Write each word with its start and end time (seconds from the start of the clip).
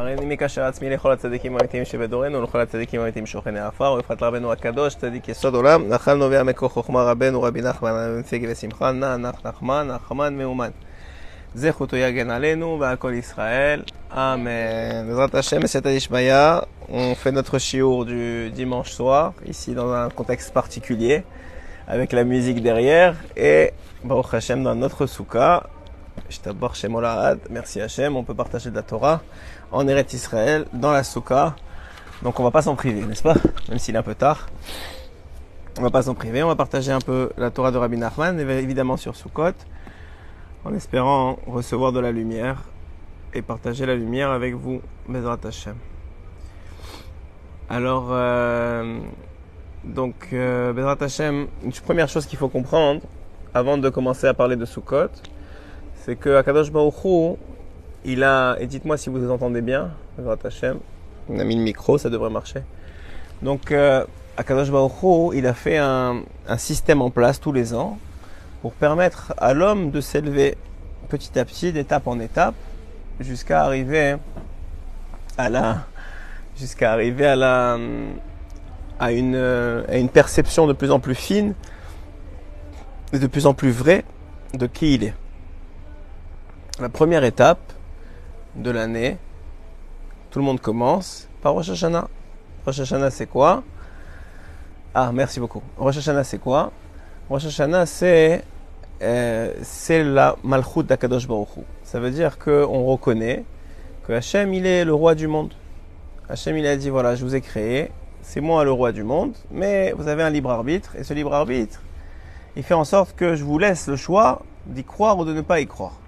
הריני 0.00 0.26
מקשר 0.26 0.64
עצמי 0.64 0.90
לכל 0.90 1.12
הצדיקים 1.12 1.56
האמיתיים 1.56 1.84
שבדורנו 1.84 2.38
ולכל 2.38 2.60
הצדיקים 2.60 3.00
האמיתיים 3.00 3.26
שוכני 3.26 3.60
העפר 3.60 3.92
ובפרט 3.92 4.22
לרבנו 4.22 4.52
הקדוש 4.52 4.94
צדיק 4.94 5.28
יסוד 5.28 5.54
עולם 5.54 5.88
נחל 5.88 6.14
נובע 6.14 6.42
מקור 6.42 6.68
חוכמה 6.68 7.02
רבנו 7.02 7.42
רבי 7.42 7.62
נחמן 7.62 7.90
הנציג 7.90 8.46
ושמחה 8.50 8.92
נע 8.92 9.16
נח 9.16 9.34
נחמן 9.44 9.88
נחמן 9.88 10.38
מאומן 10.38 10.70
זכותו 11.54 11.96
יגן 11.96 12.30
עלינו 12.30 12.76
ועל 12.80 12.96
כל 12.96 13.12
ישראל 13.14 13.82
Amen. 14.10 15.08
Bezrat 15.08 15.34
Hashem, 15.34 15.66
c'est 15.66 15.84
Ishmaya. 15.86 16.64
On 16.88 17.14
fait 17.14 17.32
notre 17.32 17.58
shiur 17.58 18.04
du 18.04 18.50
dimanche 18.50 18.92
soir, 18.92 19.32
ici 19.44 19.74
dans 19.74 19.92
un 19.92 20.08
contexte 20.10 20.54
particulier, 20.54 21.24
avec 21.88 22.12
la 22.12 22.24
musique 22.24 22.62
derrière, 22.62 23.16
et 23.36 23.72
Baruch 24.04 24.32
Hashem 24.32 24.62
dans 24.62 24.74
notre 24.74 25.06
soukha. 25.06 25.64
Shtabach 26.30 26.74
Shem 26.74 26.94
Olahad, 26.94 27.40
merci 27.50 27.80
Hashem, 27.80 28.16
on 28.16 28.24
peut 28.24 28.34
partager 28.34 28.70
de 28.70 28.76
la 28.76 28.82
Torah 28.82 29.20
en 29.71 29.87
Eret 29.87 30.07
Israël, 30.13 30.65
dans 30.73 30.91
la 30.91 31.03
soukha. 31.03 31.55
Donc 32.23 32.39
on 32.39 32.43
va 32.43 32.51
pas 32.51 32.61
s'en 32.61 32.75
priver, 32.75 33.05
n'est-ce 33.05 33.23
pas? 33.23 33.35
Même 33.69 33.79
s'il 33.79 33.95
est 33.95 33.97
un 33.97 34.03
peu 34.03 34.15
tard. 34.15 34.47
On 35.79 35.83
va 35.83 35.89
pas 35.89 36.03
s'en 36.03 36.13
priver, 36.13 36.43
on 36.43 36.47
va 36.47 36.55
partager 36.55 36.91
un 36.91 36.99
peu 36.99 37.29
la 37.37 37.49
Torah 37.49 37.71
de 37.71 37.77
Rabbi 37.77 37.97
Nachman, 37.97 38.39
évidemment 38.39 38.97
sur 38.97 39.15
Sukkot, 39.15 39.53
en 40.65 40.73
espérant 40.73 41.39
recevoir 41.47 41.93
de 41.93 41.99
la 41.99 42.11
lumière 42.11 42.63
et 43.33 43.41
partager 43.41 43.85
la 43.85 43.95
lumière 43.95 44.31
avec 44.31 44.53
vous, 44.53 44.81
Bezrat 45.07 45.39
Hashem. 45.45 45.75
Alors, 47.69 48.09
euh, 48.11 48.99
donc, 49.85 50.27
euh, 50.33 50.73
Bezrat 50.73 50.97
Hashem, 50.99 51.47
une 51.63 51.71
première 51.71 52.09
chose 52.09 52.25
qu'il 52.25 52.37
faut 52.37 52.49
comprendre, 52.49 53.01
avant 53.53 53.77
de 53.77 53.89
commencer 53.89 54.27
à 54.27 54.33
parler 54.33 54.57
de 54.57 54.65
Sukkot, 54.65 55.07
c'est 55.95 56.17
que 56.17 56.35
Akadosh 56.35 56.71
Baruch 56.71 57.35
il 58.05 58.23
a, 58.23 58.57
et 58.59 58.67
dites-moi 58.67 58.97
si 58.97 59.09
vous 59.09 59.29
entendez 59.29 59.61
bien, 59.61 59.91
on 60.17 61.39
a 61.39 61.43
mis 61.43 61.55
le 61.55 61.61
micro, 61.61 61.97
ça 61.97 62.09
devrait 62.09 62.29
marcher. 62.29 62.61
Donc, 63.41 63.71
euh, 63.71 64.05
Akadosh 64.37 64.69
il 65.33 65.47
a 65.47 65.53
fait 65.53 65.77
un, 65.77 66.21
un 66.47 66.57
système 66.57 67.01
en 67.01 67.09
place 67.09 67.39
tous 67.39 67.51
les 67.51 67.73
ans 67.73 67.97
pour 68.61 68.73
permettre 68.73 69.33
à 69.37 69.53
l'homme 69.53 69.91
de 69.91 70.01
s'élever 70.01 70.57
petit 71.09 71.37
à 71.37 71.45
petit, 71.45 71.71
d'étape 71.71 72.07
en 72.07 72.19
étape, 72.19 72.55
jusqu'à 73.19 73.63
arriver 73.63 74.15
à 75.37 75.49
la 75.49 75.85
jusqu'à 76.57 76.91
arriver 76.91 77.25
à 77.25 77.35
la 77.35 77.77
à 78.99 79.11
une, 79.11 79.35
à 79.35 79.97
une 79.97 80.09
perception 80.09 80.67
de 80.67 80.73
plus 80.73 80.91
en 80.91 80.99
plus 80.99 81.15
fine 81.15 81.55
et 83.13 83.19
de 83.19 83.27
plus 83.27 83.47
en 83.47 83.53
plus 83.55 83.71
vraie 83.71 84.05
de 84.53 84.67
qui 84.67 84.93
il 84.93 85.03
est. 85.03 85.15
La 86.79 86.89
première 86.89 87.23
étape 87.23 87.59
de 88.55 88.71
l'année, 88.71 89.17
tout 90.29 90.39
le 90.39 90.45
monde 90.45 90.59
commence 90.59 91.27
par 91.41 91.53
Rosh 91.53 91.69
Hashanah. 91.69 92.07
Rosh 92.65 92.79
Hashanah 92.79 93.11
c'est 93.11 93.27
quoi? 93.27 93.63
Ah, 94.93 95.11
merci 95.13 95.39
beaucoup. 95.39 95.63
Rosh 95.77 95.97
Hashanah 95.97 96.23
c'est 96.23 96.39
quoi? 96.39 96.71
Rosh 97.29 97.45
Hashanah 97.45 97.85
c'est 97.85 98.43
euh, 99.01 99.53
c'est 99.63 100.03
la 100.03 100.35
Malchut 100.43 100.83
d'Akadosh 100.83 101.27
Baruch 101.27 101.49
Ça 101.83 101.99
veut 101.99 102.11
dire 102.11 102.37
qu'on 102.37 102.85
reconnaît 102.85 103.43
que 104.05 104.13
Hachem, 104.13 104.53
il 104.53 104.67
est 104.67 104.85
le 104.85 104.93
roi 104.93 105.15
du 105.15 105.27
monde. 105.27 105.53
Hachem, 106.29 106.55
il 106.57 106.67
a 106.67 106.77
dit, 106.77 106.89
voilà, 106.89 107.15
je 107.15 107.23
vous 107.25 107.35
ai 107.35 107.41
créé, 107.41 107.91
c'est 108.21 108.41
moi 108.41 108.63
le 108.63 108.71
roi 108.71 108.91
du 108.91 109.03
monde, 109.03 109.35
mais 109.49 109.91
vous 109.97 110.07
avez 110.07 110.23
un 110.23 110.29
libre 110.29 110.51
arbitre, 110.51 110.95
et 110.95 111.03
ce 111.03 111.13
libre 111.13 111.33
arbitre, 111.33 111.81
il 112.55 112.63
fait 112.63 112.73
en 112.73 112.83
sorte 112.83 113.15
que 113.15 113.35
je 113.35 113.43
vous 113.43 113.57
laisse 113.57 113.87
le 113.87 113.95
choix 113.95 114.43
d'y 114.67 114.83
croire 114.83 115.17
ou 115.17 115.25
de 115.25 115.33
ne 115.33 115.41
pas 115.41 115.59
y 115.59 115.67
croire. 115.67 115.99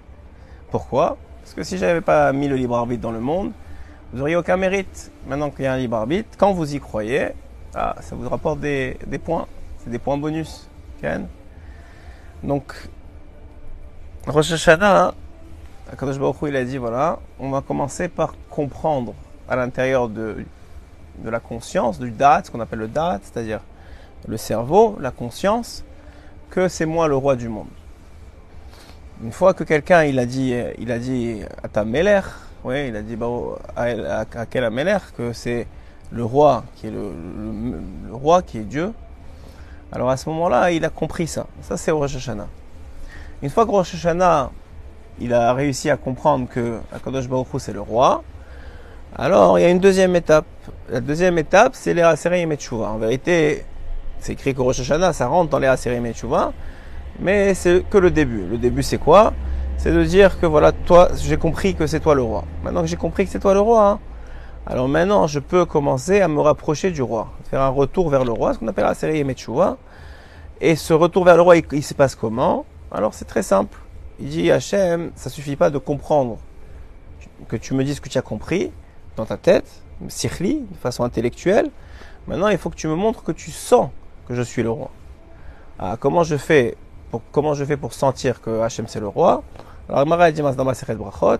Pourquoi? 0.70 1.16
Parce 1.44 1.52
que 1.52 1.62
si 1.62 1.76
j'avais 1.76 2.00
pas 2.00 2.32
mis 2.32 2.48
le 2.48 2.56
libre 2.56 2.74
arbitre 2.74 3.02
dans 3.02 3.12
le 3.12 3.20
monde, 3.20 3.52
vous 4.10 4.18
n'auriez 4.18 4.34
aucun 4.34 4.56
mérite. 4.56 5.12
Maintenant 5.26 5.50
qu'il 5.50 5.66
y 5.66 5.68
a 5.68 5.74
un 5.74 5.76
libre 5.76 5.98
arbitre, 5.98 6.30
quand 6.38 6.54
vous 6.54 6.74
y 6.74 6.80
croyez, 6.80 7.32
ah, 7.74 7.94
ça 8.00 8.16
vous 8.16 8.26
rapporte 8.26 8.60
des, 8.60 8.96
des 9.06 9.18
points. 9.18 9.46
C'est 9.78 9.90
des 9.90 9.98
points 9.98 10.16
bonus. 10.16 10.70
Ken 11.02 11.28
donc, 12.42 12.74
Rosh 14.26 14.52
Hashanah, 14.52 15.14
Akadosh 15.92 16.18
Baruch 16.18 16.36
il 16.46 16.56
a 16.56 16.64
dit 16.64 16.78
voilà, 16.78 17.18
on 17.38 17.50
va 17.50 17.60
commencer 17.60 18.08
par 18.08 18.34
comprendre 18.48 19.14
à 19.46 19.56
l'intérieur 19.56 20.08
de, 20.08 20.44
de 21.18 21.30
la 21.30 21.40
conscience, 21.40 21.98
du 21.98 22.10
date, 22.10 22.46
ce 22.46 22.50
qu'on 22.50 22.60
appelle 22.60 22.78
le 22.78 22.88
date, 22.88 23.22
c'est-à-dire 23.24 23.60
le 24.26 24.38
cerveau, 24.38 24.96
la 24.98 25.10
conscience, 25.10 25.84
que 26.50 26.68
c'est 26.68 26.86
moi 26.86 27.06
le 27.06 27.16
roi 27.16 27.36
du 27.36 27.48
monde. 27.50 27.68
Une 29.22 29.32
fois 29.32 29.54
que 29.54 29.62
quelqu'un 29.62 30.04
il 30.04 30.18
a 30.18 30.26
dit, 30.26 30.54
il 30.78 30.90
a 30.90 30.98
dit 30.98 31.40
à 31.62 31.68
ta 31.68 31.84
Meler, 31.84 32.20
oui, 32.64 32.88
il 32.88 32.96
a 32.96 33.02
dit 33.02 33.14
bah, 33.14 33.28
à, 33.76 34.20
à, 34.20 34.46
que 34.46 35.32
c'est 35.32 35.66
le 36.10 36.24
roi 36.24 36.64
qui 36.76 36.88
est 36.88 36.90
le, 36.90 37.12
roi 38.12 38.42
qui 38.42 38.58
est 38.58 38.62
Dieu, 38.62 38.92
alors 39.92 40.10
à 40.10 40.16
ce 40.16 40.28
moment-là, 40.30 40.72
il 40.72 40.84
a 40.84 40.90
compris 40.90 41.28
ça. 41.28 41.46
Ça, 41.62 41.76
c'est 41.76 41.90
Rosh 41.92 42.16
Hashanah. 42.16 42.48
Une 43.42 43.50
fois 43.50 43.66
que 43.66 43.70
Rosh 43.70 43.94
Hashanah, 43.94 44.50
il 45.20 45.32
a 45.32 45.52
réussi 45.52 45.90
à 45.90 45.96
comprendre 45.96 46.48
que 46.48 46.78
Akadosh 46.92 47.28
Baruch 47.28 47.46
c'est 47.58 47.72
le 47.72 47.80
roi, 47.80 48.24
alors 49.14 49.58
il 49.58 49.62
y 49.62 49.64
a 49.64 49.70
une 49.70 49.78
deuxième 49.78 50.16
étape. 50.16 50.46
La 50.88 51.00
deuxième 51.00 51.38
étape, 51.38 51.74
c'est 51.74 51.94
les 51.94 52.02
Aseri 52.02 52.40
et 52.40 52.58
En 52.72 52.98
vérité, 52.98 53.64
c'est 54.18 54.32
écrit 54.32 54.54
que 54.54 54.60
Rosh 54.60 54.80
Hashanah, 54.80 55.12
ça 55.12 55.28
rentre 55.28 55.50
dans 55.50 55.60
les 55.60 55.68
Aseri 55.68 55.94
et 55.94 56.14
mais 57.20 57.54
c'est 57.54 57.84
que 57.88 57.98
le 57.98 58.10
début. 58.10 58.44
Le 58.46 58.58
début, 58.58 58.82
c'est 58.82 58.98
quoi? 58.98 59.32
C'est 59.76 59.92
de 59.92 60.04
dire 60.04 60.38
que 60.40 60.46
voilà, 60.46 60.72
toi, 60.72 61.08
j'ai 61.16 61.36
compris 61.36 61.74
que 61.74 61.86
c'est 61.86 62.00
toi 62.00 62.14
le 62.14 62.22
roi. 62.22 62.44
Maintenant 62.62 62.82
que 62.82 62.86
j'ai 62.86 62.96
compris 62.96 63.24
que 63.24 63.30
c'est 63.30 63.40
toi 63.40 63.54
le 63.54 63.60
roi, 63.60 63.88
hein, 63.88 64.00
alors 64.66 64.88
maintenant, 64.88 65.26
je 65.26 65.40
peux 65.40 65.66
commencer 65.66 66.22
à 66.22 66.28
me 66.28 66.40
rapprocher 66.40 66.90
du 66.90 67.02
roi, 67.02 67.30
faire 67.50 67.60
un 67.60 67.68
retour 67.68 68.08
vers 68.08 68.24
le 68.24 68.32
roi, 68.32 68.54
ce 68.54 68.58
qu'on 68.58 68.68
appelle 68.68 68.84
la 68.84 68.94
série. 68.94 69.22
Et 70.60 70.76
ce 70.76 70.94
retour 70.94 71.24
vers 71.24 71.36
le 71.36 71.42
roi, 71.42 71.56
il, 71.56 71.82
se 71.82 71.92
passe 71.92 72.14
comment? 72.14 72.64
Alors 72.90 73.12
c'est 73.12 73.26
très 73.26 73.42
simple. 73.42 73.78
Il 74.20 74.28
dit 74.28 74.50
Hachem, 74.50 75.10
ça 75.16 75.28
suffit 75.28 75.56
pas 75.56 75.68
de 75.68 75.76
comprendre 75.76 76.38
que 77.48 77.56
tu 77.56 77.74
me 77.74 77.84
dises 77.84 78.00
que 78.00 78.08
tu 78.08 78.16
as 78.16 78.22
compris 78.22 78.72
dans 79.16 79.26
ta 79.26 79.36
tête, 79.36 79.66
sikhli, 80.08 80.60
de 80.60 80.76
façon 80.78 81.04
intellectuelle. 81.04 81.70
Maintenant, 82.26 82.48
il 82.48 82.56
faut 82.56 82.70
que 82.70 82.76
tu 82.76 82.88
me 82.88 82.94
montres 82.94 83.22
que 83.22 83.32
tu 83.32 83.50
sens 83.50 83.90
que 84.26 84.34
je 84.34 84.40
suis 84.40 84.62
le 84.62 84.70
roi. 84.70 84.90
Ah, 85.78 85.96
comment 86.00 86.22
je 86.22 86.36
fais 86.36 86.76
comment 87.32 87.54
je 87.54 87.64
fais 87.64 87.76
pour 87.76 87.92
sentir 87.92 88.40
que 88.40 88.60
Hachem 88.60 88.86
c'est 88.88 89.00
le 89.00 89.08
roi? 89.08 89.42
Alors, 89.88 90.06
Mara 90.06 90.30
dit 90.30 90.40
dans 90.40 90.64
ma 90.64 90.72
Brachot 90.72 91.38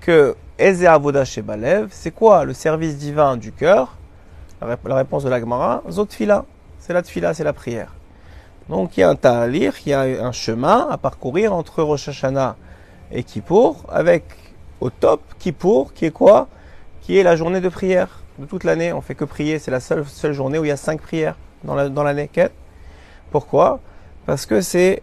que 0.00 0.36
Eze 0.58 0.84
Avoda 0.84 1.24
Balev, 1.42 1.88
c'est 1.90 2.10
quoi 2.10 2.44
le 2.44 2.52
service 2.52 2.98
divin 2.98 3.36
du 3.36 3.52
cœur? 3.52 3.96
La, 4.60 4.94
réponse 4.94 5.24
de 5.24 5.30
l'Agmara, 5.30 5.82
Zotfila, 5.90 6.44
c'est 6.78 6.92
la 6.92 7.02
tfila, 7.02 7.34
c'est 7.34 7.44
la 7.44 7.52
prière. 7.52 7.92
Donc 8.68 8.96
il 8.96 9.00
y 9.00 9.02
a 9.02 9.08
un 9.08 9.16
ta'alir, 9.16 9.74
il 9.84 9.90
y 9.90 9.92
a 9.92 10.02
un 10.02 10.32
chemin 10.32 10.86
à 10.90 10.98
parcourir 10.98 11.52
entre 11.52 11.82
Rosh 11.82 12.08
Hashanah 12.08 12.56
et 13.10 13.24
Kippour, 13.24 13.86
avec 13.88 14.24
au 14.80 14.90
top 14.90 15.22
Kippour, 15.38 15.92
qui 15.94 16.04
est 16.04 16.10
quoi? 16.10 16.48
Qui 17.00 17.18
est 17.18 17.22
la 17.22 17.34
journée 17.34 17.60
de 17.60 17.68
prière 17.68 18.20
de 18.38 18.46
toute 18.46 18.64
l'année. 18.64 18.92
On 18.92 19.00
fait 19.00 19.14
que 19.14 19.24
prier, 19.24 19.58
c'est 19.58 19.70
la 19.70 19.80
seule, 19.80 20.04
seule 20.06 20.32
journée 20.32 20.58
où 20.58 20.64
il 20.64 20.68
y 20.68 20.72
a 20.72 20.76
cinq 20.76 21.00
prières 21.00 21.36
dans 21.64 21.74
l'année. 21.74 22.28
La, 22.36 22.48
dans 22.48 22.54
Pourquoi? 23.30 23.80
Parce 24.26 24.46
que 24.46 24.60
c'est 24.60 25.02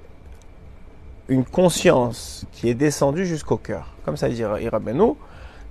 une 1.27 1.43
conscience 1.43 2.45
qui 2.51 2.69
est 2.69 2.73
descendue 2.73 3.25
jusqu'au 3.25 3.57
cœur. 3.57 3.93
Comme 4.05 4.17
ça 4.17 4.29
dit 4.29 4.41
Irabenu. 4.41 5.13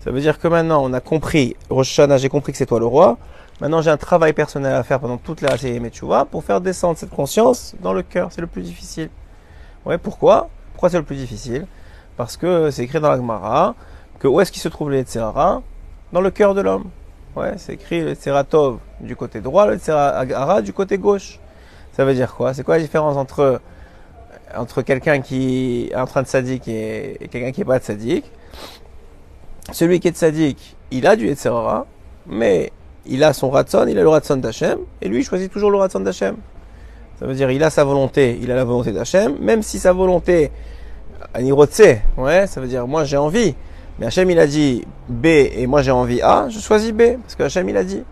Ça 0.01 0.11
veut 0.11 0.21
dire 0.21 0.39
que 0.39 0.47
maintenant 0.47 0.85
on 0.85 0.93
a 0.93 1.01
compris, 1.01 1.57
Rosh 1.71 2.01
j'ai 2.19 2.29
compris 2.29 2.53
que 2.53 2.59
c'est 2.59 2.67
toi 2.67 2.79
le 2.79 2.87
roi. 2.87 3.19
Maintenant 3.61 3.83
j'ai 3.83 3.91
un 3.91 3.97
travail 3.97 4.33
personnel 4.33 4.75
à 4.75 4.83
faire 4.85 5.01
pendant 5.01 5.17
toute 5.17 5.41
la 5.41 5.57
série 5.59 5.83
pour 6.31 6.45
faire 6.45 6.61
descendre 6.61 6.97
cette 6.97 7.11
conscience 7.11 7.75
dans 7.81 7.93
le 7.93 8.03
cœur. 8.03 8.29
C'est 8.31 8.41
le 8.41 8.47
plus 8.47 8.63
difficile. 8.63 9.11
Ouais, 9.85 9.99
pourquoi? 9.99 10.49
Pourquoi 10.73 10.91
c'est 10.91 10.99
le 10.99 11.05
plus 11.05 11.17
difficile? 11.17 11.67
Parce 12.17 12.37
que 12.37 12.71
c'est 12.71 12.85
écrit 12.85 13.01
dans 13.01 13.11
la 13.11 13.17
Gemara 13.17 13.75
que 14.19 14.29
où 14.29 14.41
est-ce 14.41 14.53
qu'il 14.53 14.63
se 14.63 14.69
trouve 14.69 14.91
le 14.91 14.99
Yetzirara 14.99 15.63
Dans 16.13 16.21
le 16.21 16.31
cœur 16.31 16.55
de 16.55 16.61
l'homme. 16.61 16.91
Ouais, 17.35 17.55
c'est 17.57 17.75
écrit 17.75 18.03
le 18.03 18.15
Tseratov 18.15 18.79
du 19.01 19.17
côté 19.17 19.41
droit, 19.41 19.67
le 19.67 19.79
Tserara 19.79 20.63
du 20.63 20.73
côté 20.73 20.99
gauche. 20.99 21.41
Ça 21.99 22.05
veut 22.05 22.15
dire 22.15 22.33
quoi? 22.33 22.55
C'est 22.55 22.63
quoi 22.63 22.77
la 22.77 22.83
différence 22.85 23.17
entre 23.17 23.61
entre 24.57 24.83
quelqu'un 24.83 25.21
qui 25.21 25.89
est 25.91 25.97
en 25.97 26.07
train 26.07 26.23
de 26.23 26.29
sadique 26.29 26.69
et, 26.69 27.19
quelqu'un 27.29 27.51
qui 27.51 27.61
n'est 27.61 27.67
pas 27.67 27.81
de 27.81 27.85
sadique? 27.85 28.31
Celui 29.73 29.99
qui 29.99 30.07
est 30.07 30.13
de 30.13 30.17
sadique, 30.17 30.77
il 30.93 31.09
a 31.09 31.17
du 31.17 31.27
Yetzerara, 31.27 31.87
mais 32.29 32.71
il 33.05 33.25
a 33.25 33.33
son 33.33 33.51
ratson, 33.51 33.85
il 33.89 33.99
a 33.99 34.03
le 34.03 34.09
ratson 34.09 34.37
d'Hachem, 34.37 34.79
et 35.03 35.09
lui 35.09 35.19
il 35.19 35.25
choisit 35.25 35.51
toujours 35.53 35.73
le 35.73 35.79
ratson 35.79 35.99
d'Hachem. 35.99 36.37
Ça 37.19 37.27
veut 37.27 37.35
dire 37.35 37.51
il 37.51 37.65
a 37.65 37.69
sa 37.69 37.83
volonté, 37.83 38.39
il 38.41 38.53
a 38.53 38.55
la 38.55 38.65
volonté 38.65 38.93
d'Hachem, 38.93 39.37
même 39.41 39.65
si 39.65 39.81
sa 39.81 39.93
volonté, 39.93 40.53
anirotse, 41.35 41.83
ouais, 42.17 42.47
ça 42.47 42.61
veut 42.61 42.69
dire 42.69 42.87
moi 42.87 43.03
j'ai 43.03 43.17
envie, 43.17 43.57
mais 43.99 44.07
Hachem 44.07 44.31
il 44.31 44.39
a 44.39 44.47
dit 44.47 44.85
B 45.09 45.27
et 45.27 45.67
moi 45.67 45.83
j'ai 45.83 45.91
envie 45.91 46.23
A, 46.23 46.49
je 46.49 46.61
choisis 46.61 46.93
B, 46.93 47.19
parce 47.21 47.35
que 47.35 47.43
Hachem 47.43 47.69
il 47.69 47.77
a 47.77 47.83
dit. 47.83 48.05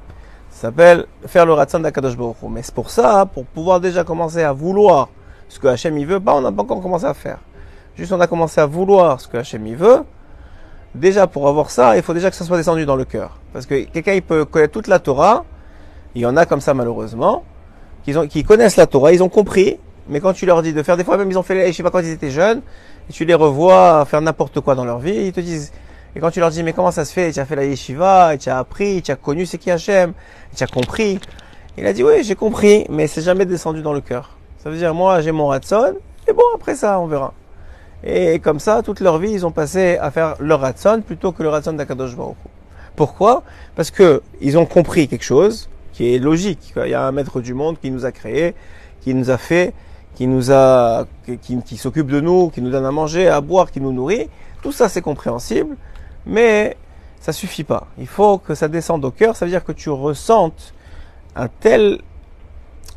S'appelle 0.56 1.04
faire 1.26 1.44
le 1.44 1.52
ratson 1.52 1.80
d'Akadosh 1.80 2.16
Baruch 2.16 2.38
Mais 2.50 2.62
c'est 2.62 2.74
pour 2.74 2.88
ça, 2.88 3.26
pour 3.26 3.44
pouvoir 3.44 3.78
déjà 3.78 4.04
commencer 4.04 4.42
à 4.42 4.54
vouloir 4.54 5.10
ce 5.50 5.58
que 5.58 5.66
Hachem 5.66 5.98
il 5.98 6.06
veut, 6.06 6.18
bah, 6.18 6.32
on 6.34 6.40
n'a 6.40 6.50
pas 6.50 6.62
encore 6.62 6.80
commencé 6.80 7.04
à 7.04 7.12
faire. 7.12 7.40
Juste 7.94 8.10
on 8.10 8.20
a 8.22 8.26
commencé 8.26 8.58
à 8.58 8.64
vouloir 8.64 9.20
ce 9.20 9.28
que 9.28 9.36
Hachem 9.36 9.66
il 9.66 9.76
veut. 9.76 9.98
déjà 10.94 11.26
pour 11.26 11.46
avoir 11.46 11.68
ça, 11.68 11.94
il 11.98 12.02
faut 12.02 12.14
déjà 12.14 12.30
que 12.30 12.36
ça 12.36 12.46
soit 12.46 12.56
descendu 12.56 12.86
dans 12.86 12.96
le 12.96 13.04
cœur. 13.04 13.38
Parce 13.52 13.66
que 13.66 13.84
quelqu'un, 13.84 14.14
il 14.14 14.22
peut 14.22 14.46
connaître 14.46 14.72
toute 14.72 14.86
la 14.86 14.98
Torah, 14.98 15.44
il 16.14 16.22
y 16.22 16.26
en 16.26 16.38
a 16.38 16.46
comme 16.46 16.62
ça 16.62 16.72
malheureusement, 16.72 17.44
qui, 18.02 18.16
ont, 18.16 18.26
connaissent 18.48 18.76
la 18.76 18.86
Torah, 18.86 19.12
ils 19.12 19.22
ont 19.22 19.28
compris, 19.28 19.78
mais 20.08 20.20
quand 20.20 20.32
tu 20.32 20.46
leur 20.46 20.62
dis 20.62 20.72
de 20.72 20.82
faire 20.82 20.96
des 20.96 21.04
fois 21.04 21.18
même 21.18 21.30
ils 21.30 21.38
ont 21.38 21.42
fait 21.42 21.70
je 21.70 21.76
sais 21.76 21.82
pas 21.82 21.90
quand 21.90 21.98
ils 21.98 22.12
étaient 22.12 22.30
jeunes, 22.30 22.62
et 23.10 23.12
tu 23.12 23.26
les 23.26 23.34
revois 23.34 24.06
faire 24.06 24.22
n'importe 24.22 24.60
quoi 24.60 24.74
dans 24.74 24.86
leur 24.86 25.00
vie, 25.00 25.26
ils 25.26 25.32
te 25.34 25.40
disent, 25.40 25.70
et 26.16 26.18
quand 26.18 26.30
tu 26.30 26.40
leur 26.40 26.48
dis 26.48 26.62
mais 26.62 26.72
comment 26.72 26.90
ça 26.90 27.04
se 27.04 27.12
fait, 27.12 27.30
tu 27.30 27.40
as 27.40 27.44
fait 27.44 27.56
la 27.56 27.66
yeshiva, 27.66 28.38
tu 28.38 28.48
as 28.48 28.56
appris, 28.56 29.02
tu 29.02 29.12
as 29.12 29.16
connu 29.16 29.44
ce 29.44 29.58
qui 29.58 29.70
Hachem, 29.70 30.14
tu 30.56 30.64
as 30.64 30.66
compris, 30.66 31.20
il 31.76 31.86
a 31.86 31.92
dit 31.92 32.02
oui 32.02 32.24
j'ai 32.24 32.34
compris, 32.34 32.86
mais 32.88 33.06
c'est 33.06 33.20
jamais 33.20 33.44
descendu 33.44 33.82
dans 33.82 33.92
le 33.92 34.00
cœur. 34.00 34.30
Ça 34.56 34.70
veut 34.70 34.78
dire 34.78 34.94
moi 34.94 35.20
j'ai 35.20 35.30
mon 35.30 35.48
ratson, 35.48 35.94
et 36.26 36.32
bon 36.32 36.42
après 36.54 36.74
ça 36.74 36.98
on 37.00 37.06
verra. 37.06 37.34
Et 38.02 38.38
comme 38.38 38.60
ça, 38.60 38.82
toute 38.82 39.00
leur 39.00 39.18
vie, 39.18 39.32
ils 39.32 39.44
ont 39.44 39.50
passé 39.50 39.98
à 40.00 40.10
faire 40.10 40.36
leur 40.38 40.60
ratson 40.60 41.02
plutôt 41.04 41.32
que 41.32 41.42
le 41.42 41.48
ratson 41.48 41.72
d'Akadosh 41.72 42.14
Baruch 42.14 42.36
Pourquoi? 42.94 43.42
Parce 43.74 43.90
que 43.90 44.22
ils 44.40 44.56
ont 44.56 44.66
compris 44.66 45.08
quelque 45.08 45.24
chose 45.24 45.68
qui 45.92 46.14
est 46.14 46.18
logique. 46.18 46.72
Il 46.76 46.90
y 46.90 46.94
a 46.94 47.02
un 47.02 47.12
maître 47.12 47.40
du 47.40 47.52
monde 47.52 47.78
qui 47.80 47.90
nous 47.90 48.06
a 48.06 48.12
créé, 48.12 48.54
qui 49.02 49.12
nous 49.12 49.30
a 49.30 49.36
fait, 49.36 49.74
qui 50.14 50.26
nous 50.26 50.50
a, 50.50 51.04
qui 51.42 51.76
s'occupe 51.76 52.06
de 52.06 52.20
nous, 52.20 52.48
qui 52.50 52.62
nous 52.62 52.70
donne 52.70 52.86
à 52.86 52.90
manger, 52.92 53.28
à 53.28 53.40
boire, 53.40 53.70
qui 53.70 53.80
nous 53.80 53.92
nourrit. 53.92 54.28
Tout 54.62 54.72
ça, 54.72 54.88
c'est 54.88 55.02
compréhensible, 55.02 55.76
mais 56.26 56.76
ça 57.20 57.32
suffit 57.32 57.64
pas. 57.64 57.86
Il 57.98 58.06
faut 58.06 58.38
que 58.38 58.54
ça 58.54 58.68
descende 58.68 59.04
au 59.04 59.10
cœur. 59.10 59.36
Ça 59.36 59.46
veut 59.46 59.50
dire 59.50 59.64
que 59.64 59.72
tu 59.72 59.90
ressentes 59.90 60.74
un 61.34 61.48
tel, 61.48 62.00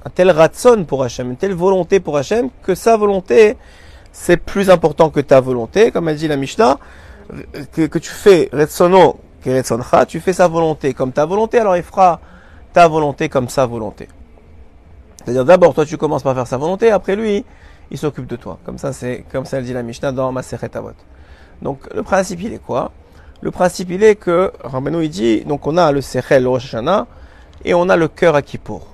un 0.05 0.09
tel 0.09 0.31
ratson 0.31 0.85
pour 0.85 1.03
Hachem, 1.03 1.31
une 1.31 1.37
telle 1.37 1.53
volonté 1.53 1.99
pour 1.99 2.17
Hachem, 2.17 2.49
que 2.63 2.75
sa 2.75 2.97
volonté 2.97 3.57
c'est 4.11 4.37
plus 4.37 4.69
important 4.69 5.09
que 5.09 5.19
ta 5.19 5.39
volonté, 5.39 5.91
comme 5.91 6.09
elle 6.09 6.17
dit 6.17 6.27
la 6.27 6.35
Mishnah, 6.35 6.79
que, 7.71 7.85
que 7.85 7.99
tu 7.99 8.09
fais 8.09 8.49
Retsono 8.51 9.19
tu 10.07 10.19
fais 10.19 10.33
sa 10.33 10.47
volonté 10.47 10.93
comme 10.93 11.11
ta 11.13 11.25
volonté, 11.25 11.59
alors 11.59 11.77
il 11.77 11.83
fera 11.83 12.19
ta 12.73 12.87
volonté 12.87 13.29
comme 13.29 13.47
sa 13.47 13.65
volonté. 13.65 14.09
C'est-à-dire 15.23 15.45
d'abord 15.45 15.73
toi 15.73 15.85
tu 15.85 15.97
commences 15.97 16.23
par 16.23 16.35
faire 16.35 16.47
sa 16.47 16.57
volonté, 16.57 16.91
après 16.91 17.15
lui 17.15 17.45
il 17.91 17.97
s'occupe 17.97 18.27
de 18.27 18.35
toi. 18.35 18.59
Comme 18.65 18.77
ça 18.77 18.93
c'est 18.93 19.25
comme 19.31 19.45
ça 19.45 19.57
elle 19.57 19.63
dit 19.63 19.73
la 19.73 19.83
Mishnah 19.83 20.11
dans 20.11 20.31
Maseret 20.31 20.75
Avot. 20.75 20.91
Donc 21.61 21.79
le 21.93 22.03
principe 22.03 22.41
il 22.41 22.53
est 22.53 22.63
quoi? 22.63 22.91
Le 23.41 23.51
principe 23.51 23.89
il 23.91 24.03
est 24.03 24.15
que 24.15 24.51
Rabbeinu 24.63 25.03
il 25.03 25.09
dit 25.09 25.41
donc 25.45 25.65
on 25.65 25.77
a 25.77 25.91
le 25.91 26.01
Sechel 26.01 26.47
Rosh 26.47 26.65
Hashanah 26.65 27.07
et 27.63 27.73
on 27.73 27.89
a 27.89 27.95
le 27.95 28.07
cœur 28.07 28.35
à 28.35 28.41
Kippour. 28.41 28.87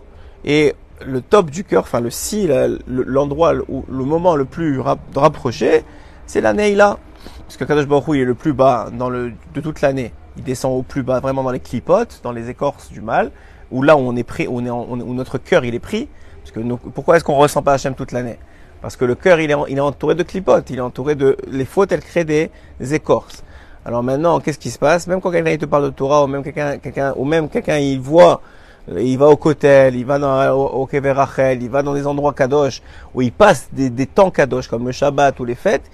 Et 0.44 0.76
le 1.06 1.22
top 1.22 1.50
du 1.50 1.64
cœur, 1.64 1.84
enfin 1.84 2.00
le 2.00 2.10
si, 2.10 2.48
l'endroit, 2.88 3.54
le, 3.54 3.66
le 3.68 4.04
moment 4.04 4.36
le 4.36 4.46
plus 4.46 4.80
rapproché, 4.80 5.84
c'est 6.28 6.42
l'année 6.42 6.76
là. 6.76 6.98
Parce 7.46 7.58
que 7.58 7.64
Kadosh 7.64 7.88
Baruch 7.88 8.06
il 8.10 8.22
est 8.22 8.26
le 8.26 8.36
plus 8.36 8.54
bas 8.54 8.90
dans 8.92 9.10
le, 9.10 9.34
de 9.54 9.62
toute 9.62 9.82
l'année. 9.82 10.14
Il 10.38 10.44
descend 10.44 10.78
au 10.78 10.84
plus 10.84 11.04
bas, 11.04 11.20
vraiment 11.20 11.44
dans 11.44 11.52
les 11.52 11.60
clipotes, 11.60 12.20
dans 12.24 12.32
les 12.32 12.50
écorces 12.50 12.92
du 12.92 13.02
mal, 13.02 13.32
où 13.72 13.82
là 13.82 13.96
où 13.96 14.00
on 14.00 14.16
est 14.16 14.24
pris, 14.24 14.48
où, 14.48 14.60
on 14.60 14.66
est 14.66 14.70
où 15.04 15.14
notre 15.14 15.38
cœur 15.38 15.64
il 15.66 15.76
est 15.76 15.80
pris. 15.80 16.08
Parce 16.44 16.52
que 16.52 16.60
pourquoi 16.90 17.18
est-ce 17.18 17.24
qu'on 17.24 17.38
ressent 17.38 17.64
pas 17.64 17.74
Hachem 17.74 17.96
toute 17.96 18.12
l'année? 18.12 18.38
Parce 18.82 18.98
que 18.98 19.06
le 19.06 19.16
cœur 19.16 19.40
il 19.40 19.50
est, 19.50 19.56
il 19.70 19.78
est 19.78 19.82
entouré 19.82 20.14
de 20.16 20.24
clipotes, 20.24 20.70
il 20.70 20.78
est 20.78 20.82
entouré 20.82 21.16
de 21.16 21.38
les 21.48 21.66
fautes, 21.66 21.92
elles 21.92 22.04
créent 22.04 22.26
des, 22.26 22.52
écorces. 22.94 23.44
Alors 23.86 24.02
maintenant, 24.02 24.40
qu'est-ce 24.40 24.58
qui 24.58 24.72
se 24.72 24.80
passe? 24.80 25.06
Même 25.06 25.22
quand 25.22 25.32
quelqu'un 25.32 25.58
te 25.58 25.66
parle 25.66 25.86
de 25.86 25.90
Torah, 25.92 26.24
ou 26.24 26.28
même 26.28 26.44
quelqu'un, 26.44 26.80
quelqu'un, 26.80 27.14
ou 27.16 27.24
même 27.24 27.48
quelqu'un 27.50 27.78
il 27.78 28.00
voit 28.00 28.42
il 28.88 29.18
va 29.18 29.28
au 29.28 29.36
Kotel, 29.36 29.96
il 29.96 30.06
va 30.06 30.20
dans, 30.20 30.54
au, 30.54 30.84
au 30.84 31.14
Rachel, 31.14 31.64
il 31.64 31.70
va 31.70 31.82
dans 31.82 31.94
des 31.94 32.06
endroits 32.06 32.34
kadosh 32.34 32.82
où 33.14 33.22
il 33.22 33.32
passe 33.32 33.68
des, 33.72 33.90
des, 33.90 34.06
temps 34.06 34.30
kadosh 34.30 34.68
comme 34.68 34.86
le 34.86 34.92
Shabbat 34.92 35.40
ou 35.40 35.46
les 35.46 35.56
fêtes, 35.56 35.90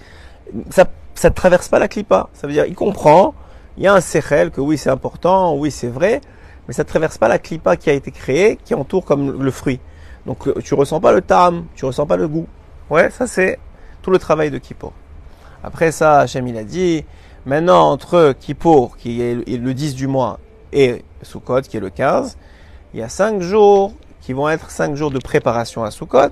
ça 0.70 0.86
ça 1.14 1.30
ne 1.30 1.34
traverse 1.34 1.68
pas 1.68 1.80
la 1.80 1.88
clipa. 1.88 2.30
Ça 2.34 2.48
veut 2.48 2.54
dire 2.54 2.66
il 2.66 2.76
comprend, 2.76 3.34
il 3.78 3.84
y 3.84 3.88
a 3.88 3.94
un 3.94 4.02
sechel 4.02 4.52
que 4.52 4.62
oui 4.62 4.78
c'est 4.78 4.90
important, 4.90 5.56
oui 5.56 5.72
c'est 5.72 5.88
vrai, 5.88 6.22
mais 6.68 6.74
ça 6.74 6.84
ne 6.84 6.88
traverse 6.88 7.18
pas 7.18 7.28
la 7.28 7.40
clipa 7.40 7.76
qui 7.78 7.90
a 7.90 7.94
été 7.94 8.12
créée, 8.12 8.58
qui 8.64 8.74
entoure 8.74 9.06
comme 9.06 9.42
le 9.42 9.52
fruit. 9.52 9.80
Donc 10.26 10.50
tu 10.64 10.74
ressens 10.74 11.00
pas 11.00 11.12
le 11.12 11.22
tam, 11.22 11.66
tu 11.76 11.86
ressens 11.86 12.06
pas 12.06 12.18
le 12.18 12.28
goût. 12.28 12.48
Ouais, 12.90 13.10
ça 13.10 13.28
c'est 13.28 13.60
tout 14.02 14.12
le 14.12 14.20
travail 14.20 14.52
de 14.52 14.58
Kippour. 14.58 14.94
Après 15.64 15.92
ça, 15.92 16.20
Hachem 16.20 16.48
a 16.58 16.64
dit, 16.64 17.06
maintenant 17.46 17.90
entre 17.90 18.34
Kippour, 18.40 18.98
qui 18.98 19.22
est 19.22 19.36
le 19.58 19.74
10 19.74 19.96
du 19.96 20.08
mois, 20.08 20.40
et 20.74 21.04
Sukkot, 21.22 21.62
qui 21.62 21.78
est 21.78 21.82
le 21.82 21.90
15, 21.90 22.38
il 22.94 23.00
y 23.00 23.04
a 23.04 23.10
cinq 23.10 23.42
jours 23.42 23.94
qui 24.22 24.34
vont 24.34 24.50
être 24.50 24.70
cinq 24.70 24.96
jours 24.96 25.12
de 25.12 25.20
préparation 25.20 25.84
à 25.84 25.92
Sukkot. 25.92 26.32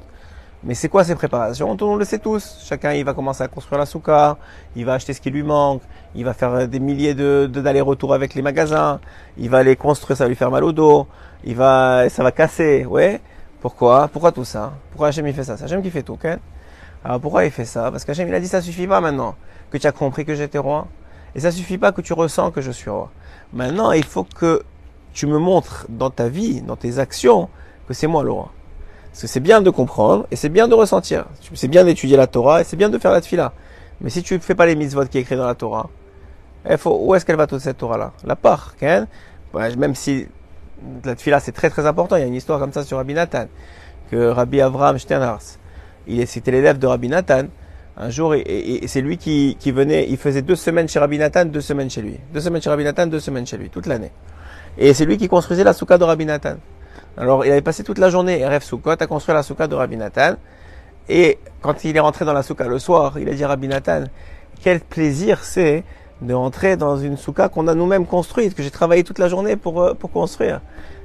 Mais 0.64 0.74
c'est 0.74 0.90
quoi 0.90 1.06
ces 1.06 1.16
préparations? 1.16 1.78
On 1.80 1.96
le 1.96 2.04
sait 2.04 2.20
tous. 2.20 2.58
Chacun, 2.62 2.92
il 2.92 3.06
va 3.06 3.14
commencer 3.14 3.44
à 3.44 3.48
construire 3.48 3.80
la 3.80 3.86
souka, 3.86 4.38
il 4.76 4.84
va 4.84 4.96
acheter 4.96 5.14
ce 5.14 5.22
qui 5.22 5.30
lui 5.30 5.44
manque, 5.44 5.82
il 6.16 6.26
va 6.26 6.34
faire 6.34 6.68
des 6.68 6.80
milliers 6.82 7.14
de, 7.14 7.50
d'allers-retours 7.52 8.14
avec 8.14 8.34
les 8.34 8.42
magasins, 8.42 9.00
il 9.38 9.50
va 9.50 9.64
les 9.64 9.78
construire, 9.78 10.18
ça 10.18 10.26
va 10.26 10.28
lui 10.28 10.36
faire 10.36 10.52
mal 10.52 10.66
au 10.66 10.74
dos, 10.74 11.08
il 11.46 11.56
va, 11.56 12.10
ça 12.10 12.24
va 12.24 12.34
casser, 12.34 12.86
ouais. 12.86 13.22
Pourquoi? 13.62 14.10
Pourquoi 14.10 14.34
tout 14.34 14.44
ça? 14.44 14.74
Pourquoi 14.92 15.08
Hachem 15.08 15.26
il 15.28 15.34
fait 15.34 15.46
ça? 15.46 15.56
C'est 15.56 15.64
Hachem 15.64 15.82
qui 15.82 15.92
fait 15.92 16.04
tout, 16.04 16.14
ok? 16.14 16.28
Alors 17.06 17.22
pourquoi 17.22 17.46
il 17.46 17.52
fait 17.52 17.66
ça? 17.66 17.90
Parce 17.90 18.04
qu'Hachem 18.04 18.28
il 18.28 18.34
a 18.36 18.42
dit 18.42 18.48
ça 18.48 18.62
suffit 18.62 18.88
pas 18.88 19.00
maintenant 19.00 19.36
que 19.71 19.77
tu 19.77 19.88
as 19.88 19.92
compris 19.92 20.25
que 20.25 20.36
j'étais 20.36 20.57
roi. 20.57 20.88
Et 21.36 21.39
ça 21.39 21.51
suffit 21.51 21.77
pas 21.77 21.92
que 21.92 22.01
tu 22.01 22.13
ressens 22.13 22.51
que 22.51 22.62
je 22.62 22.71
suis 22.71 22.89
roi. 22.89 23.12
Maintenant, 23.54 23.92
il 23.92 24.04
faut 24.04 24.24
que 24.24 24.63
tu 25.13 25.27
me 25.27 25.38
montres 25.38 25.86
dans 25.89 26.10
ta 26.10 26.27
vie, 26.27 26.62
dans 26.62 26.75
tes 26.75 27.00
actions, 27.00 27.50
que 27.88 27.94
c'est 27.94 28.07
moi 28.07 28.24
le 28.24 28.31
roi. 28.31 28.51
Parce 29.12 29.21
que 29.21 29.27
c'est 29.27 29.39
bien 29.39 29.62
de 29.62 29.69
comprendre 29.69 30.27
et 30.31 30.36
c'est 30.36 30.50
bien 30.50 30.68
de 30.68 30.74
ressentir. 30.74 31.25
C'est 31.54 31.68
bien 31.68 31.83
d'étudier 31.83 32.18
la 32.18 32.27
Torah 32.27 32.62
et 32.62 32.63
c'est 32.63 32.77
bien 32.77 32.89
de 32.89 32.98
faire 32.98 33.12
la 33.12 33.21
tfila. 33.21 33.54
Mais 34.01 34.10
si 34.10 34.24
tu 34.24 34.36
ne 34.36 34.39
fais 34.39 34.56
pas 34.56 34.66
les 34.66 34.75
mitzvot 34.75 35.06
qui 35.06 35.18
est 35.18 35.21
écrit 35.21 35.36
dans 35.36 35.48
la 35.48 35.56
Torah, 35.56 35.89
faut, 36.77 36.98
où 37.01 37.16
est-ce 37.16 37.25
qu'elle 37.25 37.36
va 37.36 37.48
toute 37.48 37.62
cette 37.62 37.77
Torah-là? 37.77 38.13
La 38.24 38.36
part, 38.36 38.75
hein 38.81 39.07
même 39.54 39.95
si 39.95 40.27
la 41.04 41.16
tfila 41.16 41.39
c'est 41.39 41.51
très 41.51 41.69
très 41.69 41.86
important, 41.86 42.16
il 42.16 42.19
y 42.19 42.24
a 42.24 42.27
une 42.27 42.36
histoire 42.36 42.60
comme 42.60 42.71
ça 42.71 42.83
sur 42.83 42.98
Rabbi 42.98 43.13
Nathan, 43.13 43.45
que 44.12 44.30
Rabbi 44.30 44.62
Avraham 44.62 45.00
Sternars, 45.00 45.57
il 46.07 46.25
c'était 46.27 46.51
l'élève 46.51 46.77
de 46.77 46.88
Rabbi 46.88 47.10
Nathan, 47.10 47.48
un 48.00 48.10
jour, 48.10 48.34
et, 48.34 48.81
c'est 48.88 49.01
lui 49.01 49.18
qui, 49.18 49.56
venait, 49.72 50.07
il 50.10 50.18
faisait 50.18 50.42
deux 50.42 50.56
semaines 50.56 50.88
chez 50.88 51.00
Rabbi 51.00 51.18
Nathan, 51.18 51.46
deux 51.46 51.62
semaines 51.62 51.90
chez 51.90 52.01
lui. 52.01 52.18
Deux 52.34 52.40
semaines 52.40 52.62
chez 52.62 52.69
Rabbi 52.69 52.86
Nathan, 52.86 53.07
deux 53.07 53.19
semaines 53.19 53.46
chez 53.46 53.57
lui, 53.57 53.69
toute 53.69 53.88
l'année. 53.88 54.12
Et 54.78 54.94
c'est 54.94 55.06
lui 55.06 55.18
qui 55.18 55.28
construisait 55.28 55.66
la 55.66 55.74
soukha 55.74 55.98
de 55.98 56.06
Rabbi 56.06 56.25
Nathan. 56.25 56.56
Alors 57.18 57.46
il 57.46 57.51
avait 57.51 57.62
passé 57.62 57.84
toute 57.84 57.98
la 57.98 58.10
journée, 58.10 58.46
RF 58.46 58.63
Soukot, 58.63 58.92
à 58.92 59.07
construire 59.07 59.36
la 59.36 59.44
soukha 59.44 59.68
de 59.68 59.75
Rabbi 59.75 59.98
Nathan. 59.98 60.36
Et 61.10 61.40
quand 61.62 61.84
il 61.84 61.98
est 61.98 62.00
rentré 62.00 62.24
dans 62.24 62.31
la 62.31 62.44
soukha 62.44 62.68
le 62.68 62.80
soir, 62.80 63.19
il 63.19 63.28
a 63.28 63.34
dit 63.34 63.44
à 63.44 63.50
Rabbi 63.50 63.68
Nathan, 63.68 64.06
quel 64.62 64.80
plaisir 64.80 65.44
c'est 65.44 65.84
de 66.22 66.34
rentrer 66.34 66.78
dans 66.78 66.95
une 66.95 67.18
soukha 67.18 67.50
qu'on 67.50 67.68
a 67.68 67.75
nous-mêmes 67.75 68.06
construite, 68.06 68.56
que 68.56 68.63
j'ai 68.63 68.72
travaillé 68.72 69.04
toute 69.04 69.19
la 69.19 69.28
journée 69.28 69.57
pour, 69.57 69.81
euh, 69.81 69.94
pour 69.94 70.12
construire. 70.12 70.62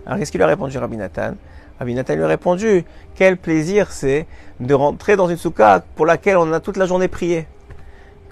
Alors 0.06 0.18
qu'est-ce 0.18 0.30
qu'il 0.30 0.42
a 0.42 0.46
répondu 0.46 0.78
Rabbi 0.78 0.96
Nathan? 0.96 1.34
Rabbi 1.78 1.94
Nathan 1.94 2.14
lui 2.14 2.22
a 2.22 2.28
répondu, 2.28 2.84
quel 3.14 3.36
plaisir 3.36 3.90
c'est 3.90 4.26
de 4.60 4.74
rentrer 4.74 5.16
dans 5.16 5.28
une 5.28 5.36
soukha 5.36 5.82
pour 5.96 6.06
laquelle 6.06 6.36
on 6.36 6.52
a 6.52 6.60
toute 6.60 6.76
la 6.76 6.86
journée 6.86 7.08
prié 7.08 7.46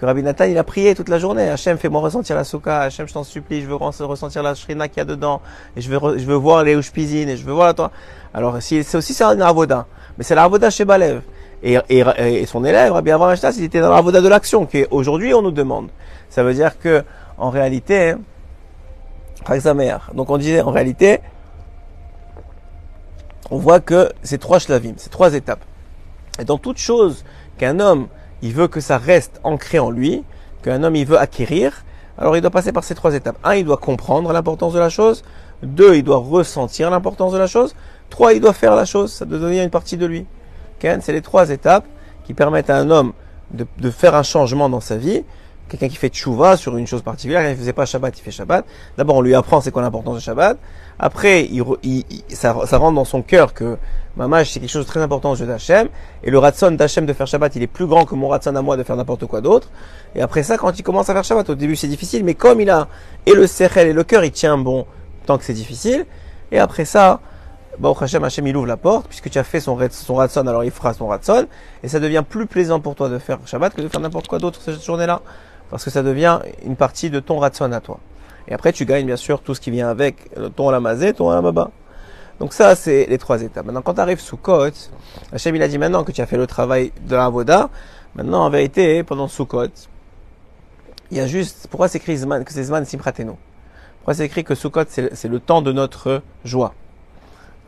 que 0.02 0.06
Rabbi 0.06 0.24
Nathan, 0.24 0.46
il 0.46 0.58
a 0.58 0.64
prié 0.64 0.96
toute 0.96 1.08
la 1.08 1.20
journée. 1.20 1.48
Hachem, 1.48 1.78
fais-moi 1.78 2.00
ressentir 2.00 2.34
la 2.34 2.42
souka. 2.42 2.80
Hachem, 2.80 3.06
je 3.06 3.12
t'en 3.12 3.22
supplie, 3.22 3.62
je 3.62 3.68
veux 3.68 3.76
ressentir 3.76 4.42
la 4.42 4.56
shrina 4.56 4.88
qu'il 4.88 4.98
y 4.98 5.00
a 5.00 5.04
dedans. 5.04 5.40
Et 5.76 5.80
je 5.80 5.88
veux, 5.88 6.18
je 6.18 6.24
veux 6.24 6.34
voir 6.34 6.64
les 6.64 6.76
cuisine 6.80 7.28
et 7.28 7.36
je 7.36 7.44
veux 7.44 7.52
voir 7.52 7.68
la 7.68 7.74
toi. 7.74 7.92
Alors, 8.34 8.56
c'est 8.60 8.96
aussi 8.96 9.14
c'est 9.14 9.22
un 9.22 9.40
avoda. 9.40 9.86
Mais 10.18 10.24
c'est 10.24 10.34
l'avoda 10.34 10.70
chez 10.70 10.84
Balev. 10.84 11.22
Et, 11.62 11.78
son 12.46 12.64
élève, 12.64 12.92
Rabbi 12.92 13.12
Avraham 13.12 13.36
il 13.56 13.62
était 13.62 13.80
dans 13.80 13.90
l'avoda 13.90 14.20
de 14.20 14.26
l'action, 14.26 14.66
qui 14.66 14.84
aujourd'hui 14.90 15.34
on 15.34 15.42
nous 15.42 15.52
demande. 15.52 15.90
Ça 16.30 16.42
veut 16.42 16.54
dire 16.54 16.80
que, 16.80 17.04
en 17.38 17.50
réalité, 17.50 18.16
donc 20.14 20.30
on 20.30 20.36
disait, 20.36 20.62
en 20.62 20.72
réalité, 20.72 21.20
on 23.50 23.58
voit 23.58 23.80
que 23.80 24.10
c'est 24.22 24.38
trois 24.38 24.58
shlavim, 24.58 24.94
c'est 24.96 25.10
trois 25.10 25.34
étapes. 25.34 25.64
Et 26.38 26.44
dans 26.44 26.58
toute 26.58 26.78
chose 26.78 27.24
qu'un 27.58 27.80
homme 27.80 28.08
il 28.42 28.52
veut 28.52 28.68
que 28.68 28.80
ça 28.80 28.98
reste 28.98 29.40
ancré 29.44 29.78
en 29.78 29.90
lui, 29.90 30.24
qu'un 30.62 30.82
homme 30.82 30.96
il 30.96 31.06
veut 31.06 31.18
acquérir, 31.18 31.84
alors 32.18 32.36
il 32.36 32.40
doit 32.40 32.50
passer 32.50 32.72
par 32.72 32.84
ces 32.84 32.94
trois 32.94 33.14
étapes. 33.14 33.38
Un, 33.44 33.54
il 33.54 33.64
doit 33.64 33.76
comprendre 33.76 34.32
l'importance 34.32 34.72
de 34.72 34.78
la 34.78 34.88
chose. 34.88 35.22
Deux, 35.62 35.96
il 35.96 36.02
doit 36.02 36.18
ressentir 36.18 36.90
l'importance 36.90 37.32
de 37.32 37.38
la 37.38 37.46
chose. 37.46 37.74
Trois, 38.10 38.34
il 38.34 38.40
doit 38.40 38.52
faire 38.52 38.74
la 38.74 38.84
chose. 38.84 39.12
Ça 39.12 39.24
doit 39.24 39.38
devenir 39.38 39.62
une 39.62 39.70
partie 39.70 39.96
de 39.96 40.06
lui. 40.06 40.26
C'est 40.80 41.12
les 41.12 41.22
trois 41.22 41.50
étapes 41.50 41.86
qui 42.24 42.34
permettent 42.34 42.68
à 42.68 42.76
un 42.76 42.90
homme 42.90 43.12
de, 43.52 43.64
de 43.78 43.90
faire 43.90 44.16
un 44.16 44.24
changement 44.24 44.68
dans 44.68 44.80
sa 44.80 44.96
vie 44.96 45.22
quelqu'un 45.72 45.88
qui 45.88 45.96
fait 45.96 46.10
tchouva 46.10 46.56
sur 46.56 46.76
une 46.76 46.86
chose 46.86 47.02
particulière, 47.02 47.42
il 47.44 47.50
ne 47.50 47.56
faisait 47.56 47.72
pas 47.72 47.86
Shabbat, 47.86 48.18
il 48.18 48.22
fait 48.22 48.30
Shabbat. 48.30 48.64
D'abord, 48.98 49.16
on 49.16 49.22
lui 49.22 49.34
apprend 49.34 49.60
c'est 49.60 49.70
quoi 49.70 49.80
l'importance 49.80 50.16
de 50.16 50.20
Shabbat. 50.20 50.58
Après, 51.04 51.48
il, 51.50 51.64
ça, 52.28 52.56
ça, 52.64 52.78
rentre 52.78 52.94
dans 52.94 53.04
son 53.04 53.22
cœur 53.22 53.54
que 53.54 53.76
Mamage, 54.16 54.52
c'est 54.52 54.60
quelque 54.60 54.70
chose 54.70 54.84
de 54.84 54.88
très 54.88 55.00
important 55.00 55.32
aux 55.32 55.36
yeux 55.36 55.46
d'Hachem. 55.46 55.88
Et 56.22 56.30
le 56.30 56.38
ratson 56.38 56.70
d'Hachem 56.70 57.06
de 57.06 57.12
faire 57.12 57.26
Shabbat, 57.26 57.56
il 57.56 57.62
est 57.64 57.66
plus 57.66 57.86
grand 57.86 58.04
que 58.04 58.14
mon 58.14 58.28
ratson 58.28 58.54
à 58.54 58.62
moi 58.62 58.76
de 58.76 58.84
faire 58.84 58.94
n'importe 58.94 59.26
quoi 59.26 59.40
d'autre. 59.40 59.68
Et 60.14 60.22
après 60.22 60.44
ça, 60.44 60.56
quand 60.56 60.78
il 60.78 60.84
commence 60.84 61.10
à 61.10 61.14
faire 61.14 61.24
Shabbat, 61.24 61.50
au 61.50 61.54
début 61.56 61.74
c'est 61.74 61.88
difficile, 61.88 62.22
mais 62.22 62.34
comme 62.34 62.60
il 62.60 62.70
a 62.70 62.86
et 63.26 63.32
le 63.32 63.48
sechel 63.48 63.88
et 63.88 63.92
le 63.92 64.04
cœur, 64.04 64.24
il 64.24 64.30
tient 64.30 64.56
bon 64.56 64.86
tant 65.26 65.38
que 65.38 65.44
c'est 65.44 65.54
difficile. 65.54 66.06
Et 66.52 66.60
après 66.60 66.84
ça, 66.84 67.18
bah, 67.80 67.92
Hachem, 68.00 68.22
Hachem, 68.22 68.46
il 68.46 68.56
ouvre 68.56 68.68
la 68.68 68.76
porte, 68.76 69.08
puisque 69.08 69.28
tu 69.28 69.40
as 69.40 69.44
fait 69.44 69.58
son, 69.58 69.76
son 69.90 70.14
ratson, 70.14 70.46
alors 70.46 70.62
il 70.62 70.70
fera 70.70 70.94
son 70.94 71.08
ratson. 71.08 71.48
Et 71.82 71.88
ça 71.88 71.98
devient 71.98 72.22
plus 72.28 72.46
plaisant 72.46 72.78
pour 72.78 72.94
toi 72.94 73.08
de 73.08 73.18
faire 73.18 73.40
Shabbat 73.44 73.74
que 73.74 73.82
de 73.82 73.88
faire 73.88 74.00
n'importe 74.00 74.28
quoi 74.28 74.38
d'autre 74.38 74.60
cette 74.62 74.84
journée-là. 74.84 75.20
parce 75.68 75.82
que 75.82 75.90
ça 75.90 76.04
devient 76.04 76.38
une 76.64 76.76
partie 76.76 77.10
de 77.10 77.18
ton 77.18 77.40
ratson 77.40 77.72
à 77.72 77.80
toi. 77.80 77.98
Et 78.48 78.54
après, 78.54 78.72
tu 78.72 78.84
gagnes 78.84 79.06
bien 79.06 79.16
sûr 79.16 79.40
tout 79.40 79.54
ce 79.54 79.60
qui 79.60 79.70
vient 79.70 79.88
avec 79.88 80.30
ton 80.56 80.68
alamazé, 80.68 81.12
ton 81.12 81.30
alamaba. 81.30 81.70
Donc 82.40 82.52
ça, 82.52 82.74
c'est 82.74 83.06
les 83.06 83.18
trois 83.18 83.42
étapes. 83.42 83.66
Maintenant, 83.66 83.82
quand 83.82 83.94
tu 83.94 84.00
arrives 84.00 84.20
sous 84.20 84.36
côte, 84.36 84.90
Hachem 85.32 85.54
il 85.54 85.62
a 85.62 85.68
dit 85.68 85.78
maintenant 85.78 86.02
que 86.02 86.12
tu 86.12 86.20
as 86.20 86.26
fait 86.26 86.36
le 86.36 86.46
travail 86.46 86.92
de 87.06 87.14
la 87.14 87.26
Avoda, 87.26 87.70
maintenant 88.14 88.44
en 88.44 88.50
vérité, 88.50 89.04
pendant 89.04 89.28
sous 89.28 89.46
côte, 89.46 89.88
il 91.12 91.18
y 91.18 91.20
a 91.20 91.26
juste, 91.26 91.68
pourquoi 91.70 91.88
c'est 91.88 91.98
écrit 91.98 92.14
que 92.14 92.52
c'est 92.52 92.64
Zman 92.64 92.84
Simchateno 92.84 93.36
Pourquoi 93.98 94.14
c'est 94.14 94.24
écrit 94.24 94.44
que 94.44 94.54
Sukkot 94.54 94.86
c'est 94.88 95.28
le 95.28 95.40
temps 95.40 95.60
de 95.60 95.70
notre 95.70 96.22
joie? 96.44 96.74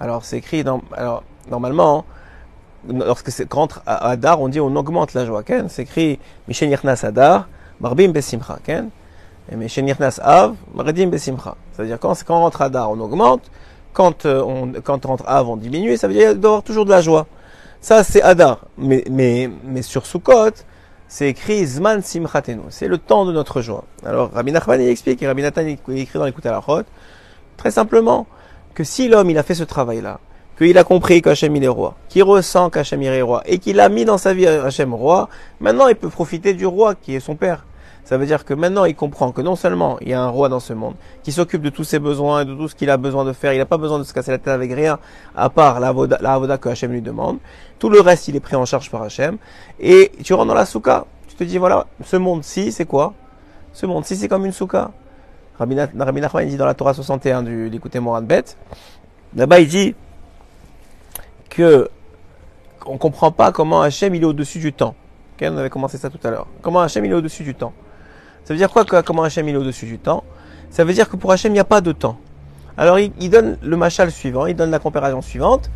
Alors 0.01 0.25
c'est 0.25 0.39
écrit 0.39 0.65
alors 0.97 1.23
normalement, 1.51 2.05
lorsque 2.89 3.31
c'est 3.31 3.53
rentre 3.53 3.83
à 3.87 4.09
Adar, 4.09 4.41
on 4.41 4.49
dit 4.49 4.61
on 4.61 4.75
augmente 4.75 5.13
la 5.13 5.27
joie. 5.27 5.45
C'est 5.69 5.83
écrit 5.83 6.19
Yernas 6.49 7.05
Adar, 7.05 7.49
Marbim 7.81 8.09
Besimcha. 8.09 8.59
Et 9.51 9.57
Mishen 9.57 9.87
Yernas 9.87 10.19
Av, 10.23 10.55
Besimcha. 10.75 11.57
C'est-à-dire 11.73 11.99
quand, 11.99 12.15
quand 12.25 12.39
on 12.39 12.41
rentre 12.41 12.63
Adar, 12.63 12.91
on 12.91 13.01
augmente. 13.01 13.43
Quand 13.93 14.27
euh, 14.27 14.43
on, 14.43 14.73
quand 14.83 15.05
on 15.07 15.09
rentre 15.09 15.25
Av, 15.27 15.49
on 15.49 15.57
diminue. 15.57 15.97
Ça 15.97 16.09
veut 16.09 16.15
dire 16.15 16.33
qu'il 16.33 16.63
toujours 16.65 16.85
de 16.85 16.91
la 16.91 17.01
joie. 17.01 17.27
Ça 17.81 18.03
c'est 18.03 18.23
Adar. 18.23 18.61
Mais, 18.79 19.05
mais, 19.11 19.51
mais 19.65 19.83
sur 19.83 20.07
Sukkot, 20.07 20.51
c'est 21.09 21.29
écrit 21.29 21.65
Zman 21.67 22.03
Simchatenu. 22.03 22.63
C'est 22.71 22.89
le 22.89 22.99
temps 22.99 23.25
de 23.25 23.33
notre 23.33 23.61
joie. 23.61 23.85
Alors 24.05 24.33
Rabbi 24.33 24.53
Nachman 24.53 24.81
il 24.81 24.89
explique, 24.89 25.23
et 25.23 25.27
Rabbi 25.27 25.43
Nathan 25.43 25.63
il 25.63 25.99
écrit 25.99 26.19
dans 26.19 26.25
l'écoute 26.25 26.47
à 26.47 26.51
la 26.51 26.59
route, 26.59 26.87
très 27.57 27.71
simplement, 27.71 28.27
que 28.75 28.83
si 28.83 29.09
l'homme 29.09 29.31
il 29.31 29.39
a 29.39 29.43
fait 29.43 29.55
ce 29.55 29.65
travail-là, 29.65 30.19
qu'il 30.59 30.77
a 30.79 30.85
compris 30.85 31.21
qu'Hachem 31.23 31.55
il 31.55 31.65
est 31.65 31.69
roi, 31.69 31.95
qu'il 32.09 32.23
ressent 32.23 32.71
qu'Hachem 32.71 33.03
il 33.03 33.09
est 33.09 33.23
roi, 33.23 33.43
et 33.47 33.59
qu'il 33.59 33.79
a 33.81 33.89
mis 33.89 34.05
dans 34.05 34.19
sa 34.19 34.35
vie 34.35 34.47
Hachem 34.47 34.95
roi, 34.95 35.29
maintenant 35.61 35.87
il 35.89 35.95
peut 35.95 36.09
profiter 36.09 36.55
du 36.55 36.67
roi 36.67 36.95
qui 36.95 37.15
est 37.15 37.21
son 37.21 37.37
père. 37.37 37.65
Ça 38.05 38.19
veut 38.19 38.27
dire 38.27 38.45
que 38.45 38.53
maintenant 38.53 38.85
il 38.85 38.95
comprend 38.95 39.33
que 39.33 39.41
non 39.41 39.57
seulement 39.57 39.99
il 40.03 40.11
y 40.11 40.13
a 40.13 40.21
un 40.21 40.29
roi 40.29 40.51
dans 40.51 40.61
ce 40.61 40.75
monde 40.75 40.95
qui 41.23 41.33
s'occupe 41.33 41.63
de 41.63 41.71
tous 41.71 41.85
ses 41.85 41.99
besoins 41.99 42.43
et 42.43 42.45
de 42.45 42.55
tout 42.55 42.69
ce 42.69 42.75
qu'il 42.75 42.91
a 42.91 42.99
besoin 42.99 43.25
de 43.25 43.33
faire, 43.33 43.55
il 43.55 43.59
n'a 43.59 43.65
pas 43.65 43.79
besoin 43.79 43.99
de 43.99 44.05
se 44.05 44.13
casser 44.13 44.31
la 44.31 44.39
tête 44.39 44.49
avec 44.49 44.73
rien 44.75 44.99
à 45.35 45.49
part 45.49 45.81
la 45.81 45.89
avoda, 45.89 46.59
que 46.59 46.69
Hachem 46.69 46.93
lui 46.93 47.01
demande. 47.01 47.39
Tout 47.79 47.89
le 47.89 48.01
reste 48.01 48.29
il 48.29 48.37
est 48.37 48.41
pris 48.41 48.57
en 48.57 48.67
charge 48.67 48.91
par 48.91 49.03
Hachem. 49.03 49.39
Et 49.81 50.13
tu 50.23 50.35
rentres 50.35 50.49
dans 50.49 50.55
la 50.55 50.67
souka, 50.67 51.07
tu 51.29 51.35
te 51.35 51.45
dis 51.45 51.57
voilà, 51.57 51.87
ce 52.05 52.17
monde-ci 52.17 52.73
c'est 52.73 52.85
quoi? 52.85 53.15
Ce 53.73 53.87
monde-ci 53.87 54.17
c'est 54.17 54.29
comme 54.29 54.45
une 54.45 54.53
souka. 54.53 54.91
Rabbi, 55.59 55.75
Nachman 55.75 56.47
dit 56.47 56.57
dans 56.57 56.67
la 56.67 56.75
Torah 56.75 56.93
61 56.93 57.43
du 57.43 57.71
l'écouter 57.71 58.01
Moran 58.01 58.23
Bet, 58.23 58.45
là-bas 59.35 59.61
il 59.61 59.69
dit 59.69 59.95
que 61.49 61.89
on 62.85 62.99
comprend 62.99 63.33
pas 63.33 63.51
comment 63.51 63.81
Hachem 63.81 64.15
il 64.15 64.23
est 64.23 64.27
au-dessus 64.27 64.59
du 64.59 64.75
temps. 64.75 64.95
on 65.41 65.57
avait 65.57 65.71
commencé 65.71 65.97
ça 65.97 66.11
tout 66.11 66.21
à 66.23 66.31
l'heure. 66.31 66.47
Comment 66.61 66.81
Hachem 66.81 67.03
il 67.07 67.11
est 67.11 67.15
au-dessus 67.15 67.45
du 67.45 67.55
temps? 67.55 67.73
Ça 68.45 68.53
veut 68.53 68.59
dire 68.59 68.71
quoi 68.71 68.85
comment 68.85 69.23
Hachem 69.23 69.49
il 69.49 69.55
est 69.55 69.59
au-dessus 69.59 69.87
du 69.87 69.99
temps? 69.99 70.23
Ça 70.71 70.85
veut 70.85 70.93
dire 70.93 71.09
que 71.09 71.17
pour 71.17 71.33
Hachem, 71.33 71.53
il 71.53 71.55
n'y 71.55 71.61
a 71.61 71.65
pas 71.65 71.81
de 71.81 71.93
temps. 71.93 72.19
Alors 72.77 72.99
il, 72.99 73.31
donne 73.31 73.57
le 73.63 73.77
machal 73.77 74.11
suivant, 74.11 74.47
il 74.47 74.57
donne 74.57 74.71
la 74.71 74.81
comparaison 74.81 75.23
suivante, 75.23 75.71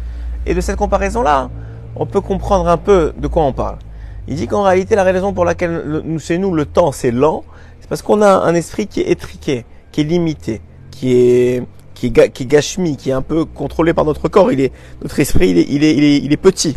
et 0.47 0.55
de 0.55 0.61
cette 0.61 0.77
comparaison-là, 0.77 1.51
on 1.95 2.07
peut 2.07 2.21
comprendre 2.21 2.69
un 2.69 2.77
peu 2.77 3.13
de 3.17 3.29
quoi 3.29 3.45
on 3.45 3.53
parle. 3.53 3.79
Il 4.27 4.35
dit 4.35 4.47
qu'en 4.49 4.63
réalité, 4.63 4.97
la 4.97 5.05
raison 5.05 5.33
pour 5.33 5.45
laquelle 5.45 6.03
nous, 6.05 6.19
chez 6.19 6.39
nous, 6.39 6.53
le 6.53 6.67
temps 6.67 6.93
c'est 6.93 7.13
lent, 7.13 7.45
c'est 7.81 7.89
parce 7.89 8.03
qu'on 8.03 8.21
a 8.21 8.31
un 8.31 8.55
esprit 8.55 8.87
qui 8.89 9.01
est 9.01 9.11
étriqué, 9.11 9.65
qui 9.93 10.01
est 10.01 10.05
limité, 10.05 10.61
qui 10.91 11.13
est 11.13 11.67
qui 11.95 12.07
est, 12.07 12.31
qui 12.31 12.47
gashmi, 12.47 12.97
qui 12.97 13.11
est 13.11 13.15
un 13.15 13.23
peu 13.23 13.45
contrôlé 13.45 13.93
par 13.93 14.05
notre 14.05 14.29
corps. 14.29 14.53
Il 14.53 14.61
est 14.61 14.73
notre 15.03 15.19
esprit, 15.19 15.51
est, 15.51 15.67
il 15.69 15.83
est, 15.83 15.95
il 15.95 16.05
est, 16.05 16.19
il 16.19 16.33
est 16.33 16.37
petit. 16.37 16.77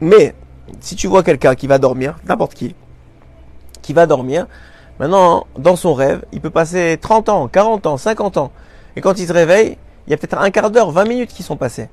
Mais 0.00 0.34
si 0.80 0.96
tu 0.96 1.06
vois 1.06 1.22
quelqu'un 1.22 1.54
qui 1.54 1.66
va 1.66 1.78
dormir, 1.78 2.16
n'importe 2.26 2.54
qui, 2.54 2.74
qui 3.82 3.92
va 3.92 4.06
dormir, 4.06 4.46
Maintenant, 5.00 5.46
dans 5.56 5.76
son 5.76 5.94
rêve, 5.94 6.24
il 6.32 6.40
peut 6.40 6.50
passer 6.50 6.98
30 7.00 7.28
ans, 7.28 7.48
40 7.48 7.86
ans, 7.86 7.96
50 7.96 8.36
ans. 8.36 8.50
Et 8.96 9.00
quand 9.00 9.18
il 9.18 9.28
se 9.28 9.32
réveille, 9.32 9.78
il 10.06 10.10
y 10.10 10.14
a 10.14 10.16
peut-être 10.16 10.38
un 10.38 10.50
quart 10.50 10.70
d'heure, 10.70 10.90
20 10.90 11.04
minutes 11.04 11.30
qui 11.30 11.42
sont 11.42 11.56
passées. 11.56 11.88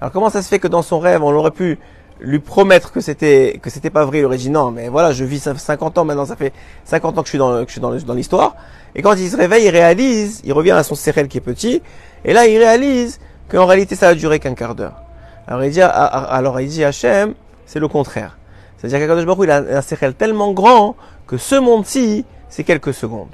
Alors 0.00 0.12
comment 0.12 0.28
ça 0.28 0.42
se 0.42 0.48
fait 0.48 0.58
que 0.58 0.68
dans 0.68 0.82
son 0.82 0.98
rêve, 0.98 1.22
on 1.22 1.32
aurait 1.32 1.52
pu 1.52 1.78
lui 2.20 2.38
promettre 2.38 2.92
que 2.92 3.00
c'était 3.00 3.58
que 3.62 3.70
c'était 3.70 3.90
pas 3.90 4.04
vrai, 4.04 4.18
il 4.20 4.24
aurait 4.24 4.36
dit 4.36 4.50
non, 4.50 4.70
mais 4.70 4.88
voilà, 4.88 5.12
je 5.12 5.24
vis 5.24 5.48
50 5.56 5.98
ans 5.98 6.04
maintenant, 6.04 6.26
ça 6.26 6.36
fait 6.36 6.52
50 6.84 7.18
ans 7.18 7.22
que 7.22 7.26
je 7.26 7.30
suis 7.30 7.38
dans, 7.38 7.62
que 7.62 7.68
je 7.68 7.72
suis 7.72 7.80
dans, 7.80 7.94
dans 7.94 8.14
l'histoire. 8.14 8.56
Et 8.94 9.02
quand 9.02 9.14
il 9.14 9.30
se 9.30 9.36
réveille, 9.36 9.64
il 9.64 9.70
réalise, 9.70 10.40
il 10.44 10.52
revient 10.52 10.72
à 10.72 10.82
son 10.82 10.94
CRL 10.94 11.28
qui 11.28 11.38
est 11.38 11.40
petit, 11.40 11.82
et 12.24 12.32
là 12.32 12.46
il 12.46 12.58
réalise 12.58 13.20
qu'en 13.48 13.66
réalité 13.66 13.96
ça 13.96 14.08
a 14.08 14.14
duré 14.14 14.38
qu'un 14.38 14.54
quart 14.54 14.74
d'heure. 14.74 15.02
Alors 15.46 15.64
il 15.64 15.70
dit, 15.70 15.82
alors 15.82 16.60
il 16.60 16.68
dit 16.68 16.84
Hachem, 16.84 17.34
c'est 17.66 17.80
le 17.80 17.88
contraire. 17.88 18.36
C'est-à-dire 18.76 18.98
qu'Akadosh 18.98 19.24
Baruch 19.24 19.44
il 19.44 19.50
a 19.50 19.78
un 19.78 19.82
CRL 19.82 20.14
tellement 20.14 20.52
grand 20.52 20.96
que 21.26 21.36
ce 21.36 21.54
monde-ci, 21.54 22.24
c'est 22.48 22.64
quelques 22.64 22.94
secondes. 22.94 23.28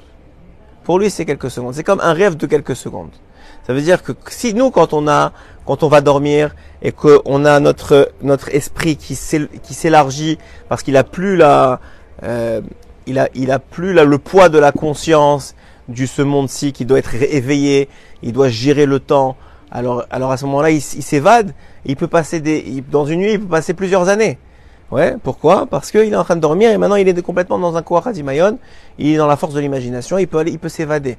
Pour 0.83 0.97
lui, 0.97 1.09
c'est 1.09 1.25
quelques 1.25 1.51
secondes. 1.51 1.73
C'est 1.73 1.83
comme 1.83 2.01
un 2.01 2.13
rêve 2.13 2.37
de 2.37 2.45
quelques 2.47 2.75
secondes. 2.75 3.11
Ça 3.65 3.73
veut 3.73 3.81
dire 3.81 4.01
que 4.01 4.13
si 4.29 4.53
nous, 4.53 4.71
quand 4.71 4.93
on 4.93 5.07
a, 5.07 5.33
quand 5.65 5.83
on 5.83 5.87
va 5.87 6.01
dormir 6.01 6.55
et 6.81 6.91
qu'on 6.91 7.45
a 7.45 7.59
notre 7.59 8.11
notre 8.23 8.49
esprit 8.49 8.97
qui 8.97 9.15
s'élargit 9.15 10.39
parce 10.67 10.81
qu'il 10.81 10.97
a 10.97 11.03
plus 11.03 11.35
la, 11.37 11.79
euh, 12.23 12.61
il 13.05 13.19
a 13.19 13.29
il 13.35 13.51
a 13.51 13.59
plus 13.59 13.93
là 13.93 14.03
le 14.03 14.17
poids 14.17 14.49
de 14.49 14.57
la 14.57 14.71
conscience 14.71 15.55
du 15.87 16.07
ce 16.07 16.21
monde-ci 16.21 16.73
qui 16.73 16.85
doit 16.85 16.99
être 16.99 17.13
éveillé, 17.13 17.89
il 18.23 18.33
doit 18.33 18.49
gérer 18.49 18.85
le 18.85 18.99
temps. 18.99 19.37
Alors 19.69 20.05
alors 20.09 20.31
à 20.31 20.37
ce 20.37 20.45
moment-là, 20.45 20.71
il, 20.71 20.81
s'évade. 20.81 21.53
Il 21.85 21.95
peut 21.95 22.07
passer 22.07 22.39
des 22.39 22.83
dans 22.91 23.05
une 23.05 23.19
nuit, 23.19 23.33
il 23.33 23.39
peut 23.39 23.47
passer 23.47 23.73
plusieurs 23.73 24.09
années. 24.09 24.39
Ouais, 24.91 25.15
pourquoi? 25.23 25.67
Parce 25.67 25.89
qu'il 25.89 26.11
est 26.11 26.15
en 26.17 26.25
train 26.25 26.35
de 26.35 26.41
dormir 26.41 26.69
et 26.69 26.77
maintenant 26.77 26.97
il 26.97 27.07
est 27.07 27.21
complètement 27.21 27.57
dans 27.57 27.77
un 27.77 27.81
Kouach 27.81 28.13
Mayon, 28.17 28.59
il 28.99 29.13
est 29.13 29.17
dans 29.17 29.27
la 29.27 29.37
force 29.37 29.53
de 29.53 29.61
l'imagination, 29.61 30.17
il 30.17 30.27
peut 30.27 30.39
aller, 30.39 30.51
il 30.51 30.59
peut 30.59 30.67
s'évader. 30.67 31.17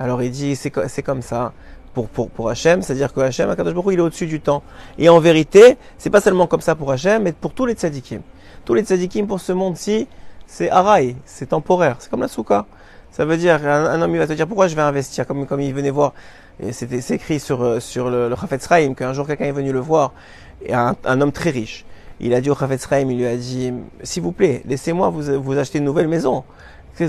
Alors 0.00 0.20
il 0.20 0.32
dit, 0.32 0.56
c'est, 0.56 0.70
comme 1.02 1.22
ça 1.22 1.52
pour, 1.94 2.08
pour, 2.08 2.28
pour 2.28 2.50
Hachem, 2.50 2.82
c'est-à-dire 2.82 3.12
que 3.12 3.20
Hachem, 3.20 3.54
il 3.56 3.98
est 3.98 4.02
au-dessus 4.02 4.26
du 4.26 4.40
temps. 4.40 4.64
Et 4.98 5.08
en 5.08 5.20
vérité, 5.20 5.76
c'est 5.96 6.10
pas 6.10 6.20
seulement 6.20 6.48
comme 6.48 6.60
ça 6.60 6.74
pour 6.74 6.90
Hachem, 6.90 7.22
mais 7.22 7.32
pour 7.32 7.54
tous 7.54 7.66
les 7.66 7.74
tzadikim. 7.74 8.20
Tous 8.64 8.74
les 8.74 8.82
tzadikim 8.82 9.28
pour 9.28 9.38
ce 9.38 9.52
monde-ci, 9.52 10.08
c'est 10.48 10.68
araï, 10.68 11.14
c'est 11.24 11.50
temporaire, 11.50 11.96
c'est 12.00 12.10
comme 12.10 12.22
la 12.22 12.28
souka. 12.28 12.66
Ça 13.12 13.24
veut 13.24 13.36
dire, 13.36 13.64
un, 13.64 14.02
homme 14.02 14.12
il 14.12 14.18
va 14.18 14.26
te 14.26 14.32
dire 14.32 14.48
pourquoi 14.48 14.66
je 14.66 14.74
vais 14.74 14.82
investir, 14.82 15.24
comme, 15.24 15.46
comme 15.46 15.60
il 15.60 15.72
venait 15.72 15.90
voir, 15.90 16.14
c'est 16.72 16.92
écrit 17.12 17.38
sur, 17.38 17.80
sur 17.80 18.10
le, 18.10 18.28
le 18.28 18.34
Chafetz 18.34 18.66
qu'un 18.96 19.12
jour 19.12 19.24
quelqu'un 19.24 19.44
est 19.44 19.52
venu 19.52 19.70
le 19.70 19.78
voir, 19.78 20.12
et 20.66 20.74
un 20.74 21.20
homme 21.20 21.30
très 21.30 21.50
riche 21.50 21.84
il 22.20 22.34
a 22.34 22.40
dit 22.40 22.50
au 22.50 22.54
Chavetz 22.54 22.86
il 22.92 23.16
lui 23.16 23.26
a 23.26 23.36
dit, 23.36 23.72
s'il 24.02 24.22
vous 24.22 24.32
plaît, 24.32 24.62
laissez-moi 24.66 25.10
vous, 25.10 25.42
vous 25.42 25.58
acheter 25.58 25.78
une 25.78 25.84
nouvelle 25.84 26.08
maison. 26.08 26.44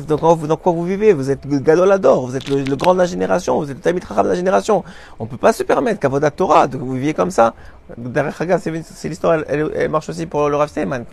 Dans 0.08 0.18
quoi, 0.18 0.36
dans 0.48 0.58
quoi 0.58 0.72
vous 0.72 0.84
vivez? 0.84 1.14
Vous 1.14 1.30
êtes 1.30 1.46
Gadolador, 1.46 2.26
vous 2.26 2.36
êtes 2.36 2.50
le, 2.50 2.76
grand 2.76 2.96
de 2.96 3.00
la 3.00 3.06
génération, 3.06 3.60
vous 3.60 3.70
êtes 3.70 3.78
le 3.78 3.82
Tamit 3.82 4.00
de 4.00 4.28
la 4.28 4.34
génération. 4.34 4.84
On 5.20 5.28
peut 5.28 5.38
pas 5.38 5.54
se 5.54 5.62
permettre 5.62 6.00
qu'à 6.00 6.10
votre 6.10 6.28
Torah, 6.32 6.68
que 6.68 6.78
vous 6.78 6.94
viviez 6.94 7.14
comme 7.14 7.30
ça. 7.30 7.54
Derrière 7.96 8.34
c'est 8.60 9.10
l'histoire, 9.10 9.44
elle, 9.48 9.90
marche 9.90 10.10
aussi 10.10 10.26
pour 10.26 10.50
le 10.50 10.56
Rav 10.56 10.70
Seyman, 10.72 11.06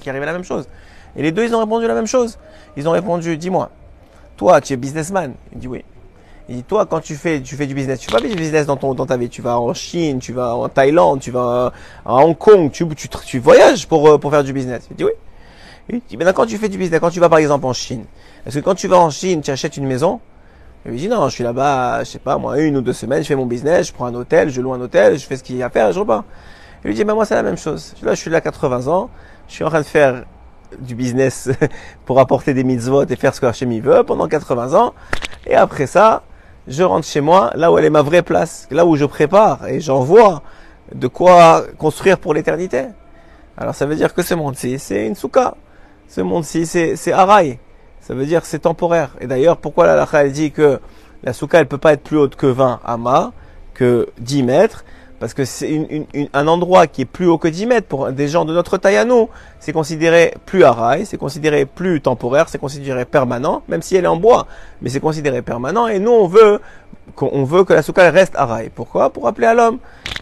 qui 0.00 0.08
arrive 0.08 0.22
à 0.22 0.26
la 0.26 0.32
même 0.32 0.44
chose. 0.44 0.66
Et 1.16 1.22
les 1.22 1.32
deux, 1.32 1.44
ils 1.44 1.54
ont 1.54 1.60
répondu 1.60 1.86
la 1.86 1.94
même 1.94 2.06
chose. 2.06 2.38
Ils 2.78 2.88
ont 2.88 2.92
répondu, 2.92 3.36
dis-moi, 3.36 3.70
toi, 4.38 4.60
tu 4.62 4.72
es 4.72 4.76
businessman? 4.76 5.34
Il 5.52 5.58
dit 5.58 5.68
oui. 5.68 5.84
Il 6.48 6.56
dit, 6.56 6.62
toi, 6.62 6.84
quand 6.84 7.00
tu 7.00 7.14
fais, 7.14 7.40
tu 7.40 7.56
fais 7.56 7.66
du 7.66 7.74
business, 7.74 8.00
tu 8.00 8.06
fais 8.06 8.20
pas 8.20 8.20
du 8.20 8.34
business 8.34 8.66
dans 8.66 8.76
ton, 8.76 8.94
dans 8.94 9.06
ta 9.06 9.16
vie. 9.16 9.30
Tu 9.30 9.40
vas 9.40 9.58
en 9.58 9.72
Chine, 9.72 10.18
tu 10.18 10.34
vas 10.34 10.54
en 10.54 10.68
Thaïlande, 10.68 11.20
tu 11.20 11.30
vas 11.30 11.72
à 12.04 12.14
Hong 12.14 12.36
Kong, 12.36 12.70
tu, 12.70 12.86
tu, 12.88 13.08
tu 13.08 13.38
voyages 13.38 13.88
pour, 13.88 14.06
euh, 14.08 14.18
pour 14.18 14.30
faire 14.30 14.44
du 14.44 14.52
business. 14.52 14.86
Il 14.90 14.96
dit, 14.96 15.04
oui. 15.04 15.12
Il 15.88 16.00
dit, 16.06 16.16
maintenant, 16.18 16.34
quand 16.34 16.46
tu 16.46 16.58
fais 16.58 16.68
du 16.68 16.76
business, 16.76 17.00
quand 17.00 17.10
tu 17.10 17.20
vas 17.20 17.28
par 17.28 17.38
exemple 17.38 17.64
en 17.64 17.72
Chine, 17.72 18.04
est-ce 18.46 18.58
que 18.58 18.64
quand 18.64 18.74
tu 18.74 18.88
vas 18.88 18.98
en 18.98 19.10
Chine, 19.10 19.40
tu 19.40 19.50
achètes 19.50 19.76
une 19.76 19.86
maison? 19.86 20.20
Il 20.84 20.92
lui 20.92 20.98
dit, 20.98 21.08
non, 21.08 21.28
je 21.30 21.34
suis 21.34 21.44
là-bas, 21.44 22.04
je 22.04 22.10
sais 22.10 22.18
pas, 22.18 22.36
moi, 22.36 22.60
une 22.60 22.76
ou 22.76 22.82
deux 22.82 22.92
semaines, 22.92 23.22
je 23.22 23.28
fais 23.28 23.36
mon 23.36 23.46
business, 23.46 23.88
je 23.88 23.92
prends 23.94 24.06
un 24.06 24.14
hôtel, 24.14 24.50
je 24.50 24.60
loue 24.60 24.74
un 24.74 24.80
hôtel, 24.80 25.18
je 25.18 25.24
fais 25.24 25.36
ce 25.36 25.42
qu'il 25.42 25.56
y 25.56 25.62
a 25.62 25.66
à 25.66 25.70
faire 25.70 25.88
et 25.88 25.92
je 25.94 25.98
repars. 25.98 26.24
Il 26.84 26.88
lui 26.88 26.94
dit, 26.94 27.04
ben, 27.04 27.14
moi, 27.14 27.24
c'est 27.24 27.34
la 27.34 27.42
même 27.42 27.56
chose. 27.56 27.94
Là, 28.02 28.12
je 28.12 28.20
suis 28.20 28.30
là 28.30 28.42
80 28.42 28.86
ans, 28.88 29.08
je 29.48 29.54
suis 29.54 29.64
en 29.64 29.70
train 29.70 29.80
de 29.80 29.86
faire 29.86 30.24
du 30.78 30.94
business 30.94 31.48
pour 32.04 32.20
apporter 32.20 32.52
des 32.52 32.64
mitzvot 32.64 33.06
et 33.06 33.16
faire 33.16 33.34
ce 33.34 33.40
que 33.40 33.46
Hachem 33.46 33.80
veut 33.80 34.02
pendant 34.02 34.28
80 34.28 34.74
ans. 34.74 34.92
Et 35.46 35.54
après 35.54 35.86
ça, 35.86 36.22
je 36.66 36.82
rentre 36.82 37.06
chez 37.06 37.20
moi, 37.20 37.50
là 37.54 37.70
où 37.70 37.78
elle 37.78 37.84
est 37.84 37.90
ma 37.90 38.02
vraie 38.02 38.22
place, 38.22 38.66
là 38.70 38.86
où 38.86 38.96
je 38.96 39.04
prépare 39.04 39.66
et 39.68 39.80
j'envoie 39.80 40.42
de 40.94 41.06
quoi 41.06 41.64
construire 41.78 42.18
pour 42.18 42.34
l'éternité. 42.34 42.86
Alors 43.56 43.74
ça 43.74 43.86
veut 43.86 43.96
dire 43.96 44.14
que 44.14 44.22
ce 44.22 44.34
monde-ci, 44.34 44.78
c'est 44.78 45.06
une 45.06 45.14
souka. 45.14 45.54
Ce 46.08 46.20
monde-ci, 46.20 46.66
c'est, 46.66 46.96
c'est 46.96 47.12
araï. 47.12 47.58
Ça 48.00 48.14
veut 48.14 48.26
dire 48.26 48.40
que 48.42 48.46
c'est 48.46 48.60
temporaire. 48.60 49.10
Et 49.20 49.26
d'ailleurs, 49.26 49.56
pourquoi 49.56 49.86
la 49.86 49.96
lacha, 49.96 50.24
elle 50.24 50.32
dit 50.32 50.50
que 50.50 50.80
la 51.22 51.32
souka, 51.32 51.58
elle 51.58 51.68
peut 51.68 51.78
pas 51.78 51.92
être 51.92 52.02
plus 52.02 52.18
haute 52.18 52.36
que 52.36 52.46
20 52.46 52.80
amas, 52.84 53.32
que 53.72 54.08
10 54.18 54.42
mètres, 54.42 54.84
parce 55.24 55.32
que 55.32 55.46
c'est 55.46 55.80
un 56.34 56.48
endroit 56.48 56.86
qui 56.86 57.00
est 57.00 57.06
plus 57.06 57.26
haut 57.26 57.38
que 57.38 57.48
10 57.48 57.64
mètres 57.64 57.86
pour 57.86 58.12
des 58.12 58.28
gens 58.28 58.44
de 58.44 58.52
notre 58.52 58.76
taille 58.76 58.98
à 58.98 59.06
nous. 59.06 59.30
C'est 59.58 59.72
considéré 59.72 60.34
plus 60.44 60.62
rail, 60.62 61.06
c'est 61.06 61.16
considéré 61.16 61.64
plus 61.64 62.02
temporaire, 62.02 62.50
c'est 62.50 62.58
considéré 62.58 63.06
permanent, 63.06 63.62
même 63.66 63.80
si 63.80 63.96
elle 63.96 64.04
est 64.04 64.06
en 64.06 64.18
bois, 64.18 64.46
mais 64.82 64.90
c'est 64.90 65.00
considéré 65.00 65.40
permanent. 65.40 65.88
Et 65.88 65.98
nous, 65.98 66.10
on 66.10 66.26
veut 66.26 66.60
qu'on 67.14 67.42
veut 67.44 67.64
que 67.64 67.72
la 67.72 67.80
soukha 67.80 68.10
reste 68.10 68.34
rail. 68.36 68.70
Pourquoi? 68.74 69.08
Pour 69.08 69.24
rappeler 69.24 69.46
à 69.46 69.54
l'homme 69.54 69.78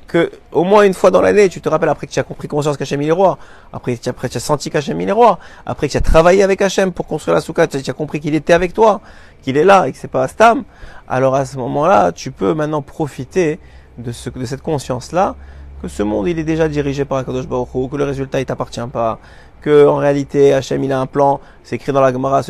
que 0.06 0.30
au 0.52 0.62
moins 0.62 0.84
une 0.84 0.94
fois 0.94 1.10
dans 1.10 1.20
l'année, 1.20 1.48
tu 1.48 1.60
te 1.60 1.68
rappelles 1.68 1.88
après 1.88 2.06
que 2.06 2.12
tu 2.12 2.20
as 2.20 2.22
compris 2.22 2.46
conscience 2.46 2.76
qu'Hachem 2.76 3.02
il 3.02 3.08
est 3.08 3.10
roi, 3.10 3.38
après 3.72 3.96
que 3.96 4.02
tu 4.02 4.08
as, 4.08 4.40
senti 4.40 4.70
qu'Hachem 4.70 5.00
il 5.00 5.08
est 5.08 5.10
roi, 5.10 5.40
après 5.66 5.88
que 5.88 5.92
tu 5.92 5.98
as 5.98 6.00
travaillé 6.00 6.44
avec 6.44 6.62
Hachem 6.62 6.92
pour 6.92 7.08
construire 7.08 7.34
la 7.34 7.40
soukha, 7.40 7.66
tu 7.66 7.78
as 7.90 7.92
compris 7.92 8.20
qu'il 8.20 8.36
était 8.36 8.52
avec 8.52 8.72
toi, 8.72 9.00
qu'il 9.42 9.56
est 9.56 9.64
là 9.64 9.88
et 9.88 9.92
que 9.92 9.98
c'est 9.98 10.06
pas 10.06 10.22
Astam, 10.22 10.62
alors 11.08 11.34
à 11.34 11.44
ce 11.44 11.56
moment-là, 11.56 12.12
tu 12.12 12.30
peux 12.30 12.54
maintenant 12.54 12.82
profiter 12.82 13.58
de, 14.02 14.12
ce, 14.12 14.30
de 14.30 14.44
cette 14.44 14.62
conscience-là, 14.62 15.36
que 15.80 15.88
ce 15.88 16.02
monde 16.02 16.28
il 16.28 16.38
est 16.38 16.44
déjà 16.44 16.68
dirigé 16.68 17.04
par 17.04 17.18
Akadosh 17.18 17.46
Baruch 17.46 17.90
que 17.90 17.96
le 17.96 18.04
résultat 18.04 18.40
il 18.40 18.46
t'appartient 18.46 18.80
pas, 18.92 19.18
que 19.60 19.86
en 19.86 19.96
réalité 19.96 20.52
Hachem 20.52 20.82
il 20.84 20.92
a 20.92 21.00
un 21.00 21.06
plan, 21.06 21.40
c'est 21.64 21.76
écrit 21.76 21.92
dans 21.92 22.00
la 22.00 22.12
Gemara, 22.12 22.42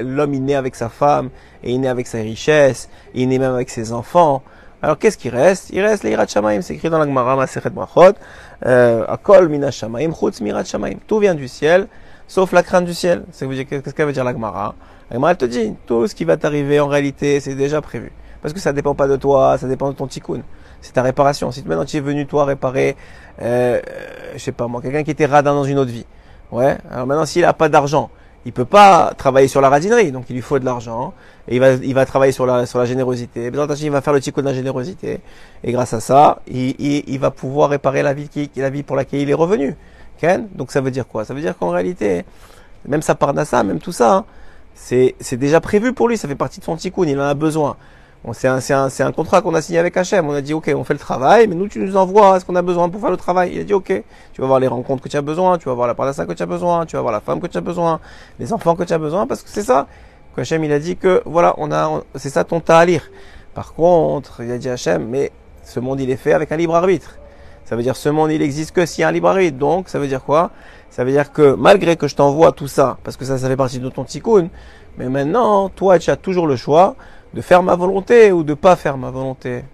l'homme 0.00 0.34
il 0.34 0.44
naît 0.44 0.54
avec 0.54 0.74
sa 0.74 0.88
femme, 0.88 1.30
et 1.64 1.72
il 1.72 1.80
naît 1.80 1.88
avec 1.88 2.06
sa 2.06 2.18
richesse, 2.18 2.88
et 3.14 3.22
il 3.22 3.28
naît 3.28 3.38
même 3.38 3.54
avec 3.54 3.70
ses 3.70 3.92
enfants, 3.92 4.42
alors 4.80 4.96
qu'est-ce 4.96 5.18
qui 5.18 5.28
reste? 5.28 5.70
Il 5.70 5.80
reste 5.80 6.04
l'Irat 6.04 6.28
Shamaim, 6.28 6.62
c'est 6.62 6.74
écrit 6.74 6.88
dans 6.88 6.98
la 6.98 7.06
Gemara, 7.06 7.34
Masechet 7.34 7.70
Brachot, 7.70 8.14
euh, 8.64 9.04
Akol 9.08 9.48
Mina 9.48 9.72
Shamaim, 9.72 10.12
Chutz 10.12 10.40
Mirat 10.40 10.62
Shamaim. 10.64 10.98
Tout 11.06 11.18
vient 11.18 11.34
du 11.34 11.48
ciel, 11.48 11.88
sauf 12.28 12.52
la 12.52 12.62
crainte 12.62 12.84
du 12.84 12.94
ciel. 12.94 13.24
Qu'est-ce 13.36 13.92
qu'elle 13.92 14.06
veut 14.06 14.12
dire 14.12 14.22
la 14.22 14.32
Gemara? 14.32 14.76
La 15.10 15.16
Gemara, 15.16 15.32
elle 15.32 15.36
te 15.36 15.46
dit, 15.46 15.74
tout 15.84 16.06
ce 16.06 16.14
qui 16.14 16.24
va 16.24 16.36
t'arriver 16.36 16.78
en 16.78 16.86
réalité, 16.86 17.40
c'est 17.40 17.56
déjà 17.56 17.80
prévu. 17.80 18.12
Parce 18.40 18.54
que 18.54 18.60
ça 18.60 18.72
dépend 18.72 18.94
pas 18.94 19.08
de 19.08 19.16
toi, 19.16 19.58
ça 19.58 19.66
dépend 19.66 19.90
de 19.90 19.96
ton 19.96 20.06
tikkun. 20.06 20.42
C'est 20.80 20.92
ta 20.92 21.02
réparation. 21.02 21.50
Si 21.50 21.62
maintenant 21.64 21.84
tu 21.84 21.96
es 21.96 22.00
venu, 22.00 22.26
toi, 22.26 22.44
réparer, 22.44 22.96
euh, 23.42 23.80
je 24.34 24.38
sais 24.38 24.52
pas 24.52 24.68
moi, 24.68 24.80
quelqu'un 24.80 25.02
qui 25.02 25.10
était 25.10 25.26
radin 25.26 25.54
dans 25.54 25.64
une 25.64 25.78
autre 25.78 25.90
vie. 25.90 26.06
Ouais. 26.50 26.78
Alors 26.90 27.06
maintenant, 27.06 27.26
s'il 27.26 27.44
a 27.44 27.52
pas 27.52 27.68
d'argent, 27.68 28.10
il 28.46 28.52
peut 28.52 28.64
pas 28.64 29.12
travailler 29.16 29.48
sur 29.48 29.60
la 29.60 29.68
radinerie, 29.68 30.12
donc 30.12 30.24
il 30.30 30.34
lui 30.34 30.42
faut 30.42 30.58
de 30.58 30.64
l'argent, 30.64 31.12
et 31.48 31.56
il 31.56 31.60
va, 31.60 31.72
il 31.72 31.94
va 31.94 32.06
travailler 32.06 32.32
sur 32.32 32.46
la, 32.46 32.64
sur 32.66 32.78
la 32.78 32.86
générosité. 32.86 33.50
Il 33.52 33.90
va 33.90 34.00
faire 34.00 34.12
le 34.12 34.20
tikkun 34.20 34.42
de 34.42 34.46
la 34.46 34.54
générosité, 34.54 35.20
et 35.64 35.72
grâce 35.72 35.92
à 35.92 36.00
ça, 36.00 36.40
il, 36.46 36.74
il, 36.78 37.18
va 37.18 37.30
pouvoir 37.30 37.70
réparer 37.70 38.02
la 38.02 38.14
vie, 38.14 38.28
qui, 38.28 38.50
la 38.56 38.70
vie 38.70 38.82
pour 38.82 38.96
laquelle 38.96 39.20
il 39.20 39.30
est 39.30 39.34
revenu. 39.34 39.76
Ken? 40.18 40.48
Donc 40.54 40.72
ça 40.72 40.80
veut 40.80 40.90
dire 40.90 41.06
quoi? 41.06 41.24
Ça 41.24 41.34
veut 41.34 41.40
dire 41.40 41.58
qu'en 41.58 41.70
réalité, 41.70 42.24
même 42.86 43.02
sa 43.02 43.16
ça, 43.44 43.62
même 43.64 43.80
tout 43.80 43.92
ça, 43.92 44.14
hein, 44.14 44.24
c'est, 44.74 45.14
c'est 45.20 45.36
déjà 45.36 45.60
prévu 45.60 45.92
pour 45.92 46.08
lui, 46.08 46.16
ça 46.16 46.28
fait 46.28 46.34
partie 46.34 46.60
de 46.60 46.64
son 46.64 46.76
tikkun, 46.76 47.04
il 47.04 47.20
en 47.20 47.24
a 47.24 47.34
besoin. 47.34 47.76
C'est 48.32 48.48
un, 48.48 48.58
un, 48.58 48.88
un 49.06 49.12
contrat 49.12 49.40
qu'on 49.42 49.54
a 49.54 49.62
signé 49.62 49.78
avec 49.78 49.96
Hachem. 49.96 50.28
On 50.28 50.32
a 50.32 50.40
dit, 50.40 50.52
OK, 50.52 50.70
on 50.74 50.84
fait 50.84 50.92
le 50.92 50.98
travail, 50.98 51.46
mais 51.46 51.54
nous, 51.54 51.68
tu 51.68 51.78
nous 51.78 51.96
envoies 51.96 52.40
ce 52.40 52.44
qu'on 52.44 52.56
a 52.56 52.62
besoin 52.62 52.88
pour 52.88 53.00
faire 53.00 53.10
le 53.10 53.16
travail. 53.16 53.52
Il 53.54 53.60
a 53.60 53.64
dit, 53.64 53.72
OK, 53.72 53.92
tu 54.32 54.40
vas 54.40 54.46
voir 54.46 54.60
les 54.60 54.66
rencontres 54.66 55.02
que 55.02 55.08
tu 55.08 55.16
as 55.16 55.22
besoin, 55.22 55.56
tu 55.56 55.68
vas 55.68 55.74
voir 55.74 55.86
la 55.86 55.94
parnassa 55.94 56.26
que 56.26 56.32
tu 56.32 56.42
as 56.42 56.46
besoin, 56.46 56.84
tu 56.84 56.96
vas 56.96 57.02
voir 57.02 57.12
la 57.12 57.20
femme 57.20 57.40
que 57.40 57.46
tu 57.46 57.56
as 57.56 57.62
besoin, 57.62 58.00
les 58.38 58.52
enfants 58.52 58.74
que 58.74 58.82
tu 58.82 58.92
as 58.92 58.98
besoin, 58.98 59.26
parce 59.26 59.42
que 59.42 59.48
c'est 59.48 59.62
ça. 59.62 59.86
Hachem, 60.36 60.62
il 60.62 60.72
a 60.72 60.78
dit 60.78 60.96
que, 60.96 61.22
voilà, 61.26 61.54
on 61.58 61.72
a, 61.72 62.02
c'est 62.14 62.30
ça 62.30 62.44
ton 62.44 62.60
ta'alir. 62.60 63.10
Par 63.54 63.74
contre, 63.74 64.42
il 64.42 64.52
a 64.52 64.58
dit 64.58 64.68
Hachem, 64.68 65.04
mais 65.08 65.32
ce 65.64 65.80
monde, 65.80 66.00
il 66.00 66.10
est 66.10 66.16
fait 66.16 66.32
avec 66.32 66.52
un 66.52 66.56
libre 66.56 66.76
arbitre. 66.76 67.18
Ça 67.64 67.76
veut 67.76 67.82
dire, 67.82 67.96
ce 67.96 68.08
monde, 68.08 68.30
il 68.30 68.40
existe 68.40 68.72
que 68.72 68.86
s'il 68.86 69.02
y 69.02 69.04
a 69.04 69.08
un 69.08 69.12
libre 69.12 69.28
arbitre. 69.28 69.58
Donc, 69.58 69.88
ça 69.88 69.98
veut 69.98 70.06
dire 70.06 70.22
quoi? 70.22 70.50
Ça 70.90 71.04
veut 71.04 71.10
dire 71.10 71.32
que, 71.32 71.54
malgré 71.54 71.96
que 71.96 72.06
je 72.06 72.14
t'envoie 72.14 72.52
tout 72.52 72.68
ça, 72.68 72.98
parce 73.04 73.16
que 73.16 73.24
ça, 73.24 73.36
ça 73.36 73.48
fait 73.48 73.56
partie 73.56 73.80
de 73.80 73.88
ton 73.88 74.04
tikkun, 74.04 74.48
mais 74.96 75.08
maintenant, 75.08 75.68
toi, 75.68 75.98
tu 75.98 76.10
as 76.10 76.16
toujours 76.16 76.46
le 76.46 76.56
choix 76.56 76.94
de 77.34 77.40
faire 77.40 77.62
ma 77.62 77.74
volonté 77.74 78.32
ou 78.32 78.42
de 78.42 78.54
pas 78.54 78.76
faire 78.76 78.96
ma 78.96 79.10
volonté. 79.10 79.64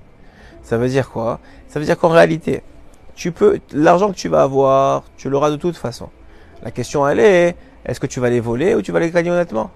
Ça 0.63 0.79
veut 0.79 0.89
dire 0.89 1.11
quoi? 1.11 1.41
Ça 1.69 1.79
veut 1.79 1.87
dire 1.87 1.99
qu'en 1.99 2.09
réalité, 2.09 2.63
tu 3.15 3.33
peux 3.33 3.61
l'argent 3.73 4.11
que 4.11 4.17
tu 4.17 4.29
vas 4.29 4.43
avoir, 4.43 5.05
tu 5.17 5.29
l'auras 5.29 5.51
de 5.51 5.57
toute 5.57 5.77
façon. 5.77 6.09
La 6.63 6.71
question 6.71 7.07
elle 7.07 7.21
est 7.21 7.57
est-ce 7.85 8.01
que 8.01 8.07
tu 8.07 8.21
vas 8.21 8.31
les 8.31 8.41
voler 8.41 8.75
ou 8.75 8.83
tu 8.83 8.93
vas 8.93 9.01
les 9.01 9.11
gagner 9.11 9.31
honnêtement? 9.31 9.71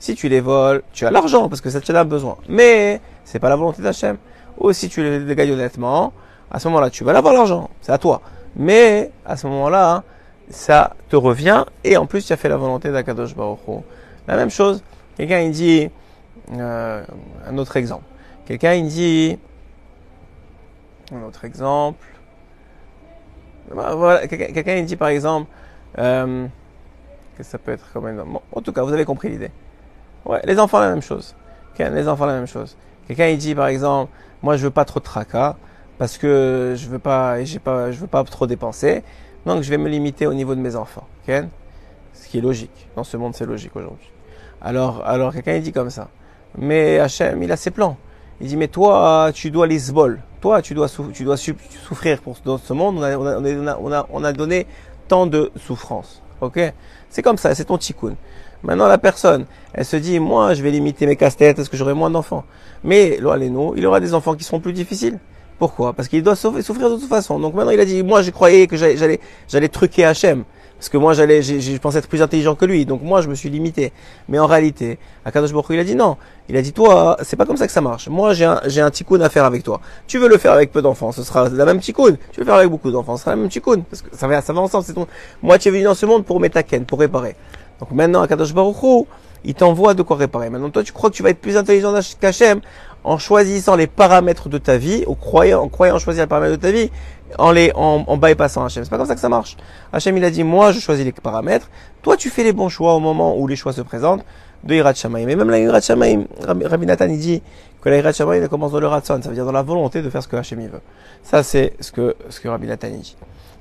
Si 0.00 0.14
tu 0.14 0.28
les 0.28 0.40
voles, 0.40 0.82
tu 0.92 1.06
as 1.06 1.10
l'argent 1.10 1.48
parce 1.48 1.60
que 1.60 1.70
ça 1.70 1.80
tu 1.80 1.92
en 1.92 1.96
as 1.96 2.04
besoin. 2.04 2.36
Mais 2.48 3.00
c'est 3.24 3.38
pas 3.38 3.48
la 3.48 3.56
volonté 3.56 3.82
d'Hachem. 3.82 4.16
Ou 4.58 4.72
si 4.72 4.88
tu 4.88 5.02
les 5.02 5.34
gagnes 5.34 5.52
honnêtement, 5.52 6.12
à 6.50 6.58
ce 6.58 6.68
moment-là, 6.68 6.90
tu 6.90 7.04
vas 7.04 7.12
l'avoir 7.12 7.34
l'argent, 7.34 7.70
c'est 7.80 7.92
à 7.92 7.98
toi. 7.98 8.20
Mais 8.56 9.10
à 9.24 9.36
ce 9.36 9.46
moment-là, 9.46 10.02
ça 10.50 10.96
te 11.08 11.16
revient 11.16 11.64
et 11.84 11.96
en 11.96 12.06
plus 12.06 12.26
tu 12.26 12.32
as 12.32 12.36
fait 12.36 12.48
la 12.48 12.56
volonté 12.56 12.90
d'Akadosh 12.90 13.34
Baruch 13.34 13.60
La 14.26 14.36
même 14.36 14.50
chose, 14.50 14.82
quelqu'un 15.16 15.40
il 15.40 15.52
dit 15.52 15.90
euh, 16.52 17.04
un 17.46 17.58
autre 17.58 17.76
exemple. 17.76 18.04
Quelqu'un 18.46 18.74
il 18.74 18.88
dit, 18.88 19.38
un 21.12 21.22
autre 21.22 21.44
exemple. 21.44 22.04
Bah, 23.74 24.26
quelqu'un 24.26 24.76
il 24.76 24.86
dit 24.86 24.96
par 24.96 25.08
exemple, 25.08 25.50
euh, 25.98 26.46
que 27.36 27.42
ça 27.42 27.58
peut 27.58 27.72
être 27.72 27.92
comme 27.92 28.08
exemple. 28.08 28.40
en 28.52 28.62
tout 28.62 28.72
cas, 28.72 28.82
vous 28.82 28.92
avez 28.92 29.04
compris 29.04 29.28
l'idée. 29.28 29.50
Ouais, 30.24 30.40
les 30.44 30.58
enfants 30.58 30.80
la 30.80 30.90
même 30.90 31.02
chose. 31.02 31.34
les 31.78 32.08
enfants 32.08 32.26
la 32.26 32.34
même 32.34 32.46
chose. 32.46 32.76
Quelqu'un 33.06 33.28
il 33.28 33.38
dit 33.38 33.54
par 33.54 33.68
exemple, 33.68 34.12
moi 34.42 34.56
je 34.56 34.64
veux 34.64 34.70
pas 34.70 34.84
trop 34.84 35.00
de 35.00 35.04
tracas 35.04 35.56
parce 35.98 36.18
que 36.18 36.74
je 36.76 36.88
veux 36.88 36.98
pas, 36.98 37.42
j'ai 37.44 37.58
pas, 37.58 37.90
je 37.90 37.98
veux 37.98 38.06
pas 38.06 38.22
trop 38.24 38.46
dépenser, 38.46 39.02
donc 39.46 39.62
je 39.62 39.70
vais 39.70 39.78
me 39.78 39.88
limiter 39.88 40.26
au 40.26 40.34
niveau 40.34 40.54
de 40.54 40.60
mes 40.60 40.76
enfants. 40.76 41.06
Ce 41.26 42.26
qui 42.28 42.38
est 42.38 42.40
logique. 42.40 42.88
Dans 42.96 43.04
ce 43.04 43.16
monde, 43.16 43.34
c'est 43.34 43.46
logique 43.46 43.76
aujourd'hui. 43.76 44.10
Alors, 44.60 45.06
alors 45.06 45.32
quelqu'un 45.32 45.54
il 45.54 45.62
dit 45.62 45.72
comme 45.72 45.90
ça. 45.90 46.08
Mais 46.56 46.98
Hachem, 46.98 47.42
il 47.42 47.52
a 47.52 47.56
ses 47.56 47.70
plans. 47.70 47.96
Il 48.40 48.46
dit, 48.46 48.56
mais 48.56 48.68
toi, 48.68 49.30
tu 49.34 49.50
dois 49.50 49.66
les 49.66 49.78
sbol. 49.78 50.20
Toi, 50.40 50.62
tu 50.62 50.74
dois, 50.74 50.88
tu 51.12 51.24
dois 51.24 51.36
souffrir 51.36 52.20
pour, 52.20 52.36
dans 52.44 52.58
ce 52.58 52.72
monde. 52.72 52.98
On 52.98 53.02
a, 53.02 53.16
on, 53.18 53.92
a, 53.92 54.06
on, 54.10 54.24
a, 54.24 54.32
donné 54.32 54.66
tant 55.08 55.26
de 55.26 55.50
souffrance. 55.56 56.22
Ok? 56.40 56.60
C'est 57.10 57.22
comme 57.22 57.36
ça, 57.36 57.54
c'est 57.54 57.64
ton 57.64 57.78
tikkun. 57.78 58.14
Maintenant, 58.62 58.86
la 58.86 58.98
personne, 58.98 59.46
elle 59.72 59.84
se 59.84 59.96
dit, 59.96 60.20
moi, 60.20 60.54
je 60.54 60.62
vais 60.62 60.70
limiter 60.70 61.06
mes 61.06 61.16
casse-têtes 61.16 61.56
parce 61.56 61.68
que 61.68 61.76
j'aurai 61.76 61.94
moins 61.94 62.10
d'enfants. 62.10 62.44
Mais, 62.84 63.18
nous, 63.20 63.74
il 63.76 63.86
aura 63.86 64.00
des 64.00 64.14
enfants 64.14 64.34
qui 64.34 64.44
seront 64.44 64.60
plus 64.60 64.72
difficiles. 64.72 65.18
Pourquoi? 65.58 65.92
Parce 65.92 66.06
qu'il 66.06 66.22
doit 66.22 66.36
souffrir 66.36 66.90
de 66.90 66.96
toute 66.96 67.08
façon. 67.08 67.40
Donc 67.40 67.54
maintenant, 67.54 67.72
il 67.72 67.80
a 67.80 67.84
dit, 67.84 68.04
moi, 68.04 68.22
je 68.22 68.30
croyais 68.30 68.68
que 68.68 68.76
j'allais, 68.76 69.20
j'allais 69.48 69.68
truquer 69.68 70.04
Hachem. 70.04 70.44
Parce 70.78 70.88
que 70.88 70.96
moi, 70.96 71.12
j'allais, 71.12 71.42
j'ai 71.42 71.78
pensé 71.80 71.98
être 71.98 72.08
plus 72.08 72.22
intelligent 72.22 72.54
que 72.54 72.64
lui. 72.64 72.86
Donc 72.86 73.02
moi, 73.02 73.20
je 73.20 73.28
me 73.28 73.34
suis 73.34 73.50
limité. 73.50 73.92
Mais 74.28 74.38
en 74.38 74.46
réalité, 74.46 74.98
Akadosh 75.24 75.52
Baruch 75.52 75.66
il 75.70 75.80
a 75.80 75.84
dit 75.84 75.96
non. 75.96 76.16
Il 76.48 76.56
a 76.56 76.62
dit, 76.62 76.72
toi, 76.72 77.16
c'est 77.22 77.36
pas 77.36 77.46
comme 77.46 77.56
ça 77.56 77.66
que 77.66 77.72
ça 77.72 77.80
marche. 77.80 78.08
Moi, 78.08 78.32
j'ai 78.32 78.44
un, 78.44 78.60
j'ai 78.66 78.80
un 78.80 78.90
tikkun 78.90 79.20
à 79.20 79.28
faire 79.28 79.44
avec 79.44 79.64
toi. 79.64 79.80
Tu 80.06 80.18
veux 80.18 80.28
le 80.28 80.38
faire 80.38 80.52
avec 80.52 80.70
peu 80.70 80.80
d'enfants, 80.80 81.10
ce 81.10 81.24
sera 81.24 81.48
la 81.48 81.64
même 81.64 81.80
tikkun. 81.80 82.16
Tu 82.32 82.40
veux 82.40 82.40
le 82.40 82.44
faire 82.44 82.54
avec 82.54 82.70
beaucoup 82.70 82.92
d'enfants, 82.92 83.16
ce 83.16 83.24
sera 83.24 83.32
la 83.32 83.38
même 83.38 83.48
tikkun. 83.48 83.80
Parce 83.80 84.02
que 84.02 84.08
ça 84.16 84.28
va, 84.28 84.40
ça 84.40 84.52
va 84.52 84.60
ensemble. 84.60 84.84
C'est 84.84 84.94
ton, 84.94 85.08
moi, 85.42 85.58
tu 85.58 85.68
es 85.68 85.70
venu 85.72 85.82
dans 85.82 85.94
ce 85.94 86.06
monde 86.06 86.24
pour 86.24 86.40
ken, 86.68 86.84
pour 86.84 87.00
réparer. 87.00 87.34
Donc 87.80 87.90
maintenant, 87.90 88.22
Akadosh 88.22 88.54
Baruch 88.54 89.06
il 89.44 89.54
t'envoie 89.54 89.94
de 89.94 90.02
quoi 90.02 90.16
réparer. 90.16 90.50
Maintenant, 90.50 90.70
toi, 90.70 90.82
tu 90.82 90.92
crois 90.92 91.10
que 91.10 91.14
tu 91.14 91.22
vas 91.22 91.30
être 91.30 91.40
plus 91.40 91.56
intelligent 91.56 91.94
qu'Hachem 92.20 92.60
en 93.04 93.18
choisissant 93.18 93.76
les 93.76 93.86
paramètres 93.86 94.48
de 94.48 94.58
ta 94.58 94.76
vie, 94.76 95.04
en 95.06 95.14
croyant, 95.14 95.62
en 95.62 95.68
croyant 95.68 95.98
choisir 95.98 96.24
les 96.24 96.28
paramètres 96.28 96.56
de 96.56 96.60
ta 96.60 96.70
vie, 96.70 96.90
en 97.38 97.52
les, 97.52 97.72
en, 97.74 98.04
en 98.06 98.16
bypassant 98.16 98.64
Hachem. 98.64 98.84
C'est 98.84 98.90
pas 98.90 98.98
comme 98.98 99.06
ça 99.06 99.14
que 99.14 99.20
ça 99.20 99.28
marche. 99.28 99.56
Hachem, 99.92 100.16
il 100.16 100.24
a 100.24 100.30
dit, 100.30 100.44
moi, 100.44 100.72
je 100.72 100.80
choisis 100.80 101.04
les 101.04 101.12
paramètres. 101.12 101.70
Toi, 102.02 102.16
tu 102.16 102.30
fais 102.30 102.44
les 102.44 102.52
bons 102.52 102.68
choix 102.68 102.94
au 102.94 103.00
moment 103.00 103.36
où 103.36 103.46
les 103.46 103.56
choix 103.56 103.72
se 103.72 103.82
présentent 103.82 104.24
de 104.64 104.74
Hirat 104.74 104.94
Shamaim. 104.94 105.26
Mais 105.26 105.36
même 105.36 105.50
la 105.50 105.58
Hirat 105.58 105.80
Shamaim, 105.80 106.24
Rabbi 106.46 106.86
Nathan, 106.86 107.06
il 107.08 107.18
dit 107.18 107.42
que 107.80 107.88
la 107.88 107.98
Hirat 107.98 108.12
Shamaim, 108.12 108.42
elle 108.42 108.48
commence 108.48 108.72
dans 108.72 108.80
le 108.80 108.86
Ratson. 108.86 109.20
Ça 109.22 109.28
veut 109.28 109.34
dire 109.34 109.44
dans 109.44 109.52
la 109.52 109.62
volonté 109.62 110.02
de 110.02 110.10
faire 110.10 110.22
ce 110.22 110.28
que 110.28 110.36
Hachem, 110.36 110.60
il 110.60 110.68
veut. 110.68 110.80
Ça, 111.22 111.42
c'est 111.42 111.74
ce 111.80 111.92
que, 111.92 112.16
ce 112.28 112.40
que 112.40 112.48
Rabbi 112.48 112.66
Nathan, 112.66 112.88
dit. 112.90 113.16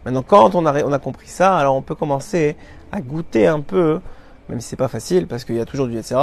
Maintenant, 0.05 0.23
quand 0.23 0.55
on 0.55 0.65
a, 0.65 0.83
on 0.83 0.93
a 0.93 0.99
compris 0.99 1.27
ça, 1.27 1.57
alors 1.57 1.75
on 1.75 1.81
peut 1.81 1.95
commencer 1.95 2.55
à 2.91 3.01
goûter 3.01 3.47
un 3.47 3.59
peu, 3.59 3.99
même 4.47 4.61
si 4.61 4.69
c'est 4.69 4.75
pas 4.77 4.87
facile, 4.87 5.27
parce 5.27 5.43
qu'il 5.43 5.55
y 5.55 5.59
a 5.59 5.65
toujours 5.65 5.87
du 5.87 5.97
etc., 5.97 6.15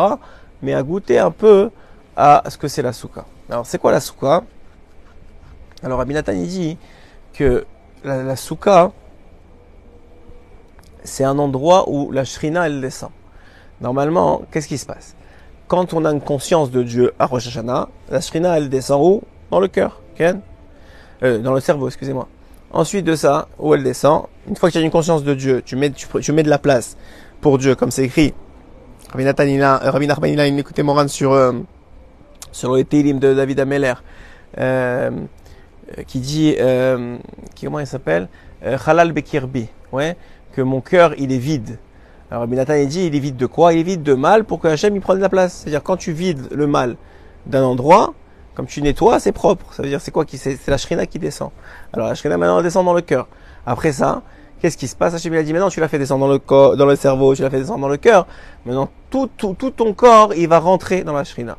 mais 0.63 0.73
à 0.73 0.83
goûter 0.83 1.19
un 1.19 1.31
peu 1.31 1.71
à 2.17 2.43
ce 2.49 2.59
que 2.59 2.69
c'est 2.69 2.83
la 2.83 2.93
souka. 2.93 3.25
Alors, 3.51 3.67
c'est 3.67 3.79
quoi 3.79 3.93
la 3.93 4.01
souka? 4.01 4.43
Alors, 5.83 5.99
Rabbi 5.99 6.15
Nathan, 6.15 6.33
il 6.33 6.47
dit 6.47 6.79
que 7.33 7.67
la, 8.05 8.23
la 8.23 8.37
c'est 11.05 11.25
un 11.25 11.39
endroit 11.39 11.89
où 11.89 12.11
la 12.11 12.25
shrina, 12.25 12.67
elle 12.67 12.81
descend. 12.81 13.11
Normalement, 13.81 14.43
qu'est-ce 14.51 14.69
qui 14.69 14.79
se 14.79 14.87
passe? 14.87 15.15
Quand 15.69 15.93
on 15.93 16.05
a 16.05 16.11
une 16.11 16.21
conscience 16.21 16.71
de 16.71 16.83
Dieu 16.83 17.13
à 17.19 17.27
Rosh 17.27 17.55
la 18.11 18.21
shrina, 18.21 18.57
elle 18.57 18.69
descend 18.69 19.03
où? 19.03 19.23
Dans 19.51 19.61
le 19.61 19.69
cœur, 19.69 20.01
euh, 21.23 21.39
dans 21.39 21.53
le 21.53 21.61
cerveau, 21.61 21.87
excusez-moi. 21.87 22.29
Ensuite 22.73 23.05
de 23.05 23.15
ça, 23.15 23.49
où 23.59 23.75
elle 23.75 23.85
descend, 23.85 24.25
une 24.49 24.57
fois 24.57 24.69
que 24.69 24.73
tu 24.73 24.79
as 24.79 24.81
une 24.81 24.91
conscience 24.91 25.23
de 25.23 25.35
Dieu, 25.35 25.63
tu 25.65 25.77
mets, 25.77 25.91
tu, 25.91 26.33
mets 26.33 26.43
de 26.43 26.51
la 26.51 26.59
place 26.59 26.97
pour 27.41 27.59
Dieu, 27.59 27.75
comme 27.75 27.91
c'est 27.91 28.05
écrit. 28.05 28.35
Rabbi 29.13 29.25
Nathan, 29.25 29.45
il 29.45 29.63
a, 29.63 29.77
Rabbi 29.79 30.09
il 30.27 30.41
a 30.41 30.47
écouté 30.47 30.83
Moran 30.83 31.07
sur, 31.07 31.33
euh, 31.33 31.53
sur 32.55 32.73
le 32.73 32.85
Télim 32.85 33.19
de 33.19 33.35
David 33.35 33.59
Ameller, 33.59 33.95
euh, 34.59 35.11
qui 36.07 36.21
dit, 36.21 36.55
euh, 36.61 37.19
qui, 37.57 37.67
comment 37.67 37.81
il 37.81 37.87
s'appelle 37.87 38.29
euh, 38.65 38.79
Halal 38.87 39.13
Bekirbi, 39.13 39.69
ouais, 39.91 40.17
que 40.53 40.63
mon 40.63 40.81
cœur 40.81 41.15
il 41.19 41.33
est 41.33 41.39
vide. 41.39 41.79
Alors 42.31 42.43
Rabbi 42.43 42.55
Nathan 42.55 42.75
il 42.75 42.87
dit, 42.87 43.07
il 43.07 43.15
est 43.15 43.19
vide 43.19 43.37
de 43.37 43.47
quoi? 43.47 43.73
Il 43.73 43.81
est 43.81 43.83
vide 43.83 44.05
de 44.05 44.15
mal 44.15 44.45
pour 44.45 44.61
que 44.61 44.69
Hachem 44.69 44.95
il 44.95 45.01
prenne 45.01 45.19
la 45.19 45.29
place. 45.29 45.53
C'est-à-dire 45.59 45.83
quand 45.83 45.97
tu 45.97 46.13
vides 46.13 46.47
le 46.53 46.69
mal 46.69 46.97
d'un 47.47 47.65
endroit, 47.65 48.15
comme 48.55 48.67
tu 48.67 48.81
nettoies, 48.83 49.19
c'est 49.19 49.33
propre. 49.33 49.75
Ça 49.75 49.83
veut 49.83 49.89
dire 49.89 50.01
c'est 50.01 50.13
quoi 50.13 50.25
qui 50.25 50.39
c'est 50.39 50.69
la 50.69 50.79
shrina 50.79 51.07
qui 51.07 51.19
descend. 51.19 51.51
Alors 51.93 52.07
la 52.07 52.15
shrina 52.15 52.39
maintenant 52.39 52.59
elle 52.59 52.65
descend 52.65 52.87
dans 52.87 52.95
le 52.95 53.03
cœur. 53.03 53.27
Après 53.67 53.91
ça, 53.91 54.23
qu'est-ce 54.61 54.77
qui 54.77 54.87
se 54.87 54.95
passe? 54.95 55.13
Hachem 55.15 55.35
il 55.35 55.39
a 55.39 55.43
dit 55.43 55.53
maintenant 55.53 55.71
tu 55.71 55.81
l'as 55.81 55.89
fait 55.89 55.99
descendre 55.99 56.27
dans 56.27 56.33
le 56.33 56.39
corps, 56.39 56.77
dans 56.77 56.87
le 56.87 56.95
cerveau, 56.95 57.35
tu 57.35 57.43
l'as 57.43 57.51
fait 57.51 57.59
descendre 57.59 57.81
dans 57.81 57.89
le 57.89 57.97
cœur. 57.97 58.29
Maintenant 58.65 58.89
tout, 59.11 59.29
tout, 59.37 59.55
tout 59.59 59.71
ton 59.71 59.93
corps 59.93 60.33
il 60.35 60.47
va 60.47 60.61
rentrer 60.61 61.03
dans 61.03 61.13
la 61.13 61.25
shrina. 61.25 61.59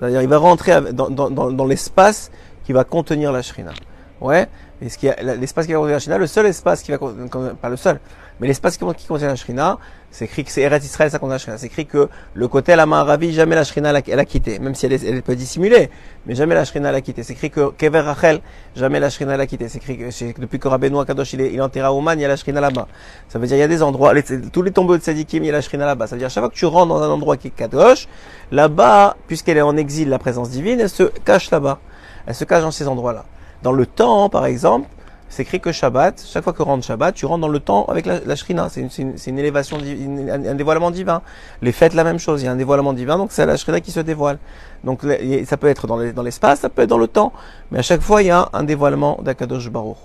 Il 0.00 0.28
va 0.28 0.38
rentrer 0.38 0.92
dans, 0.92 1.10
dans, 1.10 1.30
dans, 1.30 1.50
dans 1.52 1.64
l'espace 1.66 2.30
qui 2.64 2.72
va 2.72 2.84
contenir 2.84 3.32
la 3.32 3.42
shrina. 3.42 3.72
Ouais. 4.20 4.48
Et 4.80 4.88
ce 4.88 4.98
qui 4.98 5.08
l'espace 5.22 5.66
qui 5.66 5.72
va 5.72 5.78
contenir 5.78 5.96
la 5.96 6.00
Shrina, 6.00 6.18
le 6.18 6.26
seul 6.26 6.46
espace 6.46 6.82
qui 6.82 6.90
va 6.90 6.98
con- 6.98 7.28
con- 7.30 7.54
pas 7.60 7.68
le 7.68 7.76
seul, 7.76 8.00
mais 8.42 8.48
l'espace 8.48 8.76
qui, 8.76 9.06
contient 9.06 9.28
la 9.28 9.36
Shrina, 9.36 9.78
c'est 10.10 10.24
écrit 10.24 10.42
que 10.42 10.50
c'est 10.50 10.62
Eretz 10.62 10.84
Israël, 10.84 11.12
ça 11.12 11.20
contient 11.20 11.34
la 11.34 11.38
Shrina. 11.38 11.58
C'est 11.58 11.68
écrit 11.68 11.86
que 11.86 12.08
le 12.34 12.48
côté 12.48 12.74
la 12.74 12.86
main 12.86 13.04
Ravi, 13.04 13.32
jamais 13.32 13.54
la 13.54 13.62
Shrina 13.62 13.90
elle 13.90 14.18
a, 14.18 14.24
quitté, 14.24 14.58
même 14.58 14.74
si 14.74 14.86
elle, 14.86 15.22
peut 15.22 15.36
dissimuler, 15.36 15.90
mais 16.26 16.34
jamais 16.34 16.56
la 16.56 16.64
Shrina 16.64 16.88
elle 16.88 16.96
a 16.96 17.00
quitté. 17.00 17.22
C'est 17.22 17.34
écrit 17.34 17.50
que 17.50 17.70
Kever 17.70 18.00
Rachel, 18.00 18.40
jamais 18.74 18.98
la 18.98 19.10
Shrina 19.10 19.34
elle 19.34 19.40
a 19.42 19.46
quitté. 19.46 19.68
C'est 19.68 19.78
écrit 19.78 19.96
que 19.96 20.40
depuis 20.40 20.58
que 20.58 20.66
Rabbeinu 20.66 20.98
Akadosh 20.98 21.34
il 21.34 21.40
est, 21.40 21.60
enterré 21.60 21.86
à 21.86 21.92
Ouman, 21.92 22.18
il 22.18 22.22
y 22.22 22.24
a 22.24 22.28
la 22.28 22.34
Shrina 22.34 22.60
là-bas. 22.60 22.88
Ça 23.28 23.38
veut 23.38 23.46
dire 23.46 23.58
il 23.58 23.60
y 23.60 23.62
a 23.62 23.68
des 23.68 23.80
endroits, 23.80 24.12
tous 24.52 24.62
les 24.62 24.72
tombeaux 24.72 24.98
de 24.98 25.02
Sadikim, 25.04 25.44
il 25.44 25.46
y 25.46 25.50
a 25.50 25.52
la 25.52 25.60
Shrina 25.60 25.86
là-bas. 25.86 26.08
Ça 26.08 26.16
veut 26.16 26.18
dire 26.18 26.28
chaque 26.28 26.42
fois 26.42 26.50
que 26.50 26.56
tu 26.56 26.66
rentres 26.66 26.88
dans 26.88 27.00
un 27.00 27.10
endroit 27.10 27.36
qui 27.36 27.46
est 27.46 27.50
Kadosh, 27.52 28.08
là-bas, 28.50 29.18
puisqu'elle 29.28 29.58
est 29.58 29.62
en 29.62 29.76
exil, 29.76 30.08
la 30.08 30.18
présence 30.18 30.50
divine, 30.50 30.80
elle 30.80 30.90
se 30.90 31.04
cache 31.04 31.52
là-bas. 31.52 31.78
Elle 32.26 32.34
se 32.34 32.42
cache 32.42 32.62
dans 32.62 32.72
ces 32.72 32.88
endroits-là. 32.88 33.24
Dans 33.62 33.72
le 33.72 33.86
temps, 33.86 34.28
par 34.28 34.46
exemple, 34.46 34.88
c'est 35.32 35.44
écrit 35.44 35.60
que 35.60 35.72
Shabbat, 35.72 36.22
chaque 36.30 36.44
fois 36.44 36.52
que 36.52 36.62
rentre 36.62 36.84
Shabbat, 36.84 37.14
tu 37.14 37.24
rentres 37.24 37.40
dans 37.40 37.48
le 37.48 37.58
temps 37.58 37.86
avec 37.86 38.04
la, 38.04 38.20
la 38.20 38.36
Shrina. 38.36 38.68
C'est 38.68 38.82
une, 38.82 38.90
une, 38.98 39.14
une 39.26 39.38
élévation, 39.38 39.78
un, 39.78 40.54
dévoilement 40.54 40.90
divin. 40.90 41.22
Les 41.62 41.72
fêtes, 41.72 41.94
la 41.94 42.04
même 42.04 42.18
chose. 42.18 42.42
Il 42.42 42.44
y 42.44 42.48
a 42.48 42.52
un 42.52 42.56
dévoilement 42.56 42.92
divin, 42.92 43.16
donc 43.16 43.32
c'est 43.32 43.46
la 43.46 43.56
Shrina 43.56 43.80
qui 43.80 43.92
se 43.92 44.00
dévoile. 44.00 44.38
Donc 44.84 45.00
ça 45.46 45.56
peut 45.56 45.68
être 45.68 45.86
dans 45.86 45.96
les- 45.96 46.12
dans 46.12 46.22
l'espace, 46.22 46.60
ça 46.60 46.68
peut 46.68 46.82
être 46.82 46.90
dans 46.90 46.98
le 46.98 47.08
temps. 47.08 47.32
Mais 47.70 47.78
à 47.78 47.82
chaque 47.82 48.02
fois, 48.02 48.20
il 48.22 48.26
y 48.26 48.30
a 48.30 48.50
un 48.52 48.62
dévoilement 48.62 49.18
d'Akadosh 49.22 49.70
Baruch. 49.70 49.96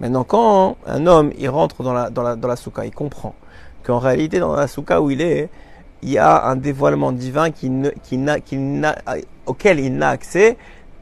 Maintenant, 0.00 0.24
quand 0.24 0.76
un 0.86 1.06
homme, 1.06 1.32
il 1.38 1.48
rentre 1.48 1.82
dans 1.82 1.94
la, 1.94 2.10
dans 2.10 2.22
la, 2.22 2.36
dans 2.36 2.48
la 2.48 2.56
soukha, 2.56 2.84
il 2.84 2.90
comprend 2.92 3.34
qu'en 3.84 4.00
réalité, 4.00 4.38
dans 4.38 4.54
la 4.54 4.66
soukha 4.68 5.00
où 5.00 5.10
il 5.10 5.22
est, 5.22 5.48
il 6.02 6.10
y 6.10 6.18
a 6.18 6.44
un 6.44 6.56
dévoilement 6.56 7.12
divin 7.12 7.50
qui 7.52 7.70
ne, 7.70 7.88
qui 8.02 8.18
qui 8.44 8.58
auquel 9.46 9.80
il 9.80 9.96
n'a 9.96 10.10
accès 10.10 10.58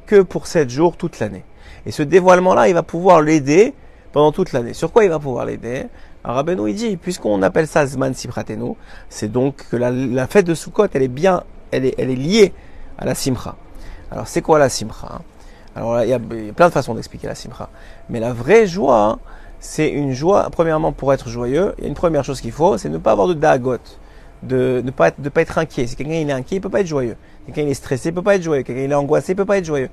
que 0.06 0.22
pour 0.22 0.46
sept 0.46 0.70
jours 0.70 0.96
toute 0.96 1.18
l'année. 1.18 1.42
Et 1.90 1.92
ce 1.92 2.04
dévoilement-là, 2.04 2.68
il 2.68 2.74
va 2.74 2.84
pouvoir 2.84 3.20
l'aider 3.20 3.74
pendant 4.12 4.30
toute 4.30 4.52
l'année. 4.52 4.74
Sur 4.74 4.92
quoi 4.92 5.02
il 5.02 5.10
va 5.10 5.18
pouvoir 5.18 5.44
l'aider? 5.44 5.86
Rabbeinu, 6.22 6.70
il 6.70 6.76
dit, 6.76 6.96
puisqu'on 6.96 7.42
appelle 7.42 7.66
ça 7.66 7.84
Zman 7.84 8.14
Sipratenu, 8.14 8.74
c'est 9.08 9.26
donc 9.26 9.66
que 9.68 9.76
la, 9.76 10.28
fête 10.28 10.46
de 10.46 10.54
Sukkot, 10.54 10.86
elle 10.94 11.02
est 11.02 11.08
bien, 11.08 11.42
elle 11.72 11.86
est, 11.86 12.04
liée 12.14 12.52
à 12.96 13.06
la 13.06 13.16
Simcha. 13.16 13.56
Alors, 14.12 14.28
c'est 14.28 14.40
quoi 14.40 14.60
la 14.60 14.68
Simcha? 14.68 15.20
Alors, 15.74 16.00
il 16.04 16.10
y, 16.10 16.12
a, 16.12 16.20
plein 16.54 16.68
de 16.68 16.72
façons 16.72 16.94
d'expliquer 16.94 17.26
la 17.26 17.34
Simcha. 17.34 17.68
Mais 18.08 18.20
la 18.20 18.32
vraie 18.32 18.68
joie, 18.68 19.18
c'est 19.58 19.88
une 19.88 20.12
joie, 20.12 20.48
premièrement, 20.52 20.92
pour 20.92 21.12
être 21.12 21.28
joyeux, 21.28 21.74
il 21.78 21.82
y 21.82 21.86
a 21.86 21.88
une 21.88 21.94
première 21.96 22.22
chose 22.22 22.40
qu'il 22.40 22.52
faut, 22.52 22.78
c'est 22.78 22.88
ne 22.88 22.98
pas 22.98 23.10
avoir 23.10 23.26
de 23.26 23.34
dagot, 23.34 23.78
de 24.44 24.80
ne 24.84 24.92
pas 24.92 25.08
être, 25.08 25.20
de 25.20 25.28
pas 25.28 25.42
être 25.42 25.58
inquiet. 25.58 25.88
Si 25.88 25.96
quelqu'un 25.96 26.12
est 26.12 26.30
inquiet, 26.30 26.58
il 26.58 26.60
peut 26.60 26.70
pas 26.70 26.82
être 26.82 26.86
joyeux. 26.86 27.16
Quelqu'un 27.46 27.62
il 27.62 27.68
est 27.68 27.74
stressé, 27.74 28.10
il 28.10 28.14
peut 28.14 28.22
pas 28.22 28.36
être 28.36 28.42
joyeux. 28.42 28.62
Quelqu'un 28.62 28.82
est 28.82 28.94
angoissé, 28.94 29.32
il 29.32 29.36
peut 29.36 29.44
pas 29.44 29.58
être 29.58 29.64
joyeux. 29.64 29.90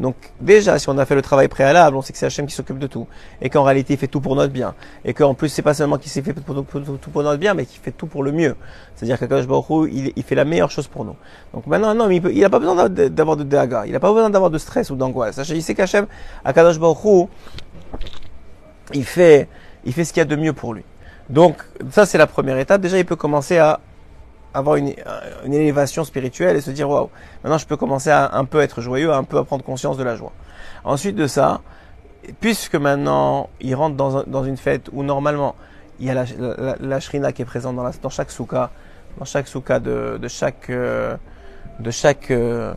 Donc 0.00 0.16
déjà, 0.40 0.78
si 0.78 0.88
on 0.88 0.96
a 0.98 1.04
fait 1.04 1.14
le 1.14 1.22
travail 1.22 1.46
préalable, 1.46 1.94
on 1.94 2.02
sait 2.02 2.12
que 2.12 2.18
c'est 2.18 2.26
Hachem 2.26 2.46
qui 2.46 2.54
s'occupe 2.54 2.78
de 2.78 2.86
tout, 2.86 3.06
et 3.42 3.50
qu'en 3.50 3.62
réalité 3.62 3.94
il 3.94 3.98
fait 3.98 4.06
tout 4.08 4.20
pour 4.20 4.34
notre 4.34 4.52
bien, 4.52 4.74
et 5.04 5.12
qu'en 5.12 5.34
plus 5.34 5.50
c'est 5.50 5.62
pas 5.62 5.74
seulement 5.74 5.98
qu'il 5.98 6.10
s'est 6.10 6.22
fait 6.22 6.32
tout 6.32 6.42
pour 6.42 7.22
notre 7.22 7.36
bien, 7.36 7.52
mais 7.52 7.66
qu'il 7.66 7.80
fait 7.80 7.92
tout 7.92 8.06
pour 8.06 8.22
le 8.22 8.32
mieux. 8.32 8.56
C'est-à-dire 8.96 9.18
qu'Akadosh 9.18 9.46
Baruch 9.46 9.90
il, 9.92 10.12
il 10.16 10.22
fait 10.22 10.34
la 10.34 10.46
meilleure 10.46 10.70
chose 10.70 10.88
pour 10.88 11.04
nous. 11.04 11.16
Donc 11.52 11.66
maintenant, 11.66 11.94
homme, 11.98 12.10
il, 12.12 12.22
peut, 12.22 12.32
a 12.44 12.48
pas 12.50 12.58
besoin 12.58 12.88
d'avoir- 12.88 13.36
de 13.36 13.44
daga, 13.44 13.84
il 13.86 13.94
a 13.94 14.00
pas 14.00 14.12
besoin 14.12 14.30
d'avoir 14.30 14.50
de 14.50 14.58
stress 14.58 14.90
ou 14.90 14.96
d'angoisse. 14.96 15.38
Il 15.50 15.62
sait 15.62 15.74
qu'Hachem, 15.74 16.06
Akadosh 16.44 16.78
Baruch 16.78 17.28
il 18.94 19.04
fait, 19.04 19.48
il 19.84 19.92
fait 19.92 20.04
ce 20.04 20.12
qu'il 20.12 20.20
y 20.20 20.22
a 20.22 20.24
de 20.24 20.36
mieux 20.36 20.52
pour 20.54 20.74
lui. 20.74 20.82
Donc 21.28 21.56
ça 21.90 22.06
c'est 22.06 22.18
la 22.18 22.26
première 22.26 22.58
étape. 22.58 22.80
Déjà, 22.80 22.98
il 22.98 23.04
peut 23.04 23.16
commencer 23.16 23.58
à 23.58 23.80
avoir 24.52 24.76
une, 24.76 24.94
une 25.44 25.54
élévation 25.54 26.04
spirituelle 26.04 26.56
et 26.56 26.60
se 26.60 26.70
dire 26.70 26.88
waouh, 26.88 27.10
maintenant 27.42 27.58
je 27.58 27.66
peux 27.66 27.76
commencer 27.76 28.10
à 28.10 28.36
un 28.36 28.44
peu 28.44 28.60
être 28.60 28.80
joyeux, 28.80 29.12
un 29.12 29.24
peu 29.24 29.38
à 29.38 29.44
prendre 29.44 29.64
conscience 29.64 29.96
de 29.96 30.04
la 30.04 30.16
joie. 30.16 30.32
Ensuite 30.84 31.16
de 31.16 31.26
ça, 31.26 31.60
puisque 32.40 32.74
maintenant 32.74 33.48
il 33.60 33.74
rentre 33.74 33.96
dans, 33.96 34.22
dans 34.24 34.44
une 34.44 34.56
fête 34.56 34.88
où 34.92 35.02
normalement 35.02 35.54
il 35.98 36.06
y 36.06 36.10
a 36.10 36.14
la, 36.14 36.24
la, 36.38 36.76
la 36.80 37.00
shrina 37.00 37.32
qui 37.32 37.42
est 37.42 37.44
présente 37.44 37.76
dans, 37.76 37.82
la, 37.82 37.92
dans 38.02 38.08
chaque 38.08 38.30
soukha, 38.30 38.70
dans 39.18 39.24
chaque 39.24 39.46
soukha 39.46 39.78
de, 39.78 40.18
de 40.20 40.28
chaque 40.28 40.70
euh, 40.70 41.16
de 41.78 41.90
chaque 41.90 42.30
euh, 42.30 42.74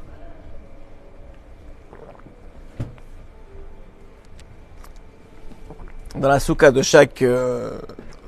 dans 6.16 6.30
la 6.30 6.40
soukha 6.40 6.72
de 6.72 6.82
chaque 6.82 7.22
euh, 7.22 7.80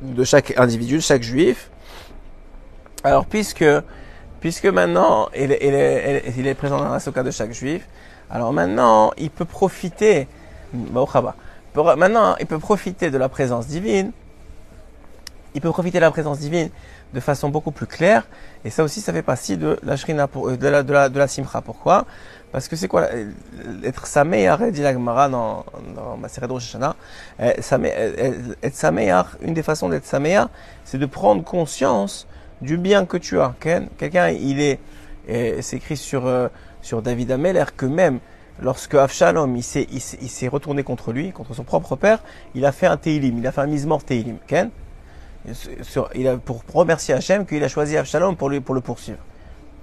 de 0.01 0.23
chaque 0.23 0.57
individu, 0.57 0.95
de 0.95 1.01
chaque 1.01 1.23
juif. 1.23 1.69
Alors 3.05 3.27
puisque 3.27 3.63
puisque 4.39 4.65
maintenant 4.65 5.29
il 5.35 5.51
est, 5.51 6.53
présent 6.55 6.79
dans 6.79 6.89
la 6.89 6.99
soukha 6.99 7.21
de 7.21 7.29
chaque 7.29 7.51
juif, 7.53 7.87
alors 8.31 8.51
maintenant 8.51 9.11
il 9.17 9.29
peut 9.29 9.45
profiter. 9.45 10.27
Pour- 11.73 11.95
maintenant 11.97 12.35
il 12.39 12.47
peut 12.47 12.57
profiter 12.57 13.11
de 13.11 13.17
la 13.19 13.29
présence 13.29 13.67
divine. 13.67 14.11
Il 15.53 15.61
peut 15.61 15.69
profiter 15.69 15.99
de 15.99 16.01
la 16.01 16.09
présence 16.09 16.39
divine 16.39 16.69
de 17.13 17.19
façon 17.19 17.49
beaucoup 17.49 17.71
plus 17.71 17.85
claire. 17.85 18.27
Et 18.65 18.71
ça 18.71 18.83
aussi, 18.83 18.99
ça 19.01 19.13
fait 19.13 19.21
partie 19.21 19.55
de 19.55 19.79
la 19.83 19.95
shrina, 19.95 20.27
pour, 20.27 20.49
euh, 20.49 20.57
de 20.57 20.67
la, 20.67 20.83
de 20.83 20.91
la, 20.91 21.07
de 21.07 21.27
simcha. 21.27 21.61
Pourquoi? 21.61 22.05
Parce 22.51 22.67
que 22.67 22.75
c'est 22.75 22.87
quoi 22.87 23.01
la- 23.01 23.87
Être 23.87 24.05
sameach, 24.07 24.59
dit 24.71 24.81
la 24.81 24.93
Gemara 24.93 25.29
dans, 25.29 25.63
dans 25.95 26.17
Rosh 26.49 26.65
Hashanah, 26.65 26.95
euh, 27.39 27.53
same- 27.61 27.85
euh, 27.85 28.55
être 28.63 29.37
une 29.41 29.53
des 29.53 29.63
façons 29.63 29.87
d'être 29.89 30.05
sameach, 30.05 30.47
c'est 30.83 30.97
de 30.97 31.05
prendre 31.05 31.43
conscience 31.43 32.27
du 32.61 32.77
bien 32.77 33.05
que 33.05 33.17
tu 33.17 33.39
as. 33.39 33.53
Ken. 33.59 33.87
Quelqu'un, 33.97 34.29
il 34.29 34.59
est, 34.61 34.79
c'est 35.61 35.77
écrit 35.77 35.97
sur, 35.97 36.25
euh, 36.25 36.47
sur 36.81 37.01
David 37.01 37.31
Ameller 37.31 37.65
que 37.75 37.85
même 37.85 38.19
lorsque 38.61 38.95
Avshalom 38.95 39.55
il 39.55 39.63
s'est, 39.63 39.87
il 39.91 39.99
s'est, 40.01 40.47
retourné 40.47 40.83
contre 40.83 41.11
lui, 41.11 41.31
contre 41.31 41.53
son 41.53 41.63
propre 41.63 41.95
père, 41.95 42.19
il 42.53 42.65
a 42.65 42.71
fait 42.71 42.87
un 42.87 42.97
Teilim, 42.97 43.37
il 43.37 43.47
a 43.47 43.51
fait 43.51 43.61
un 43.61 43.67
mise-mort 43.67 44.03
Teilim. 44.03 44.37
Ken 44.47 44.69
sur- 45.81 46.09
il 46.15 46.27
a, 46.27 46.37
pour 46.37 46.63
remercier 46.73 47.13
Hachem 47.13 47.45
qu'il 47.45 47.63
a 47.63 47.67
choisi 47.67 47.97
Avshalom 47.97 48.35
pour, 48.35 48.49
lui, 48.49 48.61
pour 48.61 48.75
le 48.75 48.81
poursuivre. 48.81 49.19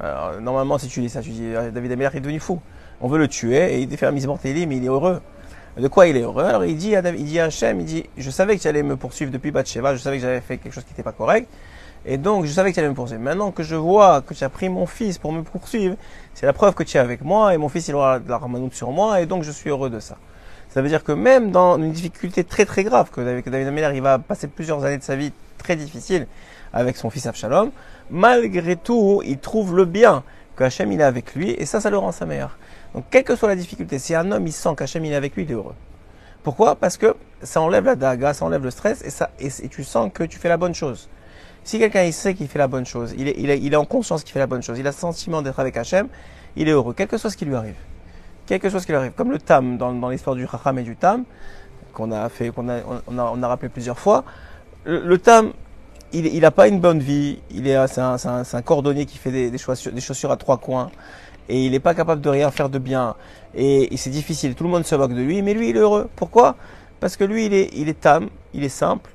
Alors, 0.00 0.40
normalement, 0.40 0.78
si 0.78 0.88
tu 0.88 1.00
dis 1.00 1.08
ça, 1.08 1.22
tu 1.22 1.30
dis 1.30 1.52
ah, 1.56 1.70
David 1.70 1.92
Ameller 1.92 2.10
est 2.14 2.20
devenu 2.20 2.40
fou. 2.40 2.60
On 3.00 3.08
veut 3.08 3.18
le 3.18 3.28
tuer 3.28 3.74
et 3.74 3.80
il 3.80 3.96
fait 3.96 4.06
un 4.06 4.12
mise 4.12 4.26
morteli, 4.26 4.66
mais 4.66 4.76
il 4.76 4.84
est 4.84 4.88
heureux. 4.88 5.20
De 5.76 5.88
quoi 5.88 6.06
il 6.06 6.16
est 6.16 6.22
heureux? 6.22 6.44
Alors 6.44 6.64
il 6.64 6.76
dit, 6.76 6.92
il 6.92 7.24
dit 7.24 7.40
à 7.40 7.44
Hachem, 7.44 7.80
il 7.80 7.86
dit, 7.86 8.04
je 8.16 8.30
savais 8.30 8.56
que 8.56 8.62
tu 8.62 8.68
allais 8.68 8.82
me 8.82 8.96
poursuivre 8.96 9.32
depuis 9.32 9.50
Bathsheba, 9.50 9.94
je 9.94 10.00
savais 10.00 10.16
que 10.16 10.22
j'avais 10.22 10.40
fait 10.42 10.58
quelque 10.58 10.72
chose 10.72 10.84
qui 10.84 10.90
n'était 10.90 11.02
pas 11.02 11.12
correct, 11.12 11.48
et 12.04 12.18
donc 12.18 12.44
je 12.44 12.52
savais 12.52 12.70
que 12.70 12.74
tu 12.74 12.80
allais 12.80 12.88
me 12.88 12.94
poursuivre. 12.94 13.22
Maintenant 13.22 13.50
que 13.50 13.62
je 13.62 13.76
vois 13.76 14.22
que 14.22 14.34
tu 14.34 14.44
as 14.44 14.48
pris 14.48 14.68
mon 14.68 14.86
fils 14.86 15.18
pour 15.18 15.32
me 15.32 15.42
poursuivre, 15.42 15.96
c'est 16.34 16.46
la 16.46 16.52
preuve 16.52 16.74
que 16.74 16.82
tu 16.82 16.96
es 16.96 17.00
avec 17.00 17.22
moi, 17.22 17.54
et 17.54 17.56
mon 17.58 17.68
fils 17.68 17.88
il 17.88 17.94
aura 17.94 18.18
de 18.18 18.28
la 18.28 18.38
ramanoute 18.38 18.74
sur 18.74 18.90
moi, 18.90 19.20
et 19.20 19.26
donc 19.26 19.42
je 19.42 19.50
suis 19.50 19.70
heureux 19.70 19.90
de 19.90 20.00
ça. 20.00 20.16
Ça 20.70 20.80
veut 20.80 20.88
dire 20.88 21.04
que 21.04 21.12
même 21.12 21.50
dans 21.50 21.76
une 21.76 21.92
difficulté 21.92 22.44
très 22.44 22.64
très 22.64 22.82
grave, 22.82 23.10
que 23.10 23.20
David, 23.20 23.44
que 23.44 23.50
David 23.50 23.68
Ameller 23.68 23.90
il 23.94 24.02
va 24.02 24.18
passer 24.18 24.48
plusieurs 24.48 24.84
années 24.84 24.98
de 24.98 25.02
sa 25.02 25.16
vie 25.16 25.32
très 25.58 25.76
difficiles 25.76 26.26
avec 26.72 26.96
son 26.96 27.10
fils 27.10 27.26
Absalom, 27.26 27.70
malgré 28.10 28.76
tout, 28.76 29.22
il 29.24 29.38
trouve 29.38 29.76
le 29.76 29.84
bien 29.84 30.22
que 30.56 30.64
Hachem 30.64 30.90
il 30.92 31.00
est 31.00 31.04
avec 31.04 31.34
lui, 31.34 31.50
et 31.50 31.66
ça, 31.66 31.80
ça 31.80 31.90
le 31.90 31.98
rend 31.98 32.12
sa 32.12 32.26
meilleure. 32.26 32.56
Donc, 32.94 33.04
quelle 33.10 33.24
que 33.24 33.36
soit 33.36 33.48
la 33.48 33.56
difficulté, 33.56 33.98
si 33.98 34.14
un 34.14 34.30
homme 34.32 34.46
il 34.46 34.52
sent 34.52 34.70
qu'Hachem 34.76 35.04
il 35.04 35.12
est 35.12 35.16
avec 35.16 35.34
lui, 35.34 35.44
il 35.44 35.50
est 35.50 35.54
heureux. 35.54 35.74
Pourquoi? 36.42 36.74
Parce 36.74 36.96
que 36.96 37.14
ça 37.42 37.60
enlève 37.60 37.84
la 37.84 37.94
daga, 37.94 38.34
ça 38.34 38.44
enlève 38.44 38.64
le 38.64 38.70
stress, 38.70 39.02
et, 39.02 39.10
ça, 39.10 39.30
et, 39.38 39.46
et 39.46 39.68
tu 39.68 39.84
sens 39.84 40.10
que 40.12 40.24
tu 40.24 40.38
fais 40.38 40.48
la 40.48 40.56
bonne 40.56 40.74
chose. 40.74 41.08
Si 41.64 41.78
quelqu'un 41.78 42.02
il 42.02 42.12
sait 42.12 42.34
qu'il 42.34 42.48
fait 42.48 42.58
la 42.58 42.66
bonne 42.68 42.86
chose, 42.86 43.14
il 43.16 43.28
est, 43.28 43.34
il 43.38 43.50
est, 43.50 43.58
il 43.60 43.72
est 43.72 43.76
en 43.76 43.84
conscience 43.84 44.24
qu'il 44.24 44.32
fait 44.32 44.40
la 44.40 44.46
bonne 44.46 44.62
chose, 44.62 44.78
il 44.78 44.86
a 44.86 44.90
le 44.90 44.96
sentiment 44.96 45.42
d'être 45.42 45.60
avec 45.60 45.76
Hachem, 45.76 46.08
il 46.56 46.68
est 46.68 46.72
heureux, 46.72 46.94
quel 46.96 47.06
que 47.08 47.16
soit 47.16 47.30
ce 47.30 47.36
qui 47.36 47.44
lui 47.44 47.54
arrive. 47.54 47.76
Quel 48.46 48.58
que 48.58 48.68
soit 48.68 48.80
ce 48.80 48.86
qui 48.86 48.92
lui 48.92 48.98
arrive. 48.98 49.12
Comme 49.12 49.30
le 49.30 49.38
Tam, 49.38 49.78
dans, 49.78 49.92
dans 49.92 50.08
l'histoire 50.08 50.34
du 50.34 50.46
Chacham 50.46 50.78
et 50.78 50.82
du 50.82 50.96
Tam, 50.96 51.24
qu'on 51.92 52.10
a 52.10 52.28
fait, 52.28 52.50
qu'on 52.50 52.68
a, 52.68 52.80
on 53.06 53.18
a, 53.18 53.32
on 53.34 53.42
a 53.42 53.48
rappelé 53.48 53.68
plusieurs 53.68 53.98
fois, 53.98 54.24
le, 54.84 55.06
le 55.06 55.18
Tam, 55.18 55.52
il, 56.12 56.26
il 56.26 56.44
a 56.44 56.50
pas 56.50 56.66
une 56.66 56.80
bonne 56.80 56.98
vie, 56.98 57.38
il 57.50 57.68
est, 57.68 57.86
c'est 57.86 58.00
un, 58.00 58.16
un, 58.24 58.42
un 58.52 58.62
cordonnier 58.62 59.06
qui 59.06 59.18
fait 59.18 59.30
des, 59.30 59.50
des, 59.50 59.58
chaussures, 59.58 59.92
des 59.92 60.00
chaussures 60.00 60.32
à 60.32 60.36
trois 60.36 60.58
coins, 60.58 60.90
et 61.48 61.64
il 61.64 61.70
n'est 61.70 61.80
pas 61.80 61.94
capable 61.94 62.20
de 62.20 62.28
rien 62.28 62.50
faire 62.50 62.68
de 62.68 62.78
bien, 62.78 63.14
et, 63.54 63.94
et 63.94 63.96
c'est 63.96 64.10
difficile, 64.10 64.54
tout 64.54 64.64
le 64.64 64.70
monde 64.70 64.84
se 64.84 64.94
moque 64.94 65.14
de 65.14 65.22
lui, 65.22 65.40
mais 65.42 65.54
lui 65.54 65.70
il 65.70 65.76
est 65.76 65.80
heureux. 65.80 66.08
Pourquoi? 66.16 66.56
Parce 66.98 67.16
que 67.16 67.24
lui 67.24 67.46
il 67.46 67.54
est, 67.54 67.70
il 67.74 67.88
est 67.88 68.00
Tam, 68.00 68.28
il 68.54 68.64
est 68.64 68.68
simple, 68.68 69.10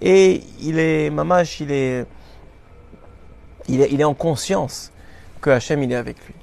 et 0.00 0.42
il 0.60 0.78
est 0.78 1.10
mamash, 1.10 1.60
il 1.60 1.72
est, 1.72 2.06
il 3.68 3.80
est, 3.80 3.88
il 3.92 4.00
est 4.00 4.04
en 4.04 4.14
conscience 4.14 4.92
que 5.40 5.50
Hachem 5.50 5.82
il 5.82 5.92
est 5.92 5.96
avec 5.96 6.16
lui. 6.26 6.34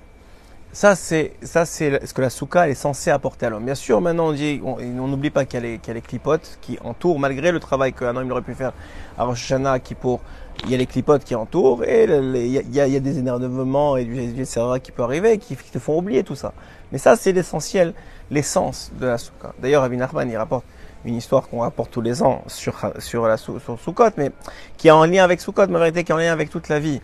Ça 0.74 0.96
c'est, 0.96 1.32
ça 1.42 1.66
c'est 1.66 2.06
ce 2.06 2.14
que 2.14 2.22
la 2.22 2.64
elle 2.66 2.70
est 2.72 2.76
censée 2.76 3.10
apporter 3.10 3.48
à 3.48 3.50
l'homme. 3.50 3.66
Bien 3.66 3.74
sûr, 3.74 4.00
maintenant 4.00 4.28
on 4.28 4.32
dit, 4.32 4.62
on 4.64 5.08
n'oublie 5.08 5.32
pas 5.32 5.44
qu'il 5.46 5.60
y 5.60 5.64
a 5.64 5.66
les, 5.66 5.78
qu'il 5.80 5.88
y 5.88 5.92
a 5.92 5.94
les 5.96 6.02
clipotes 6.02 6.60
qui 6.62 6.78
entourent, 6.84 7.18
malgré 7.18 7.52
le 7.52 7.60
travail 7.60 7.94
qu'un 7.94 8.16
homme 8.16 8.30
aurait 8.32 8.44
pu 8.44 8.54
faire 8.54 8.74
à 9.18 9.24
Rosh 9.24 9.44
Hashanah, 9.52 9.80
qui 9.80 9.96
pour, 9.96 10.20
il 10.66 10.72
y 10.72 10.76
a 10.76 10.78
les 10.78 10.86
clipotes 10.86 11.24
qui 11.24 11.34
entourent 11.34 11.84
et 11.84 12.04
il 12.04 12.46
y, 12.46 12.62
y 12.76 12.80
a- 12.80 13.00
des 13.00 13.18
énervements 13.18 13.98
et 13.98 14.06
du 14.06 14.20
etc. 14.22 14.62
qui 14.84 14.92
peut 14.92 15.02
arriver, 15.02 15.40
qui, 15.40 15.56
qui 15.56 15.72
te 15.72 15.80
font 15.80 15.98
oublier 15.98 16.24
tout 16.24 16.36
ça. 16.36 16.54
Mais 16.92 17.00
ça 17.00 17.16
c'est 17.16 17.32
l'essentiel, 17.32 17.96
l'essence 18.30 18.92
de 19.00 19.08
la 19.08 19.18
souka. 19.18 19.54
D'ailleurs, 19.60 19.82
Rabbi 19.82 19.98
Nachman 19.98 20.30
il 20.30 20.38
rapporte 20.38 20.66
une 21.06 21.16
histoire 21.16 21.48
qu'on 21.48 21.60
rapporte 21.60 21.92
tous 21.92 22.02
les 22.02 22.24
ans 22.24 22.44
sur, 22.48 22.76
sur 23.00 23.28
la 23.28 23.38
sur 23.38 23.60
Sukkot, 23.80 24.12
mais 24.18 24.32
qui 24.78 24.88
est 24.88 24.92
en 24.92 25.06
lien 25.06 25.24
avec 25.24 25.42
Sukkot, 25.42 25.68
mais 25.68 25.76
en 25.76 25.80
réalité 25.80 26.04
qui 26.04 26.12
est 26.12 26.16
en 26.16 26.20
lien 26.20 26.32
avec 26.32 26.50
toute 26.50 26.70
la 26.70 26.80
vie. 26.80 27.02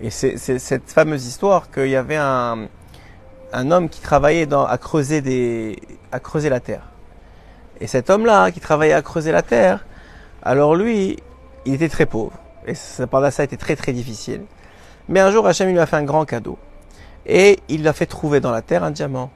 Et 0.00 0.10
c'est 0.10 0.36
cette 0.38 0.90
fameuse 0.90 1.26
histoire 1.26 1.70
qu'il 1.70 1.88
y 1.88 1.96
avait 1.96 2.16
un, 2.16 2.68
un 3.52 3.70
homme 3.70 3.88
qui 3.88 4.00
travaillait 4.00 4.46
dans, 4.46 4.64
à 4.64 4.78
creuser 4.78 5.20
des, 5.20 5.78
à 6.12 6.20
creuser 6.20 6.48
la 6.48 6.60
terre. 6.60 6.82
Et 7.80 7.86
cet 7.86 8.10
homme-là, 8.10 8.50
qui 8.50 8.60
travaillait 8.60 8.94
à 8.94 9.02
creuser 9.02 9.32
la 9.32 9.42
terre, 9.42 9.86
alors 10.42 10.74
lui, 10.74 11.18
il 11.64 11.74
était 11.74 11.88
très 11.88 12.06
pauvre. 12.06 12.32
Et 12.66 12.74
pendant 13.10 13.30
ça, 13.30 13.44
été 13.44 13.56
très 13.56 13.76
très 13.76 13.92
difficile. 13.92 14.42
Mais 15.08 15.20
un 15.20 15.30
jour, 15.30 15.46
Hachem 15.46 15.70
lui 15.70 15.78
a 15.78 15.86
fait 15.86 15.96
un 15.96 16.04
grand 16.04 16.24
cadeau. 16.24 16.58
Et 17.26 17.58
il 17.68 17.80
lui 17.80 17.88
a 17.88 17.92
fait 17.92 18.06
trouver 18.06 18.40
dans 18.40 18.50
la 18.50 18.62
terre 18.62 18.84
un 18.84 18.90
diamant. 18.90 19.30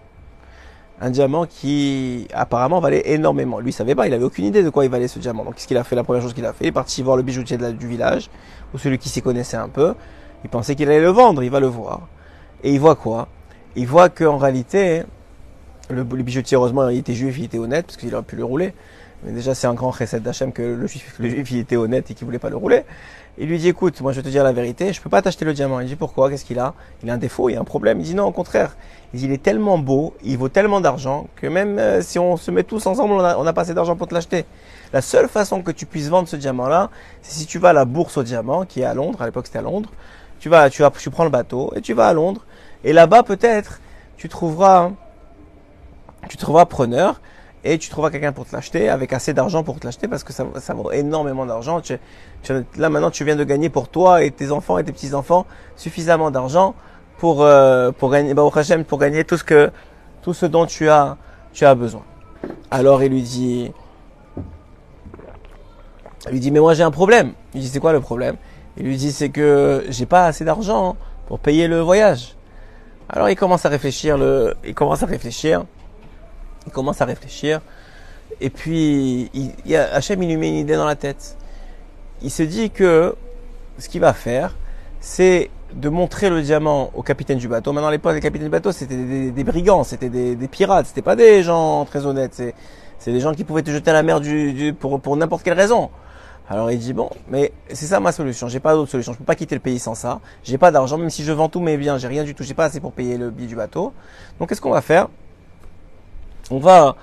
Un 1.05 1.11
diamant 1.11 1.47
qui 1.47 2.29
apparemment 2.33 2.79
valait 2.79 3.03
énormément. 3.13 3.59
Lui, 3.59 3.71
il 3.71 3.73
savait 3.73 3.97
pas, 3.97 4.07
il 4.07 4.15
avait 4.15 4.23
aucune 4.23 4.45
idée 4.45 4.63
de 4.63 4.71
quoi 4.71 4.85
il 4.85 4.91
valait 4.91 5.09
ce 5.09 5.19
diamant. 5.19 5.45
Donc, 5.45 5.57
qu'est-ce 5.57 5.67
qu'il 5.67 5.77
a 5.77 5.83
fait? 5.83 5.97
La 5.97 6.05
première 6.05 6.23
chose 6.23 6.33
qu'il 6.33 6.47
a 6.47 6.53
fait, 6.53 6.65
il 6.65 6.69
est 6.69 6.73
parti 6.73 7.03
voir 7.03 7.17
le 7.17 7.25
bijoutier 7.25 7.59
du 7.59 7.89
village, 7.89 8.31
ou 8.73 8.79
celui 8.79 8.99
qui 8.99 9.09
s'y 9.09 9.21
connaissait 9.21 9.57
un 9.57 9.69
peu. 9.69 9.95
Il 10.45 10.51
pensait 10.51 10.77
qu'il 10.77 10.89
allait 10.89 11.01
le 11.01 11.09
vendre, 11.09 11.43
il 11.43 11.51
va 11.51 11.59
le 11.59 11.67
voir. 11.67 12.03
Et 12.63 12.73
il 12.73 12.79
voit 12.79 12.95
quoi? 12.95 13.27
Il 13.75 13.89
voit 13.89 14.11
qu'en 14.11 14.37
réalité, 14.37 15.03
le, 15.91 16.05
bijoutier, 16.05 16.57
heureusement, 16.57 16.89
il 16.89 16.99
était 16.99 17.15
juif, 17.15 17.37
il 17.37 17.45
était 17.47 17.59
honnête, 17.59 17.87
parce 17.87 17.97
qu'il 17.97 18.15
aurait 18.15 18.23
pu 18.23 18.37
le 18.37 18.45
rouler. 18.45 18.73
Mais 19.25 19.33
déjà, 19.33 19.55
c'est 19.55 19.67
un 19.67 19.75
grand 19.75 19.91
recette 19.91 20.23
d'Hachem 20.23 20.53
que 20.53 20.63
le 20.63 20.87
juif, 20.87 21.15
le 21.19 21.29
juif, 21.29 21.51
il 21.53 21.59
était 21.59 21.77
honnête 21.77 22.11
et 22.11 22.15
qu'il 22.15 22.25
voulait 22.25 22.39
pas 22.39 22.51
le 22.51 22.57
rouler. 22.57 22.85
Il 23.39 23.49
lui 23.49 23.59
dit, 23.59 23.69
écoute, 23.69 24.01
moi 24.03 24.13
je 24.13 24.19
vais 24.19 24.23
te 24.23 24.29
dire 24.29 24.45
la 24.45 24.53
vérité, 24.53 24.93
je 24.93 25.01
peux 25.01 25.09
pas 25.09 25.23
t'acheter 25.23 25.45
le 25.45 25.55
diamant. 25.55 25.81
Il 25.81 25.87
dit, 25.87 25.97
pourquoi? 25.97 26.29
Qu'est-ce 26.29 26.45
qu'il 26.45 26.59
a? 26.59 26.75
Il 27.03 27.09
a 27.09 27.15
un 27.15 27.19
défaut, 27.19 27.49
il 27.49 27.57
a 27.57 27.61
un 27.61 27.65
problème. 27.65 27.99
Il 28.01 28.05
dit, 28.05 28.15
non, 28.15 28.27
au 28.27 28.33
contraire. 28.33 28.77
Il 29.15 29.21
dit, 29.21 29.27
il 29.27 29.33
est 29.33 29.43
tellement 29.43 29.79
beau, 29.79 30.15
il 30.23 30.37
vaut 30.37 30.49
tellement 30.49 30.81
d'argent, 30.81 31.29
que 31.37 31.47
même 31.47 31.79
euh, 31.79 32.03
si 32.03 32.19
on 32.19 32.37
se 32.37 32.51
met 32.51 32.63
tous 32.63 32.87
ensemble, 32.87 33.15
on 33.15 33.45
n'a 33.45 33.53
pas 33.53 33.63
assez 33.63 33.75
d'argent 33.75 33.97
pour 33.97 34.09
te 34.09 34.15
l'acheter. 34.15 34.45
La 34.93 35.01
seule 35.01 35.29
façon 35.29 35.63
que 35.63 35.71
tu 35.71 35.87
puisses 35.87 36.09
vendre 36.09 36.29
ce 36.29 36.37
diamant-là, 36.37 36.91
c'est 37.23 37.39
si 37.39 37.47
tu 37.47 37.59
vas 37.59 37.71
à 37.71 37.73
la 37.73 37.85
bourse 37.85 38.17
au 38.17 38.23
diamant, 38.23 38.65
qui 38.65 38.81
est 38.81 38.85
à 38.85 38.95
Londres, 38.95 39.23
à 39.23 39.27
l'époque 39.27 39.47
c'était 39.47 39.59
à 39.59 39.63
Londres, 39.63 39.91
tu 40.39 40.49
vas, 40.49 40.69
tu 40.69 40.83
vas, 40.83 40.91
tu 40.91 41.11
prends 41.11 41.25
le 41.25 41.31
bateau 41.31 41.73
et 41.75 41.81
tu 41.81 41.95
vas 41.95 42.09
à 42.09 42.13
Londres, 42.13 42.45
et 42.85 42.93
là-bas 42.93 43.23
peut-être, 43.23 43.81
tu 44.17 44.29
trouveras, 44.29 44.91
tu 46.29 46.37
trouveras 46.37 46.67
preneur, 46.67 47.21
et 47.65 47.79
tu 47.79 47.91
trouveras 47.91 48.11
quelqu'un 48.11 48.33
pour 48.33 48.47
te 48.47 48.55
l'acheter 48.55 48.89
avec 48.89 49.13
assez 49.13 49.33
d'argent 49.35 49.63
pour 49.63 49.79
te 49.79 49.87
l'acheter 49.87 50.09
parce 50.09 50.25
que 50.25 50.33
ça, 50.33 50.75
vaut 50.75 50.91
énormément 50.91 51.47
d'argent. 51.47 51.81
Tu, 51.81 51.97
là 52.77 52.89
maintenant 52.89 53.11
tu 53.11 53.25
viens 53.25 53.37
de 53.37 53.45
gagner 53.45 53.69
pour 53.69 53.89
toi 53.89 54.25
et 54.25 54.31
tes 54.31 54.51
enfants 54.51 54.79
et 54.79 54.85
tes 54.85 54.93
petits 54.93 55.15
enfants 55.15 55.47
suffisamment 55.77 56.31
d'argent 56.31 56.75
pour 57.19 57.43
euh, 57.43 57.93
pour 57.93 58.11
gagner 58.11 58.35
bah, 58.35 58.43
pour 58.89 58.99
gagner 58.99 59.25
tout 59.25 59.37
ce 59.37 59.45
que 59.45 59.71
tout 60.23 60.35
ce 60.35 60.47
dont 60.47 60.67
tu 60.67 60.89
as 60.89 61.17
tu 61.53 61.65
as 61.65 61.75
besoin. 61.75 62.03
Alors 62.71 63.03
il 63.03 63.13
lui 63.13 63.23
dit 63.23 63.71
il 66.27 66.33
lui 66.33 66.41
dit 66.41 66.51
mais 66.51 66.61
moi 66.61 66.75
j'ai 66.75 66.83
un 66.83 66.91
problème. 66.91 67.33
Il 67.55 67.61
dit 67.61 67.69
c'est 67.69 67.81
quoi 67.81 67.93
le 67.93 68.01
problème? 68.01 68.37
Il 68.77 68.87
lui 68.87 68.97
dit 68.97 69.13
c'est 69.13 69.29
que 69.29 69.85
j'ai 69.89 70.07
pas 70.07 70.27
assez 70.27 70.45
d'argent 70.45 70.97
pour 71.29 71.39
payer 71.39 71.69
le 71.69 71.79
voyage. 71.81 72.37
Alors 73.09 73.29
il 73.29 73.37
commence 73.37 73.65
à 73.67 73.69
réfléchir 73.69 74.19
le 74.19 74.57
il 74.65 74.75
commence 74.75 75.05
à 75.05 75.07
réfléchir 75.07 75.65
il 76.67 76.73
commence 76.73 77.01
à 77.01 77.05
réfléchir. 77.05 77.61
Et 78.41 78.51
puis, 78.51 79.31
il, 79.35 79.53
il 79.67 79.77
Hachem, 79.77 80.23
il 80.23 80.29
lui 80.29 80.37
met 80.37 80.49
une 80.49 80.57
idée 80.57 80.77
dans 80.77 80.87
la 80.87 80.97
tête. 80.97 81.37
Il 82.23 82.31
se 82.31 82.43
dit 82.43 82.71
que 82.71 83.15
ce 83.79 83.89
qu'il 83.89 84.01
va 84.01 84.13
faire, 84.13 84.55
c'est 85.01 85.51
de 85.75 85.89
montrer 85.89 86.31
le 86.31 86.43
diamant 86.43 86.91
au 86.95 87.03
capitaine 87.03 87.39
du 87.39 87.49
bateau. 87.49 87.73
Maintenant, 87.73 87.89
à 87.89 87.93
l'époque, 87.93 88.15
les 88.15 88.21
capitaines 88.21 88.47
du 88.47 88.51
bateau, 88.51 88.73
c'était 88.73 88.97
des, 88.97 89.45
brigands, 89.45 89.85
c'était 89.85 90.09
des, 90.09 90.37
des, 90.37 90.49
pirates, 90.49 90.87
c'était 90.87 91.03
pas 91.03 91.17
des 91.17 91.43
gens 91.43 91.85
très 91.85 92.07
honnêtes. 92.07 92.35
C'est, 92.35 92.55
c'est 92.99 93.13
des 93.13 93.21
gens 93.21 93.35
qui 93.35 93.45
pouvaient 93.45 93.63
te 93.63 93.71
jeter 93.71 93.91
à 93.91 93.95
la 93.95 94.03
mer 94.03 94.21
du, 94.21 94.53
du 94.53 94.73
pour, 94.73 95.01
pour 95.01 95.17
n'importe 95.17 95.43
quelle 95.43 95.59
raison. 95.59 95.91
Alors 96.49 96.71
il 96.71 96.79
dit 96.79 96.93
bon, 96.93 97.09
mais 97.29 97.53
c'est 97.73 97.87
ça 97.87 97.99
ma 98.01 98.13
solution. 98.13 98.49
J'ai 98.49 98.61
pas 98.61 98.75
d'autre 98.75 98.91
solution. 98.91 99.13
Je 99.13 99.19
peux 99.19 99.25
pas 99.25 99.35
quitter 99.35 99.55
le 99.55 99.61
pays 99.61 99.79
sans 99.79 99.95
ça. 99.95 100.21
J'ai 100.45 100.59
pas 100.59 100.71
d'argent, 100.71 100.99
même 100.99 101.11
si 101.11 101.25
je 101.25 101.33
vends 101.33 101.49
tous 101.49 101.61
mes 101.61 101.77
biens, 101.77 101.99
j'ai 101.99 102.09
rien 102.09 102.25
du 102.25 102.35
tout. 102.35 102.43
J'ai 102.43 102.55
pas 102.55 102.67
assez 102.67 102.81
pour 102.81 102.93
payer 102.93 103.17
le 103.17 103.31
billet 103.31 103.49
du 103.49 103.57
bateau. 103.57 103.93
Donc 104.39 104.49
qu'est-ce 104.49 104.61
qu'on 104.61 104.71
va 104.71 104.83
faire? 104.83 105.09
On 106.53 106.59
va, 106.59 106.97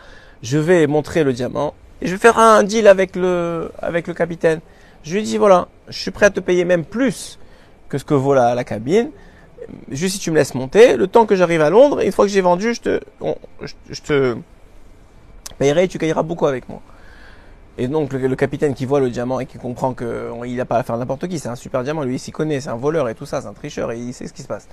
je 0.43 0.57
vais 0.57 0.85
montrer 0.85 1.23
le 1.23 1.33
diamant 1.33 1.73
et 2.01 2.07
je 2.07 2.11
vais 2.11 2.19
faire 2.19 2.37
un 2.37 2.63
deal 2.63 2.87
avec 2.87 3.15
le, 3.15 3.71
avec 3.81 4.07
le 4.07 4.13
capitaine. 4.13 4.59
Je 5.03 5.15
lui 5.15 5.23
dis 5.23 5.37
voilà, 5.37 5.67
je 5.87 5.97
suis 5.97 6.11
prêt 6.11 6.27
à 6.27 6.29
te 6.29 6.39
payer 6.39 6.65
même 6.65 6.85
plus 6.85 7.39
que 7.89 7.97
ce 7.97 8.05
que 8.05 8.13
vaut 8.13 8.35
la, 8.35 8.63
cabine. 8.63 9.09
Juste 9.89 10.15
si 10.15 10.19
tu 10.19 10.31
me 10.31 10.35
laisses 10.35 10.53
monter, 10.53 10.95
le 10.95 11.07
temps 11.07 11.25
que 11.25 11.35
j'arrive 11.35 11.61
à 11.61 11.69
Londres, 11.69 12.01
une 12.03 12.11
fois 12.11 12.25
que 12.25 12.31
j'ai 12.31 12.41
vendu, 12.41 12.73
je 12.75 12.81
te, 12.81 12.99
je, 13.89 14.01
te 14.01 14.37
payerai 15.57 15.83
et 15.83 15.87
tu 15.87 15.97
gagneras 15.97 16.23
beaucoup 16.23 16.45
avec 16.45 16.69
moi. 16.69 16.81
Et 17.77 17.87
donc 17.87 18.13
le, 18.13 18.35
capitaine 18.35 18.75
qui 18.75 18.85
voit 18.85 18.99
le 18.99 19.09
diamant 19.09 19.39
et 19.39 19.45
qui 19.45 19.57
comprend 19.57 19.93
qu'il 19.93 20.55
n'a 20.55 20.65
pas 20.65 20.77
à 20.77 20.83
faire 20.83 20.97
n'importe 20.97 21.27
qui, 21.27 21.39
c'est 21.39 21.49
un 21.49 21.55
super 21.55 21.83
diamant, 21.83 22.03
lui 22.03 22.15
il 22.15 22.19
s'y 22.19 22.31
connaît, 22.31 22.59
c'est 22.59 22.69
un 22.69 22.75
voleur 22.75 23.09
et 23.09 23.15
tout 23.15 23.25
ça, 23.25 23.41
c'est 23.41 23.47
un 23.47 23.53
tricheur 23.53 23.91
et 23.91 23.97
il 23.97 24.13
sait 24.13 24.27
ce 24.27 24.33
qui 24.33 24.43
se 24.43 24.47
passe. 24.47 24.67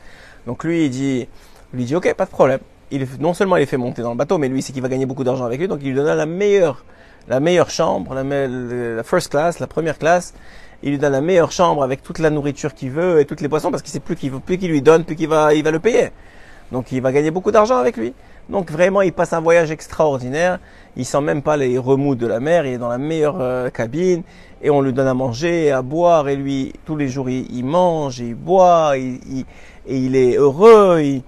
Donc 0.47 0.65
lui 0.65 0.85
il 0.87 0.91
dit, 0.91 1.29
lui 1.73 1.85
dit 1.85 1.95
ok, 1.95 2.13
pas 2.15 2.27
de 2.27 2.31
problème 2.31 2.61
il, 2.91 3.07
non 3.21 3.35
seulement 3.35 3.57
il 3.57 3.63
est 3.63 3.67
fait 3.67 3.77
monter 3.77 4.03
dans 4.03 4.11
le 4.11 4.17
bateau, 4.17 4.39
mais 4.39 4.49
lui, 4.49 4.63
c'est 4.63 4.73
qu'il 4.73 4.83
va 4.83 4.89
gagner 4.89 5.07
beaucoup 5.07 5.25
d'argent 5.25 5.45
avec 5.45 5.59
lui, 5.59 5.69
donc 5.69 5.81
il 5.83 5.89
lui 5.89 5.95
donne 5.95 6.17
la 6.17 6.27
meilleure, 6.27 6.85
la 7.29 7.41
meilleure 7.41 7.71
chambre, 7.71 8.15
la, 8.15 8.23
la, 8.23 9.03
first 9.03 9.31
class, 9.31 9.59
la 9.59 9.67
première 9.67 9.99
classe. 9.99 10.35
Il 10.83 10.91
lui 10.91 10.99
donne 10.99 11.13
la 11.13 11.23
meilleure 11.23 11.53
chambre 11.53 11.83
avec 11.83 12.03
toute 12.03 12.19
la 12.19 12.31
nourriture 12.31 12.75
qu'il 12.75 12.91
veut 12.91 13.21
et 13.21 13.25
toutes 13.25 13.41
les 13.41 13.49
poissons 13.49 13.71
parce 13.71 13.83
qu'il 13.83 13.93
sait 13.93 14.01
plus 14.01 14.15
qu'il 14.15 14.31
plus 14.31 14.59
qu'il 14.59 14.71
lui 14.71 14.83
donne, 14.83 15.05
plus 15.05 15.17
qu'il 15.17 15.29
va, 15.29 15.55
il 15.55 15.65
va 15.65 15.71
le 15.71 15.79
payer. 15.79 16.11
Donc 16.71 16.93
il 16.93 17.01
va 17.01 17.13
gagner 17.13 17.31
beaucoup 17.31 17.51
d'argent 17.51 17.79
avec 17.79 17.97
lui. 17.97 18.13
Donc 18.51 18.71
vraiment, 18.71 19.03
il 19.03 19.13
passe 19.13 19.33
un 19.33 19.41
voyage 19.41 19.71
extraordinaire. 19.71 20.59
Il 20.97 21.05
sent 21.05 21.21
même 21.23 21.43
pas 21.43 21.57
les 21.57 21.79
remous 21.79 22.15
de 22.15 22.27
la 22.27 22.41
mer. 22.41 22.67
Il 22.67 22.75
est 22.75 22.79
dans 22.79 22.89
la 22.89 22.99
meilleure 22.99 23.41
euh, 23.41 23.71
cabine 23.71 24.23
et 24.63 24.71
on 24.71 24.83
lui 24.83 24.93
donne 24.93 25.09
à 25.09 25.15
manger 25.15 25.65
et 25.65 25.71
à 25.73 25.83
boire 25.83 26.29
et 26.29 26.37
lui 26.37 26.73
tous 26.85 26.97
les 26.97 27.09
jours 27.09 27.29
il, 27.29 27.65
mange 27.65 28.21
et 28.21 28.29
il 28.29 28.35
boit 28.35 28.97
et 28.97 29.19
il 29.89 30.17
est 30.17 30.37
heureux. 30.37 31.01
Il, 31.01 31.23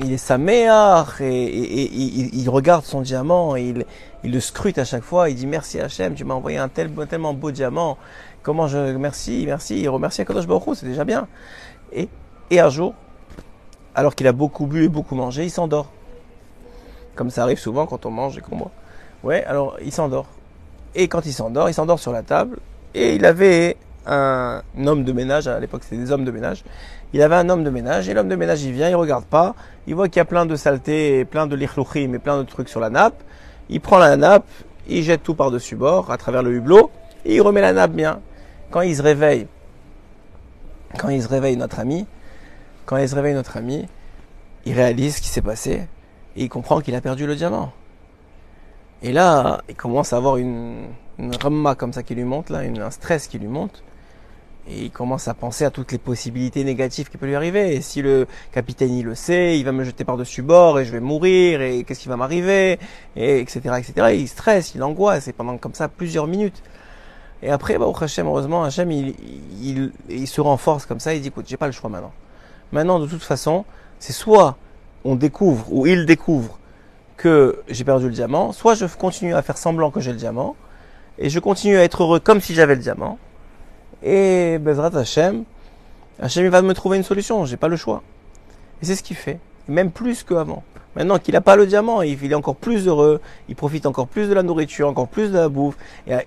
il 0.00 0.12
est 0.12 0.18
sa 0.18 0.38
mère 0.38 1.20
et, 1.20 1.90
il, 2.34 2.48
regarde 2.48 2.84
son 2.84 3.00
diamant 3.00 3.56
et 3.56 3.74
il, 4.22 4.32
le 4.32 4.40
scrute 4.40 4.78
à 4.78 4.84
chaque 4.84 5.02
fois. 5.02 5.30
Il 5.30 5.36
dit 5.36 5.46
merci 5.46 5.80
Hachem, 5.80 6.14
tu 6.14 6.24
m'as 6.24 6.34
envoyé 6.34 6.58
un 6.58 6.68
tel, 6.68 6.90
tellement 7.08 7.34
beau 7.34 7.50
diamant. 7.50 7.96
Comment 8.42 8.66
je 8.66 8.78
merci, 8.96 9.44
merci. 9.46 9.80
Il 9.80 9.88
remercie 9.88 10.22
Akadosh 10.22 10.46
Baruch 10.46 10.76
c'est 10.76 10.86
déjà 10.86 11.04
bien. 11.04 11.28
Et, 11.92 12.08
et 12.50 12.60
un 12.60 12.68
jour, 12.68 12.94
alors 13.94 14.14
qu'il 14.14 14.26
a 14.26 14.32
beaucoup 14.32 14.66
bu 14.66 14.84
et 14.84 14.88
beaucoup 14.88 15.14
mangé, 15.14 15.44
il 15.44 15.50
s'endort. 15.50 15.90
Comme 17.14 17.30
ça 17.30 17.42
arrive 17.42 17.58
souvent 17.58 17.86
quand 17.86 18.06
on 18.06 18.10
mange 18.10 18.36
et 18.36 18.40
qu'on 18.40 18.56
boit. 18.56 18.72
Ouais, 19.22 19.44
alors 19.44 19.76
il 19.82 19.92
s'endort. 19.92 20.26
Et 20.94 21.08
quand 21.08 21.24
il 21.26 21.32
s'endort, 21.32 21.68
il 21.68 21.74
s'endort 21.74 21.98
sur 21.98 22.12
la 22.12 22.22
table. 22.22 22.58
Et 22.94 23.14
il 23.14 23.24
avait 23.24 23.76
un 24.06 24.62
homme 24.86 25.04
de 25.04 25.12
ménage, 25.12 25.48
à 25.48 25.58
l'époque 25.60 25.82
c'était 25.84 25.96
des 25.96 26.12
hommes 26.12 26.24
de 26.24 26.30
ménage, 26.30 26.64
il 27.12 27.22
avait 27.22 27.36
un 27.36 27.48
homme 27.48 27.64
de 27.64 27.70
ménage, 27.70 28.08
et 28.08 28.14
l'homme 28.14 28.28
de 28.28 28.36
ménage 28.36 28.62
il 28.62 28.72
vient, 28.72 28.88
il 28.88 28.96
regarde 28.96 29.24
pas, 29.24 29.54
il 29.86 29.94
voit 29.94 30.08
qu'il 30.08 30.18
y 30.18 30.20
a 30.20 30.24
plein 30.24 30.46
de 30.46 30.56
saletés, 30.56 31.20
et 31.20 31.24
plein 31.24 31.46
de 31.46 31.56
lichlouchim 31.56 32.12
et 32.14 32.18
plein 32.18 32.38
de 32.38 32.42
trucs 32.42 32.68
sur 32.68 32.80
la 32.80 32.90
nappe, 32.90 33.22
il 33.68 33.80
prend 33.80 33.98
la 33.98 34.16
nappe, 34.16 34.46
il 34.88 35.02
jette 35.02 35.22
tout 35.22 35.34
par-dessus 35.34 35.76
bord, 35.76 36.10
à 36.10 36.18
travers 36.18 36.42
le 36.42 36.52
hublot, 36.52 36.90
et 37.24 37.36
il 37.36 37.40
remet 37.40 37.60
la 37.60 37.72
nappe 37.72 37.92
bien. 37.92 38.20
Quand 38.70 38.82
il 38.82 38.94
se 38.94 39.02
réveille, 39.02 39.46
quand 40.98 41.08
il 41.08 41.22
se 41.22 41.28
réveille 41.28 41.56
notre 41.56 41.78
ami, 41.78 42.06
quand 42.84 42.96
il 42.98 43.08
se 43.08 43.14
réveille 43.14 43.34
notre 43.34 43.56
ami, 43.56 43.86
il 44.66 44.74
réalise 44.74 45.16
ce 45.16 45.20
qui 45.22 45.28
s'est 45.28 45.42
passé, 45.42 45.86
et 46.36 46.42
il 46.42 46.48
comprend 46.48 46.80
qu'il 46.80 46.94
a 46.94 47.00
perdu 47.00 47.26
le 47.26 47.36
diamant. 47.36 47.72
Et 49.02 49.12
là, 49.12 49.62
il 49.68 49.74
commence 49.74 50.12
à 50.12 50.16
avoir 50.16 50.36
une, 50.36 50.86
une 51.18 51.36
ramma 51.36 51.74
comme 51.74 51.92
ça 51.92 52.02
qui 52.02 52.14
lui 52.14 52.24
monte, 52.24 52.50
là, 52.50 52.60
un 52.60 52.90
stress 52.90 53.28
qui 53.28 53.38
lui 53.38 53.48
monte. 53.48 53.82
Et 54.66 54.84
il 54.84 54.90
commence 54.90 55.28
à 55.28 55.34
penser 55.34 55.64
à 55.64 55.70
toutes 55.70 55.92
les 55.92 55.98
possibilités 55.98 56.64
négatives 56.64 57.10
qui 57.10 57.18
peuvent 57.18 57.28
lui 57.28 57.36
arriver. 57.36 57.74
Et 57.74 57.82
si 57.82 58.00
le 58.00 58.26
capitaine 58.50 58.94
il 58.94 59.04
le 59.04 59.14
sait, 59.14 59.58
il 59.58 59.64
va 59.64 59.72
me 59.72 59.84
jeter 59.84 60.04
par-dessus 60.04 60.42
bord 60.42 60.80
et 60.80 60.84
je 60.84 60.92
vais 60.92 61.00
mourir 61.00 61.60
et 61.60 61.84
qu'est-ce 61.84 62.00
qui 62.00 62.08
va 62.08 62.16
m'arriver 62.16 62.78
et 63.14 63.40
etc 63.40 63.60
etc. 63.78 64.14
il 64.14 64.28
stresse, 64.28 64.74
il 64.74 64.82
angoisse 64.82 65.28
et 65.28 65.32
pendant 65.32 65.58
comme 65.58 65.74
ça 65.74 65.88
plusieurs 65.88 66.26
minutes. 66.26 66.62
Et 67.42 67.50
après, 67.50 67.76
bah, 67.76 67.86
au 67.86 67.94
Hachem, 67.94 68.26
heureusement, 68.26 68.64
Hachem 68.64 68.90
il, 68.90 69.14
il, 69.60 69.92
il, 70.08 70.26
se 70.26 70.40
renforce 70.40 70.86
comme 70.86 71.00
ça. 71.00 71.14
Il 71.14 71.20
dit 71.20 71.28
écoute, 71.28 71.44
j'ai 71.46 71.58
pas 71.58 71.66
le 71.66 71.72
choix 71.72 71.90
maintenant. 71.90 72.12
Maintenant, 72.72 72.98
de 72.98 73.06
toute 73.06 73.22
façon, 73.22 73.66
c'est 73.98 74.14
soit 74.14 74.56
on 75.04 75.14
découvre 75.14 75.70
ou 75.70 75.86
il 75.86 76.06
découvre 76.06 76.58
que 77.16 77.62
j'ai 77.68 77.84
perdu 77.84 78.06
le 78.06 78.12
diamant, 78.12 78.52
soit 78.52 78.74
je 78.74 78.86
continue 78.86 79.34
à 79.34 79.42
faire 79.42 79.58
semblant 79.58 79.90
que 79.90 80.00
j'ai 80.00 80.10
le 80.10 80.18
diamant, 80.18 80.56
et 81.18 81.30
je 81.30 81.38
continue 81.38 81.76
à 81.76 81.84
être 81.84 82.02
heureux 82.02 82.20
comme 82.20 82.40
si 82.40 82.54
j'avais 82.54 82.74
le 82.74 82.80
diamant, 82.80 83.18
et 84.04 84.58
Bezrat 84.58 84.96
Hashem, 84.96 85.44
Hashem 86.20 86.46
va 86.48 86.62
me 86.62 86.74
trouver 86.74 86.98
une 86.98 87.02
solution, 87.02 87.44
j'ai 87.46 87.56
pas 87.56 87.68
le 87.68 87.76
choix. 87.76 88.02
Et 88.82 88.84
c'est 88.84 88.96
ce 88.96 89.02
qu'il 89.02 89.16
fait, 89.16 89.38
même 89.66 89.90
plus 89.90 90.22
qu'avant. 90.22 90.62
Maintenant 90.94 91.18
qu'il 91.18 91.34
n'a 91.34 91.40
pas 91.40 91.56
le 91.56 91.66
diamant, 91.66 92.02
il 92.02 92.30
est 92.30 92.34
encore 92.34 92.54
plus 92.54 92.86
heureux, 92.86 93.20
il 93.48 93.56
profite 93.56 93.84
encore 93.86 94.06
plus 94.06 94.28
de 94.28 94.34
la 94.34 94.44
nourriture, 94.44 94.86
encore 94.86 95.08
plus 95.08 95.30
de 95.30 95.38
la 95.38 95.48
bouffe, 95.48 95.74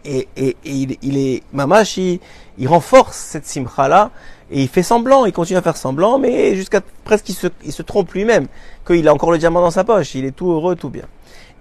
et, 0.03 0.27
il, 0.65 1.17
est, 1.17 1.43
mamash, 1.53 1.95
il, 1.97 2.19
il 2.57 2.67
renforce 2.67 3.15
cette 3.15 3.45
simcha 3.45 3.87
là, 3.87 4.11
et 4.51 4.63
il 4.63 4.67
fait 4.67 4.83
semblant, 4.83 5.25
il 5.25 5.31
continue 5.31 5.57
à 5.57 5.61
faire 5.61 5.77
semblant, 5.77 6.19
mais 6.19 6.55
jusqu'à 6.55 6.81
presque 7.05 7.29
il 7.29 7.35
se, 7.35 7.47
il 7.63 7.73
trompe 7.85 8.11
lui-même, 8.11 8.47
qu'il 8.85 9.07
a 9.07 9.13
encore 9.13 9.31
le 9.31 9.37
diamant 9.37 9.61
dans 9.61 9.71
sa 9.71 9.85
poche, 9.85 10.15
il 10.15 10.25
est 10.25 10.35
tout 10.35 10.51
heureux, 10.51 10.75
tout 10.75 10.89
bien. 10.89 11.05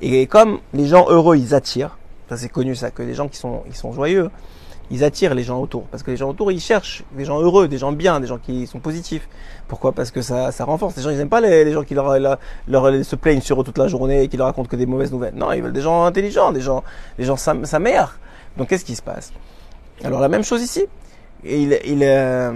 Et 0.01 0.27
comme 0.27 0.59
les 0.75 0.87
gens 0.87 1.07
heureux, 1.09 1.37
ils 1.37 1.55
attirent, 1.55 1.99
ça 2.29 2.37
c'est 2.37 2.49
connu 2.49 2.75
ça, 2.75 2.91
que 2.91 3.03
les 3.03 3.15
gens 3.15 3.29
qui 3.29 3.37
sont 3.37 3.93
joyeux, 3.93 4.31
ils 4.91 5.05
attirent 5.05 5.35
les 5.35 5.43
gens 5.43 5.61
autour. 5.61 5.85
Parce 5.85 6.03
que 6.03 6.11
les 6.11 6.17
gens 6.17 6.29
autour, 6.29 6.53
ils 6.53 6.61
cherchent 6.61 7.05
des 7.13 7.25
gens 7.25 7.41
heureux, 7.41 7.69
des 7.69 7.79
gens 7.79 7.93
bien, 7.93 8.21
des 8.21 8.27
gens 8.27 8.39
qui 8.39 8.67
sont 8.67 8.79
positifs. 8.79 9.29
Pourquoi 9.69 9.93
Parce 9.93 10.11
que 10.11 10.23
ça, 10.23 10.53
ça 10.53 10.65
renforce. 10.65 10.97
Les 10.97 11.03
gens, 11.03 11.11
ils 11.11 11.17
n'aiment 11.17 11.29
pas 11.29 11.41
les, 11.41 11.73
gens 11.73 11.83
qui 11.83 11.95
leur, 11.95 12.39
leur, 12.69 13.05
se 13.05 13.17
plaignent 13.17 13.41
sur 13.41 13.61
eux 13.61 13.65
toute 13.65 13.79
la 13.79 13.89
journée 13.89 14.23
et 14.23 14.29
qui 14.29 14.37
leur 14.37 14.47
racontent 14.47 14.69
que 14.69 14.77
des 14.77 14.87
mauvaises 14.87 15.13
nouvelles. 15.13 15.35
Non, 15.35 15.53
ils 15.53 15.63
veulent 15.63 15.73
des 15.73 15.81
gens 15.81 16.05
intelligents, 16.05 16.53
des 16.53 16.61
gens, 16.61 16.85
des 17.19 17.25
gens 17.25 17.37
sa, 17.37 17.79
mère. 17.79 18.19
Donc 18.57 18.69
qu'est-ce 18.69 18.85
qui 18.85 18.95
se 18.95 19.03
passe 19.03 19.33
Alors 20.05 20.21
la 20.21 20.29
même 20.29 20.45
chose 20.45 20.63
ici. 20.63 20.85
Il, 21.45 21.79
il 21.85 22.03
euh, 22.03 22.53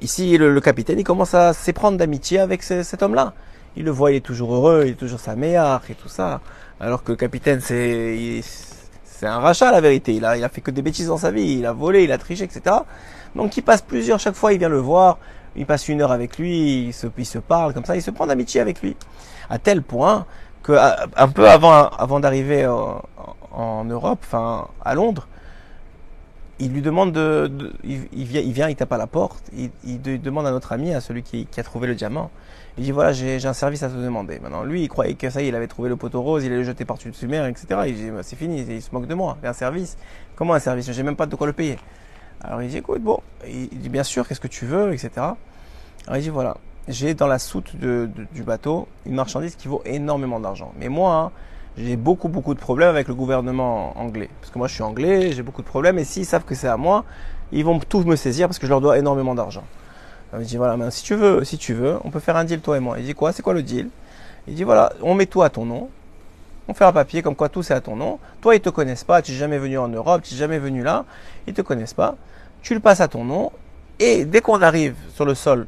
ici, 0.00 0.36
le, 0.36 0.60
capitaine, 0.60 0.98
il 0.98 1.04
commence 1.04 1.34
à 1.34 1.52
s'éprendre 1.52 1.98
d'amitié 1.98 2.40
avec 2.40 2.62
cet 2.62 3.02
homme-là. 3.02 3.32
Il 3.76 3.84
le 3.84 3.90
voit, 3.90 4.12
il 4.12 4.16
est 4.16 4.20
toujours 4.20 4.54
heureux, 4.54 4.82
il 4.86 4.92
est 4.92 4.96
toujours 4.96 5.20
sa 5.20 5.34
meilleure 5.34 5.80
et 5.88 5.94
tout 5.94 6.08
ça. 6.08 6.40
Alors 6.80 7.04
que 7.04 7.12
le 7.12 7.16
capitaine, 7.16 7.60
c'est 7.60 8.42
c'est 9.22 9.28
un 9.28 9.38
rachat 9.38 9.70
la 9.70 9.80
vérité. 9.80 10.14
Il 10.14 10.24
a, 10.24 10.36
il 10.36 10.42
a 10.42 10.48
fait 10.48 10.60
que 10.60 10.72
des 10.72 10.82
bêtises 10.82 11.06
dans 11.06 11.16
sa 11.16 11.30
vie. 11.30 11.58
Il 11.58 11.64
a 11.64 11.72
volé, 11.72 12.02
il 12.02 12.10
a 12.10 12.18
triché, 12.18 12.42
etc. 12.42 12.74
Donc 13.36 13.56
il 13.56 13.62
passe 13.62 13.80
plusieurs, 13.80 14.18
chaque 14.18 14.34
fois 14.34 14.52
il 14.52 14.58
vient 14.58 14.68
le 14.68 14.80
voir, 14.80 15.18
il 15.54 15.64
passe 15.64 15.88
une 15.88 16.02
heure 16.02 16.10
avec 16.10 16.38
lui, 16.38 16.86
il 16.86 16.92
se, 16.92 17.06
il 17.16 17.24
se 17.24 17.38
parle 17.38 17.72
comme 17.72 17.84
ça, 17.84 17.94
il 17.94 18.02
se 18.02 18.10
prend 18.10 18.26
d'amitié 18.26 18.60
avec 18.60 18.82
lui. 18.82 18.96
À 19.48 19.60
tel 19.60 19.80
point 19.82 20.26
que 20.64 20.72
un 20.72 21.28
peu 21.28 21.48
avant, 21.48 21.70
avant 21.70 22.18
d'arriver 22.18 22.66
en, 22.66 23.84
Europe, 23.84 24.18
enfin 24.26 24.66
à 24.84 24.96
Londres, 24.96 25.28
il 26.62 26.72
lui 26.72 26.80
demande 26.80 27.12
de, 27.12 27.50
il, 27.82 28.24
vient, 28.24 28.68
il 28.68 28.76
tape 28.76 28.92
à 28.92 28.96
la 28.96 29.08
porte, 29.08 29.50
il, 29.52 30.00
demande 30.00 30.46
à 30.46 30.52
notre 30.52 30.70
ami, 30.72 30.94
à 30.94 31.00
celui 31.00 31.24
qui, 31.24 31.48
a 31.56 31.62
trouvé 31.64 31.88
le 31.88 31.96
diamant, 31.96 32.30
il 32.78 32.84
dit 32.84 32.92
voilà, 32.92 33.12
j'ai 33.12 33.44
un 33.44 33.52
service 33.52 33.82
à 33.82 33.88
te 33.88 33.96
demander. 33.96 34.38
Maintenant, 34.38 34.62
lui, 34.62 34.82
il 34.82 34.88
croyait 34.88 35.14
que 35.14 35.28
ça 35.28 35.42
y 35.42 35.46
est, 35.46 35.48
il 35.48 35.56
avait 35.56 35.66
trouvé 35.66 35.88
le 35.88 35.96
poteau 35.96 36.22
rose, 36.22 36.44
il 36.44 36.46
allait 36.46 36.58
le 36.58 36.62
jeter 36.62 36.84
par-dessus 36.84 37.26
mer, 37.26 37.46
etc. 37.46 37.66
Il 37.88 37.96
dit 37.96 38.10
bah, 38.10 38.22
c'est 38.22 38.36
fini, 38.36 38.60
il 38.60 38.80
se 38.80 38.90
moque 38.92 39.06
de 39.06 39.14
moi. 39.14 39.38
Un 39.42 39.52
service 39.52 39.96
Comment 40.36 40.54
un 40.54 40.60
service? 40.60 40.90
J'ai 40.90 41.02
même 41.02 41.16
pas 41.16 41.26
de 41.26 41.34
quoi 41.34 41.46
le 41.48 41.52
payer. 41.52 41.78
Alors 42.40 42.62
il 42.62 42.68
dit 42.68 42.78
écoute, 42.78 43.02
bon, 43.02 43.18
il 43.46 43.68
dit 43.68 43.88
bien 43.88 44.04
sûr, 44.04 44.26
qu'est-ce 44.26 44.40
que 44.40 44.48
tu 44.48 44.64
veux, 44.64 44.92
etc. 44.92 45.10
Alors 46.06 46.16
il 46.16 46.22
dit 46.22 46.30
voilà, 46.30 46.56
j'ai 46.86 47.14
dans 47.14 47.26
la 47.26 47.38
soute 47.38 47.74
du 47.76 48.42
bateau 48.42 48.86
une 49.04 49.14
marchandise 49.14 49.56
qui 49.56 49.66
vaut 49.66 49.82
énormément 49.84 50.38
d'argent. 50.38 50.72
Mais 50.78 50.88
moi, 50.88 51.14
hein, 51.14 51.30
j'ai 51.76 51.96
beaucoup 51.96 52.28
beaucoup 52.28 52.54
de 52.54 52.60
problèmes 52.60 52.90
avec 52.90 53.08
le 53.08 53.14
gouvernement 53.14 53.98
anglais. 53.98 54.28
Parce 54.40 54.52
que 54.52 54.58
moi 54.58 54.68
je 54.68 54.74
suis 54.74 54.82
anglais, 54.82 55.32
j'ai 55.32 55.42
beaucoup 55.42 55.62
de 55.62 55.66
problèmes, 55.66 55.98
et 55.98 56.04
s'ils 56.04 56.26
savent 56.26 56.44
que 56.44 56.54
c'est 56.54 56.68
à 56.68 56.76
moi, 56.76 57.04
ils 57.52 57.64
vont 57.64 57.78
tous 57.78 58.04
me 58.04 58.16
saisir 58.16 58.48
parce 58.48 58.58
que 58.58 58.66
je 58.66 58.70
leur 58.70 58.80
dois 58.80 58.98
énormément 58.98 59.34
d'argent. 59.34 59.64
Il 60.38 60.46
dit 60.46 60.56
voilà, 60.56 60.90
si 60.90 61.02
tu 61.02 61.14
veux, 61.14 61.44
si 61.44 61.58
tu 61.58 61.74
veux, 61.74 61.98
on 62.04 62.10
peut 62.10 62.20
faire 62.20 62.36
un 62.36 62.44
deal 62.44 62.60
toi 62.60 62.76
et 62.76 62.80
moi. 62.80 62.98
Il 62.98 63.04
dit 63.04 63.14
quoi 63.14 63.32
C'est 63.32 63.42
quoi 63.42 63.52
le 63.52 63.62
deal? 63.62 63.88
Il 64.48 64.54
dit 64.54 64.64
voilà, 64.64 64.92
on 65.02 65.14
met 65.14 65.26
tout 65.26 65.42
à 65.42 65.50
ton 65.50 65.64
nom. 65.64 65.90
On 66.68 66.74
fait 66.74 66.84
un 66.84 66.92
papier 66.92 67.22
comme 67.22 67.34
quoi 67.34 67.48
tout 67.48 67.62
c'est 67.62 67.74
à 67.74 67.80
ton 67.80 67.96
nom. 67.96 68.18
Toi 68.40 68.54
ils 68.54 68.60
te 68.60 68.70
connaissent 68.70 69.04
pas, 69.04 69.20
tu 69.20 69.32
n'es 69.32 69.38
jamais 69.38 69.58
venu 69.58 69.78
en 69.78 69.88
Europe, 69.88 70.22
tu 70.22 70.34
n'es 70.34 70.40
jamais 70.40 70.58
venu 70.58 70.82
là, 70.82 71.04
ils 71.46 71.54
te 71.54 71.60
connaissent 71.60 71.94
pas. 71.94 72.16
Tu 72.62 72.74
le 72.74 72.80
passes 72.80 73.00
à 73.00 73.08
ton 73.08 73.24
nom 73.24 73.50
et 73.98 74.24
dès 74.24 74.40
qu'on 74.40 74.62
arrive 74.62 74.96
sur 75.14 75.24
le 75.24 75.34
sol, 75.34 75.66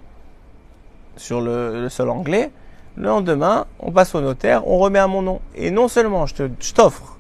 sur 1.17 1.41
le, 1.41 1.89
sol 1.89 2.11
anglais, 2.11 2.51
le 2.97 3.05
lendemain, 3.05 3.67
on 3.81 3.91
passe 3.91 4.15
au 4.15 4.21
notaire, 4.21 4.67
on 4.67 4.79
remet 4.79 4.99
à 4.99 5.07
mon 5.07 5.23
nom. 5.23 5.41
Et 5.55 5.71
non 5.71 5.89
seulement 5.89 6.27
je 6.27 6.73
t'offre, 6.73 7.17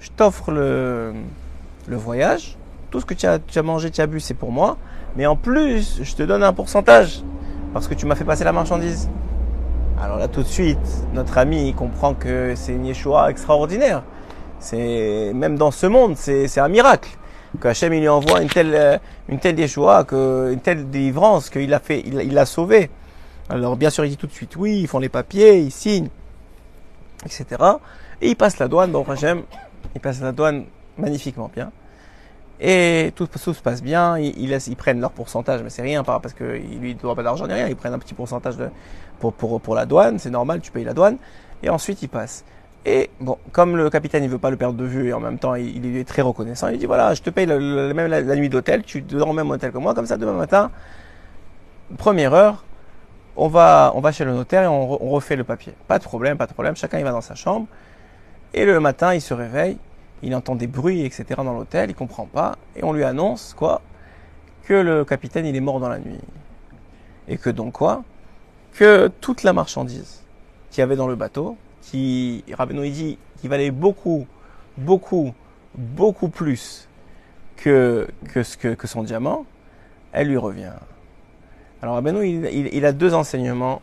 je 0.00 0.10
t'offre 0.10 0.50
le, 0.50 1.12
le 1.86 1.96
voyage, 1.96 2.56
tout 2.90 3.00
ce 3.00 3.06
que 3.06 3.14
tu 3.14 3.26
as, 3.26 3.38
tu 3.38 3.58
as 3.58 3.62
mangé, 3.62 3.90
tu 3.90 4.00
as 4.00 4.06
bu, 4.06 4.20
c'est 4.20 4.34
pour 4.34 4.52
moi. 4.52 4.76
Mais 5.16 5.26
en 5.26 5.36
plus, 5.36 6.00
je 6.02 6.14
te 6.14 6.22
donne 6.22 6.42
un 6.42 6.52
pourcentage 6.52 7.22
parce 7.72 7.88
que 7.88 7.94
tu 7.94 8.06
m'as 8.06 8.14
fait 8.14 8.24
passer 8.24 8.44
la 8.44 8.52
marchandise. 8.52 9.08
Alors 10.02 10.18
là, 10.18 10.28
tout 10.28 10.42
de 10.42 10.48
suite, 10.48 10.78
notre 11.12 11.38
ami 11.38 11.72
comprend 11.74 12.14
que 12.14 12.54
c'est 12.56 12.72
une 12.72 12.86
Yeshua 12.86 13.30
extraordinaire. 13.30 14.02
C'est 14.58 15.32
même 15.34 15.56
dans 15.56 15.70
ce 15.70 15.86
monde, 15.86 16.16
c'est 16.16 16.58
un 16.58 16.68
miracle 16.68 17.10
que 17.60 17.68
Hachem 17.68 17.92
lui 17.92 18.08
envoie 18.08 18.42
une 18.42 18.48
telle 18.48 19.00
une 19.28 19.38
telle 19.38 19.58
Yeshua, 19.58 20.04
que 20.04 20.50
une 20.52 20.60
telle 20.60 20.90
délivrance 20.90 21.50
qu'il 21.50 21.72
a 21.74 21.78
fait, 21.78 22.00
il 22.00 22.32
l'a 22.32 22.46
sauvé. 22.46 22.90
Alors 23.48 23.76
bien 23.76 23.90
sûr, 23.90 24.04
il 24.04 24.10
dit 24.10 24.16
tout 24.16 24.26
de 24.26 24.32
suite 24.32 24.56
oui, 24.56 24.80
ils 24.80 24.88
font 24.88 24.98
les 24.98 25.08
papiers, 25.08 25.58
ils 25.58 25.70
signent, 25.70 26.08
etc. 27.24 27.46
Et 28.20 28.30
il 28.30 28.36
passe 28.36 28.58
la 28.58 28.68
douane. 28.68 28.90
Bon, 28.90 29.04
Hachem, 29.08 29.42
il 29.94 30.00
passe 30.00 30.20
la 30.20 30.32
douane 30.32 30.64
magnifiquement 30.98 31.50
bien. 31.54 31.70
Et 32.60 33.12
tout, 33.16 33.28
se 33.36 33.50
passe 33.60 33.82
bien, 33.82 34.16
ils, 34.16 34.50
ils, 34.50 34.76
prennent 34.76 35.00
leur 35.00 35.10
pourcentage, 35.10 35.62
mais 35.62 35.70
c'est 35.70 35.82
rien 35.82 36.04
parce 36.04 36.32
qu'ils 36.32 36.78
lui 36.78 36.94
doivent 36.94 37.16
pas 37.16 37.24
d'argent 37.24 37.46
ni 37.48 37.52
rien, 37.52 37.66
ils 37.66 37.74
prennent 37.74 37.92
un 37.92 37.98
petit 37.98 38.14
pourcentage 38.14 38.56
de, 38.56 38.68
pour, 39.18 39.32
pour, 39.32 39.60
pour 39.60 39.74
la 39.74 39.86
douane, 39.86 40.20
c'est 40.20 40.30
normal, 40.30 40.60
tu 40.60 40.70
payes 40.70 40.84
la 40.84 40.94
douane, 40.94 41.16
et 41.64 41.68
ensuite 41.68 42.00
ils 42.02 42.08
passent. 42.08 42.44
Et 42.86 43.10
bon, 43.20 43.38
comme 43.50 43.76
le 43.76 43.90
capitaine 43.90 44.22
il 44.22 44.30
veut 44.30 44.38
pas 44.38 44.50
le 44.50 44.56
perdre 44.56 44.78
de 44.78 44.84
vue 44.84 45.08
et 45.08 45.12
en 45.12 45.20
même 45.20 45.38
temps 45.38 45.54
il, 45.54 45.96
est 45.96 46.06
très 46.06 46.22
reconnaissant, 46.22 46.68
il 46.68 46.78
dit 46.78 46.86
voilà, 46.86 47.14
je 47.14 47.22
te 47.22 47.30
paye 47.30 47.46
même 47.46 48.06
la, 48.06 48.36
nuit 48.36 48.48
d'hôtel, 48.48 48.82
tu 48.84 49.00
dors 49.00 49.28
au 49.28 49.32
même 49.32 49.50
hôtel 49.50 49.72
que 49.72 49.78
moi, 49.78 49.94
comme 49.94 50.06
ça 50.06 50.16
demain 50.16 50.34
matin, 50.34 50.70
première 51.96 52.34
heure, 52.34 52.64
on 53.36 53.48
va, 53.48 53.92
on 53.94 54.00
va 54.00 54.12
chez 54.12 54.24
le 54.24 54.32
notaire 54.32 54.62
et 54.62 54.66
on, 54.66 54.86
refait 54.86 55.36
le 55.36 55.44
papier. 55.44 55.74
Pas 55.88 55.98
de 55.98 56.04
problème, 56.04 56.36
pas 56.36 56.46
de 56.46 56.52
problème, 56.52 56.76
chacun 56.76 56.98
il 56.98 57.04
va 57.04 57.10
dans 57.10 57.20
sa 57.20 57.34
chambre. 57.34 57.66
Et 58.52 58.64
le 58.64 58.78
matin 58.80 59.14
il 59.14 59.20
se 59.20 59.34
réveille, 59.34 59.78
il 60.22 60.34
entend 60.34 60.54
des 60.54 60.66
bruits, 60.66 61.04
etc. 61.04 61.24
dans 61.38 61.52
l'hôtel, 61.52 61.90
il 61.90 61.94
comprend 61.94 62.26
pas, 62.26 62.56
et 62.76 62.84
on 62.84 62.92
lui 62.92 63.04
annonce 63.04 63.54
quoi 63.54 63.82
Que 64.66 64.74
le 64.74 65.04
capitaine 65.04 65.46
il 65.46 65.56
est 65.56 65.60
mort 65.60 65.80
dans 65.80 65.88
la 65.88 65.98
nuit. 65.98 66.20
Et 67.28 67.38
que 67.38 67.50
donc 67.50 67.72
quoi 67.72 68.04
Que 68.72 69.08
toute 69.20 69.42
la 69.42 69.52
marchandise 69.52 70.22
qu'il 70.70 70.80
y 70.80 70.82
avait 70.82 70.96
dans 70.96 71.08
le 71.08 71.16
bateau, 71.16 71.56
qui, 71.82 72.44
Rabbeinu 72.52 72.88
dit, 72.90 73.18
qui 73.40 73.48
valait 73.48 73.70
beaucoup, 73.70 74.26
beaucoup, 74.76 75.34
beaucoup 75.74 76.28
plus 76.28 76.88
que, 77.56 78.08
que, 78.32 78.42
ce 78.42 78.56
que, 78.56 78.68
que 78.74 78.86
son 78.86 79.02
diamant, 79.02 79.44
elle 80.12 80.28
lui 80.28 80.36
revient. 80.36 80.72
Alors 81.84 81.96
Rabbeinu, 81.96 82.26
il, 82.26 82.70
il, 82.72 82.86
a 82.86 82.92
deux 82.92 83.12
enseignements. 83.12 83.82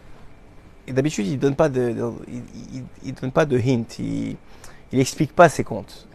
Et 0.87 0.91
d'habitude, 0.91 1.27
il 1.27 1.37
donne 1.37 1.55
pas 1.55 1.69
de, 1.69 1.95
il, 3.05 3.13
donne 3.13 3.31
pas 3.31 3.45
de 3.45 3.59
hint. 3.59 3.99
Il, 3.99 4.37
il 4.91 4.99
explique 4.99 5.35
pas 5.35 5.49
ses 5.49 5.63
comptes 5.63 6.07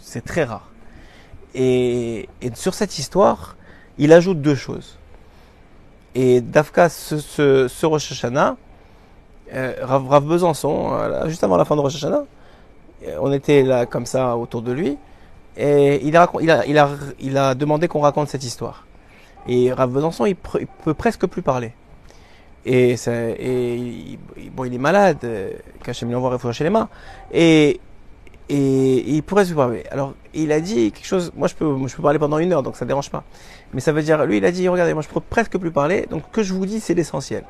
c'est 0.00 0.24
très 0.24 0.44
rare. 0.44 0.70
Et, 1.54 2.28
sur 2.54 2.72
cette 2.72 2.98
histoire, 2.98 3.56
il 3.98 4.12
ajoute 4.12 4.40
deux 4.40 4.54
choses. 4.54 4.96
Et 6.14 6.40
Dafka, 6.40 6.88
ce, 6.88 7.18
ce, 7.18 7.66
ce 7.66 7.86
Rosh 7.86 8.12
Hashanah, 8.12 8.56
euh, 9.54 9.74
Rav, 9.82 10.24
Besançon, 10.24 10.92
euh, 10.92 11.28
juste 11.28 11.42
avant 11.42 11.56
la 11.56 11.64
fin 11.64 11.74
de 11.74 11.80
Rosh 11.80 11.96
Hashanah, 11.96 12.24
euh, 13.06 13.16
on 13.20 13.32
était 13.32 13.64
là 13.64 13.86
comme 13.86 14.06
ça 14.06 14.36
autour 14.36 14.62
de 14.62 14.70
lui, 14.70 14.96
et 15.56 16.06
il 16.06 16.16
a, 16.16 16.30
il 16.40 16.78
a, 16.78 16.88
il 17.18 17.36
a 17.36 17.54
demandé 17.56 17.88
qu'on 17.88 18.00
raconte 18.00 18.28
cette 18.28 18.44
histoire. 18.44 18.87
Et 19.46 19.72
Rav 19.72 19.90
Besançon, 19.90 20.26
il, 20.26 20.36
peut 20.36 20.94
presque 20.94 21.26
plus 21.26 21.42
parler. 21.42 21.72
Et, 22.66 22.96
et 23.08 24.18
bon, 24.52 24.64
il 24.64 24.74
est 24.74 24.78
malade, 24.78 25.18
Kachem 25.82 26.08
lui 26.08 26.14
envoie 26.14 26.30
réfléchir 26.30 26.64
les 26.64 26.70
mains. 26.70 26.88
Et 27.32 27.80
et, 28.48 29.04
il 29.14 29.22
pourrait 29.22 29.44
se 29.44 29.52
parler. 29.52 29.84
Alors, 29.90 30.14
il 30.34 30.52
a 30.52 30.60
dit 30.60 30.90
quelque 30.92 31.06
chose. 31.06 31.32
Moi, 31.36 31.48
je 31.48 31.54
peux, 31.54 31.76
je 31.86 31.94
peux 31.94 32.02
parler 32.02 32.18
pendant 32.18 32.38
une 32.38 32.52
heure, 32.52 32.62
donc 32.62 32.76
ça 32.76 32.84
ne 32.84 32.88
dérange 32.88 33.10
pas. 33.10 33.24
Mais 33.74 33.80
ça 33.80 33.92
veut 33.92 34.02
dire, 34.02 34.24
lui, 34.24 34.38
il 34.38 34.44
a 34.44 34.50
dit, 34.50 34.66
regardez, 34.68 34.94
moi, 34.94 35.02
je 35.02 35.08
peux 35.08 35.20
presque 35.20 35.58
plus 35.58 35.70
parler. 35.70 36.06
Donc, 36.10 36.22
ce 36.30 36.36
que 36.36 36.42
je 36.42 36.54
vous 36.54 36.64
dis, 36.64 36.80
c'est 36.80 36.94
l'essentiel. 36.94 37.44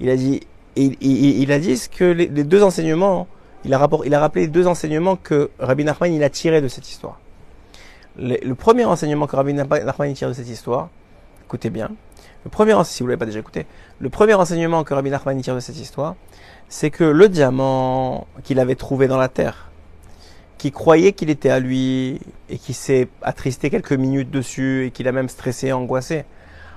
Il 0.00 0.10
a 0.10 0.16
dit, 0.16 0.40
il, 0.76 0.96
il, 1.00 1.40
il, 1.42 1.52
a 1.52 1.58
dit 1.58 1.80
que 1.90 2.04
les, 2.04 2.28
deux 2.28 2.62
enseignements, 2.62 3.26
il 3.64 3.74
a, 3.74 3.78
rapport, 3.78 4.06
il 4.06 4.14
a 4.14 4.20
rappelé 4.20 4.42
les 4.42 4.50
deux 4.50 4.66
enseignements 4.66 5.16
que 5.16 5.50
Rabbi 5.58 5.84
Nachman 5.84 6.12
il 6.12 6.22
a 6.22 6.30
tiré 6.30 6.60
de 6.60 6.68
cette 6.68 6.88
histoire. 6.88 7.18
Le, 8.18 8.52
premier 8.54 8.84
enseignement 8.84 9.26
que 9.26 9.36
Rabbi 9.36 9.54
Nachman 9.54 10.12
tire 10.14 10.28
de 10.28 10.34
cette 10.34 10.48
histoire, 10.48 10.88
écoutez 11.52 11.68
bien. 11.68 11.90
Le 12.44 12.50
premier, 12.50 12.74
si 12.84 13.02
vous 13.02 13.08
l'avez 13.08 13.18
pas 13.18 13.26
déjà 13.26 13.40
écouté, 13.40 13.66
le 14.00 14.08
premier 14.08 14.32
enseignement 14.32 14.84
que 14.84 14.94
Rabbi 14.94 15.10
Nachman 15.10 15.38
tire 15.42 15.54
de 15.54 15.60
cette 15.60 15.78
histoire, 15.78 16.16
c'est 16.70 16.88
que 16.88 17.04
le 17.04 17.28
diamant 17.28 18.26
qu'il 18.42 18.58
avait 18.58 18.74
trouvé 18.74 19.06
dans 19.06 19.18
la 19.18 19.28
terre, 19.28 19.70
qui 20.56 20.72
croyait 20.72 21.12
qu'il 21.12 21.28
était 21.28 21.50
à 21.50 21.60
lui 21.60 22.20
et 22.48 22.56
qui 22.56 22.72
s'est 22.72 23.10
attristé 23.20 23.68
quelques 23.68 23.92
minutes 23.92 24.30
dessus 24.30 24.86
et 24.86 24.90
qu'il 24.92 25.06
a 25.08 25.12
même 25.12 25.28
stressé, 25.28 25.72
angoissé. 25.72 26.24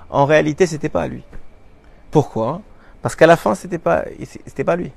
En 0.10 0.26
réalité, 0.26 0.66
c'était 0.66 0.90
pas 0.90 1.04
à 1.04 1.08
lui. 1.08 1.24
Pourquoi? 2.12 2.62
Parce 3.02 3.16
qu'à 3.16 3.28
la 3.28 3.38
fin, 3.38 3.56
c'était 3.56 3.78
pas, 3.78 4.04
c'était 4.46 4.66
pas 4.66 4.76
lui. 4.76 4.92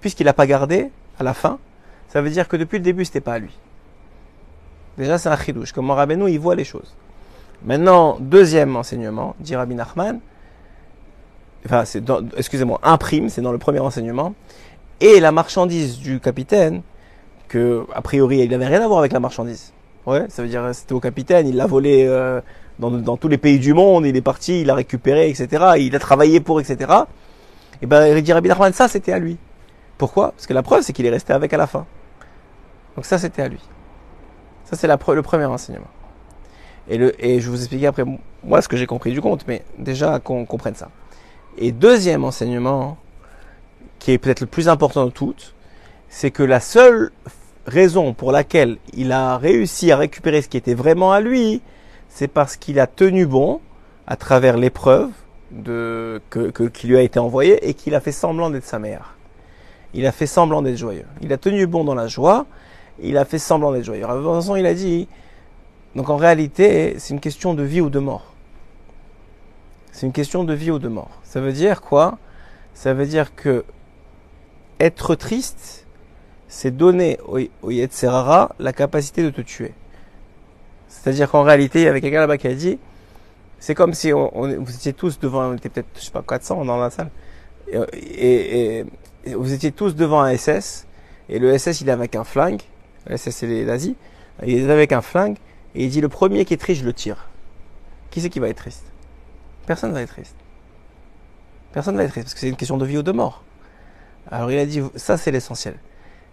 Puisqu'il 0.00 0.26
n'a 0.26 0.32
pas 0.32 0.46
gardé 0.46 0.92
à 1.18 1.24
la 1.24 1.34
fin, 1.34 1.58
ça 2.06 2.22
veut 2.22 2.30
dire 2.30 2.46
que 2.46 2.56
depuis 2.56 2.78
le 2.78 2.84
début, 2.84 3.04
c'était 3.04 3.20
pas 3.20 3.34
à 3.34 3.38
lui. 3.40 3.58
Déjà, 4.96 5.18
c'est 5.18 5.28
un 5.28 5.36
chidouche. 5.36 5.72
Comme 5.72 5.90
Rabbeinu, 5.90 6.30
il 6.30 6.38
voit 6.38 6.54
les 6.54 6.64
choses. 6.64 6.94
Maintenant, 7.66 8.16
deuxième 8.20 8.76
enseignement, 8.76 9.34
dit 9.40 9.56
Rabbi 9.56 9.74
Nachman, 9.74 10.20
enfin, 11.66 11.84
c'est 11.84 12.02
excusez-moi, 12.36 12.80
un 12.82 12.96
prime, 12.96 13.28
c'est 13.28 13.42
dans 13.42 13.52
le 13.52 13.58
premier 13.58 13.80
enseignement, 13.80 14.34
et 15.00 15.20
la 15.20 15.32
marchandise 15.32 15.98
du 15.98 16.20
capitaine, 16.20 16.82
que 17.48 17.84
a 17.92 18.02
priori 18.02 18.38
il 18.38 18.50
n'avait 18.50 18.66
rien 18.66 18.82
à 18.82 18.86
voir 18.86 19.00
avec 19.00 19.12
la 19.12 19.20
marchandise. 19.20 19.72
Ouais, 20.06 20.26
ça 20.28 20.42
veut 20.42 20.48
dire 20.48 20.62
c'était 20.72 20.92
au 20.92 21.00
capitaine, 21.00 21.48
il 21.48 21.56
l'a 21.56 21.66
volé 21.66 22.04
euh, 22.06 22.40
dans, 22.78 22.90
dans, 22.90 23.16
tous 23.16 23.28
les 23.28 23.38
pays 23.38 23.58
du 23.58 23.74
monde, 23.74 24.06
il 24.06 24.16
est 24.16 24.22
parti, 24.22 24.60
il 24.60 24.68
l'a 24.68 24.74
récupéré, 24.74 25.28
etc. 25.28 25.64
Il 25.78 25.94
a 25.96 25.98
travaillé 25.98 26.40
pour, 26.40 26.60
etc. 26.60 26.92
Et 27.82 27.86
ben 27.86 28.20
dit 28.20 28.32
Rabbi 28.32 28.48
Nachman, 28.48 28.72
ça 28.72 28.86
c'était 28.88 29.12
à 29.12 29.18
lui. 29.18 29.36
Pourquoi? 29.98 30.30
Parce 30.32 30.46
que 30.46 30.54
la 30.54 30.62
preuve 30.62 30.82
c'est 30.82 30.92
qu'il 30.92 31.06
est 31.06 31.10
resté 31.10 31.32
avec 31.32 31.52
à 31.52 31.56
la 31.56 31.66
fin. 31.66 31.84
Donc 32.94 33.04
ça 33.04 33.18
c'était 33.18 33.42
à 33.42 33.48
lui. 33.48 33.60
Ça, 34.66 34.76
c'est 34.76 34.88
le 34.88 35.22
premier 35.22 35.44
enseignement. 35.44 35.86
Et, 36.88 36.98
le, 36.98 37.24
et 37.24 37.40
je 37.40 37.50
vous 37.50 37.58
expliquer 37.58 37.86
après, 37.86 38.04
moi, 38.44 38.62
ce 38.62 38.68
que 38.68 38.76
j'ai 38.76 38.86
compris 38.86 39.12
du 39.12 39.20
compte, 39.20 39.46
mais 39.48 39.62
déjà 39.78 40.18
qu'on 40.20 40.44
comprenne 40.44 40.74
ça. 40.74 40.90
Et 41.58 41.72
deuxième 41.72 42.24
enseignement, 42.24 42.98
qui 43.98 44.12
est 44.12 44.18
peut-être 44.18 44.40
le 44.40 44.46
plus 44.46 44.68
important 44.68 45.04
de 45.04 45.10
toutes, 45.10 45.54
c'est 46.08 46.30
que 46.30 46.42
la 46.42 46.60
seule 46.60 47.10
raison 47.66 48.14
pour 48.14 48.30
laquelle 48.32 48.78
il 48.94 49.12
a 49.12 49.36
réussi 49.38 49.90
à 49.90 49.96
récupérer 49.96 50.42
ce 50.42 50.48
qui 50.48 50.56
était 50.56 50.74
vraiment 50.74 51.12
à 51.12 51.20
lui, 51.20 51.62
c'est 52.08 52.28
parce 52.28 52.56
qu'il 52.56 52.78
a 52.78 52.86
tenu 52.86 53.26
bon 53.26 53.60
à 54.06 54.16
travers 54.16 54.56
l'épreuve 54.56 55.10
de, 55.50 56.20
que, 56.30 56.50
qui 56.68 56.86
lui 56.86 56.96
a 56.96 57.02
été 57.02 57.18
envoyée 57.18 57.68
et 57.68 57.74
qu'il 57.74 57.94
a 57.94 58.00
fait 58.00 58.12
semblant 58.12 58.50
d'être 58.50 58.64
sa 58.64 58.78
mère. 58.78 59.16
Il 59.94 60.06
a 60.06 60.12
fait 60.12 60.26
semblant 60.26 60.62
d'être 60.62 60.76
joyeux. 60.76 61.06
Il 61.22 61.32
a 61.32 61.38
tenu 61.38 61.66
bon 61.66 61.84
dans 61.84 61.94
la 61.94 62.06
joie, 62.06 62.46
il 63.00 63.16
a 63.18 63.24
fait 63.24 63.38
semblant 63.38 63.72
d'être 63.72 63.84
joyeux. 63.84 64.06
façon, 64.06 64.56
il 64.56 64.66
a 64.66 64.74
dit, 64.74 65.08
donc 65.96 66.10
en 66.10 66.16
réalité, 66.16 66.96
c'est 66.98 67.14
une 67.14 67.20
question 67.20 67.54
de 67.54 67.62
vie 67.62 67.80
ou 67.80 67.88
de 67.88 67.98
mort. 67.98 68.34
C'est 69.92 70.04
une 70.04 70.12
question 70.12 70.44
de 70.44 70.52
vie 70.52 70.70
ou 70.70 70.78
de 70.78 70.88
mort. 70.88 71.22
Ça 71.24 71.40
veut 71.40 71.54
dire 71.54 71.80
quoi? 71.80 72.18
Ça 72.74 72.92
veut 72.92 73.06
dire 73.06 73.34
que 73.34 73.64
être 74.78 75.14
triste, 75.14 75.86
c'est 76.48 76.70
donner 76.70 77.18
au, 77.26 77.70
Yetzerara 77.70 78.54
la 78.58 78.74
capacité 78.74 79.22
de 79.22 79.30
te 79.30 79.40
tuer. 79.40 79.72
C'est-à-dire 80.88 81.30
qu'en 81.30 81.42
réalité, 81.42 81.80
il 81.80 81.84
y 81.84 81.88
avait 81.88 82.02
quelqu'un 82.02 82.20
là-bas 82.20 82.36
qui 82.36 82.48
a 82.48 82.54
dit, 82.54 82.78
c'est 83.58 83.74
comme 83.74 83.94
si 83.94 84.12
on, 84.12 84.30
vous 84.34 84.74
étiez 84.74 84.92
tous 84.92 85.18
devant, 85.18 85.46
on 85.46 85.54
était 85.54 85.70
peut-être, 85.70 85.88
je 85.96 86.02
sais 86.02 86.10
pas, 86.10 86.22
400 86.22 86.66
dans 86.66 86.76
la 86.76 86.90
salle, 86.90 87.10
et, 87.72 88.84
vous 89.34 89.52
étiez 89.54 89.72
tous 89.72 89.96
devant 89.96 90.20
un 90.20 90.36
SS, 90.36 90.86
et 91.30 91.38
le 91.38 91.56
SS 91.56 91.80
il 91.80 91.88
est 91.88 91.92
avec 91.92 92.14
un 92.16 92.24
flingue, 92.24 92.60
le 93.06 93.16
SS 93.16 93.36
c'est 93.36 93.46
les 93.46 93.64
nazis, 93.64 93.94
il 94.46 94.58
est 94.58 94.70
avec 94.70 94.92
un 94.92 95.00
flingue, 95.00 95.38
et 95.76 95.84
il 95.84 95.90
dit 95.90 96.00
le 96.00 96.08
premier 96.08 96.44
qui 96.44 96.54
est 96.54 96.56
triste, 96.56 96.80
je 96.80 96.86
le 96.86 96.94
tire. 96.94 97.28
Qui 98.10 98.20
c'est 98.22 98.30
qui 98.30 98.40
va 98.40 98.48
être 98.48 98.56
triste? 98.56 98.86
Personne 99.66 99.90
ne 99.90 99.94
va 99.94 100.02
être 100.02 100.10
triste. 100.10 100.34
Personne 101.72 101.94
ne 101.94 101.98
va 101.98 102.04
être 102.04 102.10
triste, 102.10 102.26
parce 102.26 102.34
que 102.34 102.40
c'est 102.40 102.48
une 102.48 102.56
question 102.56 102.78
de 102.78 102.86
vie 102.86 102.96
ou 102.96 103.02
de 103.02 103.12
mort. 103.12 103.44
Alors 104.30 104.50
il 104.50 104.58
a 104.58 104.64
dit, 104.64 104.80
ça 104.94 105.18
c'est 105.18 105.30
l'essentiel. 105.30 105.74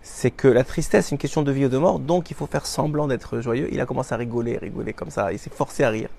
C'est 0.02 0.32
que 0.32 0.48
la 0.48 0.64
tristesse, 0.64 1.08
c'est 1.08 1.12
une 1.12 1.18
question 1.18 1.41
de 1.41 1.52
vie 1.52 1.66
ou 1.66 1.70
de 1.70 1.78
mort, 1.78 2.00
donc 2.00 2.32
il 2.32 2.36
faut 2.36 2.48
faire 2.48 2.66
semblant 2.66 3.08
d'être 3.08 3.41
joyeux. 3.41 3.68
Il 3.72 3.82
a 3.82 3.86
commencé 3.86 4.14
à 4.14 4.18
rigoler, 4.18 4.58
rigoler 4.58 4.94
comme 4.94 5.10
ça, 5.10 5.34
il 5.34 5.39
s'est 5.39 5.50
forcé 5.50 5.84
à 5.84 5.89
rire. 5.89 6.10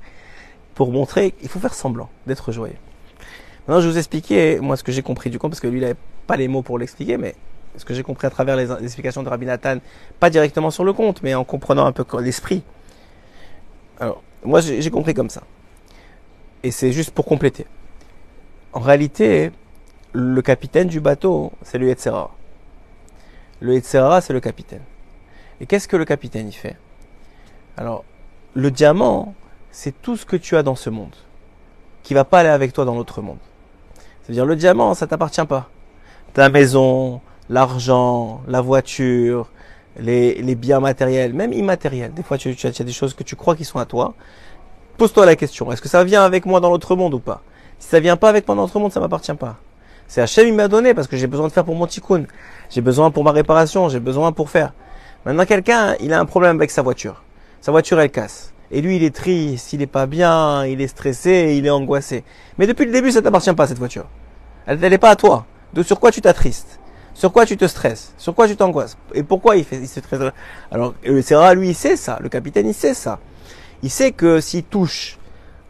Pour 0.75 0.93
montrer 0.93 1.31
qu'il 1.31 1.49
faut 1.49 1.61
faire 1.61 1.75
semblant 1.75 2.11
d'être 2.27 2.53
joyeux. 2.53 2.77
Maintenant, 3.67 3.81
je 3.81 3.87
vais 3.87 3.93
vous 3.93 3.99
expliquer, 3.99 4.61
moi, 4.61 4.77
ce 4.77 4.83
que 4.83 4.93
j'ai 4.93 5.03
compris 5.03 5.31
du 5.31 5.39
compte, 5.39 5.53
parce 5.53 5.61
que 5.61 5.69
lui, 5.69 5.79
il 5.79 5.83
n'avait 5.83 5.97
pas 6.27 6.37
les 6.37 6.49
mots 6.49 6.63
pour 6.63 6.79
l'expliquer, 6.79 7.17
mais 7.17 7.35
ce 7.77 7.85
que 7.87 7.95
j'ai 7.95 8.03
compris 8.03 8.27
à 8.27 8.31
travers 8.31 8.57
les, 8.57 8.71
explications 8.71 9.23
de 9.23 9.29
Rabbi 9.31 9.47
Nathan, 9.47 9.79
pas 10.21 10.29
directement 10.29 10.71
sur 10.71 10.85
le 10.85 10.93
compte, 10.93 11.23
mais 11.23 11.35
en 11.35 11.45
comprenant 11.45 11.87
un 11.87 11.93
peu 11.93 12.05
l'esprit. 12.21 12.63
Alors, 14.01 14.23
moi, 14.45 14.61
j'ai 14.61 14.91
compris 14.91 15.15
comme 15.15 15.31
ça. 15.31 15.43
Et 16.63 16.71
c'est 16.71 16.93
juste 16.93 17.11
pour 17.11 17.25
compléter. 17.25 17.67
En 18.73 18.81
réalité, 18.81 19.53
le 20.13 20.43
capitaine 20.43 20.89
du 20.89 21.01
bateau, 21.01 21.53
c'est 21.63 21.79
le 21.79 21.87
Yetzera. 21.89 22.31
Le 23.61 23.75
Yetzera, 23.75 24.21
c'est 24.21 24.33
le 24.33 24.41
capitaine. 24.41 24.83
Et 25.61 25.67
qu'est-ce 25.67 25.87
que 25.87 25.97
le 25.97 26.05
capitaine 26.05 26.49
y 26.49 26.53
fait? 26.53 26.77
Alors, 27.77 28.05
le 28.55 28.71
diamant, 28.71 29.35
c'est 29.71 30.01
tout 30.03 30.17
ce 30.17 30.27
que 30.27 30.37
tu 30.37 30.57
as 30.57 30.63
dans 30.63 30.75
ce 30.75 30.91
monde, 30.91 31.15
qui 32.03 32.15
va 32.15 32.25
pas 32.25 32.41
aller 32.41 32.49
avec 32.49 32.73
toi 32.73 32.85
dans 32.85 32.95
l'autre 32.95 33.23
monde. 33.23 33.39
C'est-à-dire, 34.23 34.47
le 34.47 34.57
diamant, 34.57 34.95
ça 34.95 35.07
t'appartient 35.07 35.45
pas. 35.45 35.69
Ta 36.33 36.49
maison, 36.49 37.21
l'argent, 37.49 38.43
la 38.49 38.61
voiture, 38.61 39.51
les, 39.99 40.35
les, 40.35 40.55
biens 40.55 40.81
matériels, 40.81 41.33
même 41.33 41.53
immatériels. 41.53 42.13
Des 42.13 42.23
fois, 42.23 42.39
tu, 42.39 42.55
tu, 42.55 42.67
as, 42.67 42.73
des 42.73 42.93
choses 42.93 43.15
que 43.15 43.23
tu 43.23 43.37
crois 43.37 43.57
qui 43.57 43.65
sont 43.65 43.79
à 43.79 43.85
toi. 43.85 44.15
Pose-toi 44.97 45.27
la 45.27 45.37
question, 45.37 45.73
est-ce 45.73 45.83
que 45.83 45.89
ça 45.89 46.05
vient 46.05 46.25
avec 46.25 46.47
moi 46.47 46.61
dans 46.61 46.71
l'autre 46.71 46.95
monde 46.97 47.15
ou 47.15 47.19
pas? 47.19 47.43
Si 47.79 47.89
ça 47.89 48.01
vient 48.01 48.17
pas 48.17 48.29
avec 48.29 48.47
moi 48.47 48.57
dans 48.57 48.63
l'autre 48.63 48.79
monde, 48.79 48.93
ça 48.93 49.01
m'appartient 49.01 49.35
pas. 49.35 49.57
C'est 50.07 50.21
Hachem, 50.21 50.47
il 50.47 50.55
m'a 50.55 50.69
donné 50.69 50.95
parce 50.95 51.09
que 51.09 51.17
j'ai 51.17 51.27
besoin 51.27 51.49
de 51.49 51.53
faire 51.53 51.65
pour 51.65 51.75
mon 51.75 51.87
tikkun. 51.87 52.25
J'ai 52.71 52.81
besoin 52.81 53.11
pour 53.11 53.25
ma 53.25 53.33
réparation, 53.33 53.89
j'ai 53.89 54.01
besoin 54.01 54.33
pour 54.33 54.51
faire. 54.51 54.73
Maintenant, 55.25 55.47
quelqu'un, 55.47 55.97
il 56.01 56.13
a 56.13 56.21
un 56.21 56.27
problème 56.27 56.57
avec 56.57 56.71
sa 56.71 56.83
voiture. 56.83 57.25
Sa 57.61 57.73
voiture, 57.73 57.99
elle 57.99 58.11
casse. 58.11 58.53
Et 58.71 58.81
lui, 58.81 58.97
il 58.97 59.05
est 59.05 59.15
triste, 59.15 59.73
il 59.73 59.83
est 59.83 59.87
pas 59.87 60.07
bien, 60.07 60.67
il 60.67 60.81
est 60.81 60.89
stressé, 60.89 61.55
il 61.57 61.67
est 61.67 61.71
angoissé. 61.71 62.25
Mais 62.59 62.67
depuis 62.67 62.85
le 62.85 62.93
début, 62.93 63.11
ça 63.11 63.23
t'appartient 63.23 63.53
pas, 63.55 63.67
cette 63.67 63.79
voiture. 63.79 64.07
Elle 64.67 64.79
n'est 64.79 64.99
pas 64.99 65.11
à 65.11 65.17
toi. 65.17 65.47
De 65.73 65.83
sur 65.83 65.99
quoi 65.99 66.11
tu 66.11 66.21
t'attristes 66.21 66.79
Sur 67.15 67.33
quoi 67.33 67.47
tu 67.47 67.57
te 67.57 67.67
stresses? 67.67 68.13
Sur 68.19 68.35
quoi 68.35 68.49
tu 68.49 68.57
t'angoisses? 68.57 68.99
Et 69.15 69.23
pourquoi 69.23 69.57
il 69.57 69.65
fait, 69.65 69.85
se 69.87 70.01
stresse? 70.01 70.21
Alors, 70.71 70.95
le 71.03 71.23
Serra, 71.23 71.55
lui, 71.55 71.71
il 71.71 71.75
sait 71.75 71.97
ça. 71.97 72.19
Le 72.21 72.29
capitaine, 72.29 72.67
il 72.67 72.75
sait 72.75 72.93
ça. 72.93 73.21
Il 73.83 73.91
sait 73.91 74.13
que 74.13 74.41
s'il 74.41 74.65
touche 74.65 75.19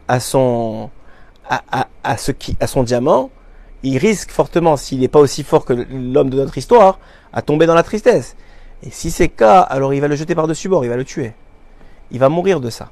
à 0.07 0.19
son, 0.19 0.89
à, 1.47 1.63
à, 1.71 1.87
à 2.03 2.17
ce 2.17 2.31
qui, 2.31 2.57
à 2.59 2.67
son 2.67 2.83
diamant, 2.83 3.29
il 3.83 3.97
risque 3.99 4.31
fortement, 4.31 4.75
s'il 4.75 4.99
n'est 4.99 5.07
pas 5.07 5.19
aussi 5.19 5.43
fort 5.43 5.65
que 5.65 5.73
l'homme 5.73 6.31
de 6.31 6.37
notre 6.37 6.57
histoire, 6.57 6.99
à 7.31 7.43
tomber 7.43 7.67
dans 7.67 7.75
la 7.75 7.83
tristesse. 7.83 8.35
Et 8.81 8.89
si 8.89 9.11
c'est 9.11 9.29
cas, 9.29 9.61
alors 9.61 9.93
il 9.93 10.01
va 10.01 10.07
le 10.07 10.15
jeter 10.15 10.33
par-dessus 10.33 10.69
bord, 10.69 10.83
il 10.83 10.89
va 10.89 10.97
le 10.97 11.05
tuer. 11.05 11.33
Il 12.09 12.19
va 12.19 12.29
mourir 12.29 12.59
de 12.59 12.69
ça. 12.69 12.89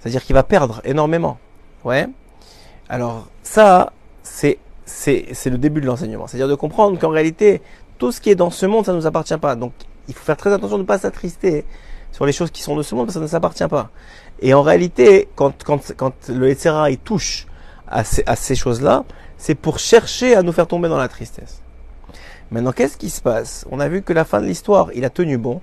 C'est-à-dire 0.00 0.22
qu'il 0.22 0.34
va 0.34 0.42
perdre 0.42 0.80
énormément. 0.84 1.38
Ouais. 1.82 2.06
Alors 2.88 3.28
ça, 3.42 3.92
c'est 4.22 4.58
c'est 4.84 5.46
le 5.46 5.58
début 5.58 5.80
de 5.80 5.86
l'enseignement. 5.86 6.26
C'est-à-dire 6.26 6.48
de 6.48 6.54
comprendre 6.54 6.98
qu'en 6.98 7.10
réalité, 7.10 7.62
tout 7.98 8.12
ce 8.12 8.20
qui 8.20 8.30
est 8.30 8.34
dans 8.34 8.50
ce 8.50 8.66
monde, 8.66 8.84
ça 8.84 8.92
ne 8.92 8.98
nous 8.98 9.06
appartient 9.06 9.36
pas. 9.38 9.56
Donc 9.56 9.72
il 10.08 10.14
faut 10.14 10.24
faire 10.24 10.36
très 10.36 10.52
attention 10.52 10.76
de 10.76 10.82
ne 10.82 10.86
pas 10.86 10.98
s'attrister 10.98 11.64
sur 12.12 12.26
les 12.26 12.32
choses 12.32 12.50
qui 12.50 12.62
sont 12.62 12.76
de 12.76 12.82
ce 12.82 12.94
monde, 12.94 13.06
parce 13.06 13.14
que 13.14 13.20
ça 13.20 13.24
ne 13.24 13.28
s'appartient 13.28 13.66
pas. 13.66 13.90
Et 14.40 14.54
en 14.54 14.62
réalité, 14.62 15.28
quand 15.34 15.64
quand 15.64 15.94
quand 15.96 16.14
le 16.28 16.48
etc. 16.48 16.74
il 16.90 16.98
touche 16.98 17.46
à 17.88 18.04
ces, 18.04 18.22
à 18.26 18.36
ces 18.36 18.54
choses-là, 18.54 19.04
c'est 19.36 19.54
pour 19.54 19.78
chercher 19.78 20.34
à 20.36 20.42
nous 20.42 20.52
faire 20.52 20.66
tomber 20.66 20.88
dans 20.88 20.96
la 20.96 21.08
tristesse. 21.08 21.60
Maintenant, 22.50 22.72
qu'est-ce 22.72 22.96
qui 22.96 23.10
se 23.10 23.20
passe? 23.20 23.64
On 23.70 23.80
a 23.80 23.88
vu 23.88 24.02
que 24.02 24.12
la 24.12 24.24
fin 24.24 24.40
de 24.40 24.46
l'histoire, 24.46 24.90
il 24.94 25.04
a 25.04 25.10
tenu 25.10 25.38
bon. 25.38 25.60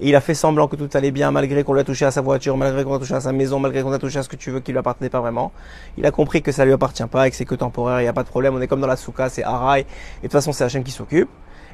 Il 0.00 0.16
a 0.16 0.20
fait 0.20 0.34
semblant 0.34 0.66
que 0.66 0.74
tout 0.74 0.88
allait 0.94 1.12
bien, 1.12 1.30
malgré 1.30 1.62
qu'on 1.62 1.72
lui 1.72 1.84
touché 1.84 2.04
à 2.04 2.10
sa 2.10 2.20
voiture, 2.20 2.56
malgré 2.56 2.82
qu'on 2.82 2.94
a 2.94 2.98
touché 2.98 3.14
à 3.14 3.20
sa 3.20 3.32
maison, 3.32 3.60
malgré 3.60 3.82
qu'on 3.82 3.92
a 3.92 3.98
touché 3.98 4.18
à 4.18 4.22
ce 4.24 4.28
que 4.28 4.34
tu 4.34 4.50
veux 4.50 4.58
qui 4.58 4.72
lui 4.72 4.78
appartenait 4.78 5.08
pas 5.08 5.20
vraiment. 5.20 5.52
Il 5.96 6.04
a 6.04 6.10
compris 6.10 6.42
que 6.42 6.50
ça 6.50 6.64
lui 6.64 6.72
appartient 6.72 7.06
pas 7.06 7.28
et 7.28 7.30
que 7.30 7.36
c'est 7.36 7.44
que 7.44 7.54
temporaire, 7.54 8.00
il 8.00 8.02
n'y 8.02 8.08
a 8.08 8.12
pas 8.12 8.24
de 8.24 8.28
problème, 8.28 8.54
on 8.56 8.60
est 8.60 8.66
comme 8.66 8.80
dans 8.80 8.88
la 8.88 8.96
souka, 8.96 9.28
c'est 9.28 9.44
Harai, 9.44 9.80
et 9.80 9.84
de 9.84 9.88
toute 10.22 10.32
façon 10.32 10.52
c'est 10.52 10.64
Hachem 10.64 10.82
qui 10.82 10.90
s'occupe. 10.90 11.28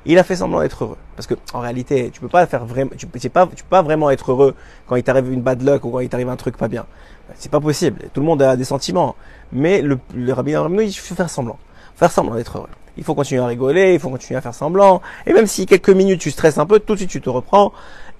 Il 0.06 0.18
a 0.18 0.24
fait 0.24 0.36
semblant 0.36 0.60
d'être 0.60 0.84
heureux. 0.84 0.96
Parce 1.14 1.26
que, 1.26 1.34
en 1.52 1.60
réalité, 1.60 2.10
tu 2.10 2.20
peux 2.20 2.28
pas 2.28 2.46
faire 2.46 2.64
vraiment, 2.64 2.90
tu 2.96 3.06
peux 3.06 3.28
pas, 3.28 3.46
tu 3.46 3.64
peux 3.64 3.68
pas 3.68 3.82
vraiment 3.82 4.10
être 4.10 4.32
heureux 4.32 4.54
quand 4.86 4.96
il 4.96 5.02
t'arrive 5.02 5.30
une 5.30 5.42
bad 5.42 5.62
luck 5.62 5.84
ou 5.84 5.90
quand 5.90 6.00
il 6.00 6.08
t'arrive 6.08 6.30
un 6.30 6.36
truc 6.36 6.56
pas 6.56 6.68
bien. 6.68 6.86
C'est 7.34 7.50
pas 7.50 7.60
possible. 7.60 8.08
Tout 8.12 8.20
le 8.20 8.26
monde 8.26 8.40
a 8.40 8.56
des 8.56 8.64
sentiments. 8.64 9.14
Mais 9.52 9.82
le, 9.82 9.98
le 10.14 10.32
rabbin 10.32 10.68
il 10.80 10.92
faut 10.92 11.14
faire 11.14 11.28
semblant. 11.28 11.58
Faire 11.96 12.10
semblant 12.10 12.34
d'être 12.34 12.56
heureux. 12.56 12.68
Il 12.96 13.04
faut 13.04 13.14
continuer 13.14 13.42
à 13.42 13.46
rigoler, 13.46 13.94
il 13.94 14.00
faut 14.00 14.08
continuer 14.08 14.38
à 14.38 14.40
faire 14.40 14.54
semblant. 14.54 15.00
Et 15.26 15.32
même 15.32 15.46
si 15.46 15.66
quelques 15.66 15.90
minutes 15.90 16.20
tu 16.20 16.30
stresses 16.30 16.58
un 16.58 16.66
peu, 16.66 16.80
tout 16.80 16.94
de 16.94 16.98
suite 16.98 17.10
tu 17.10 17.20
te 17.20 17.30
reprends 17.30 17.72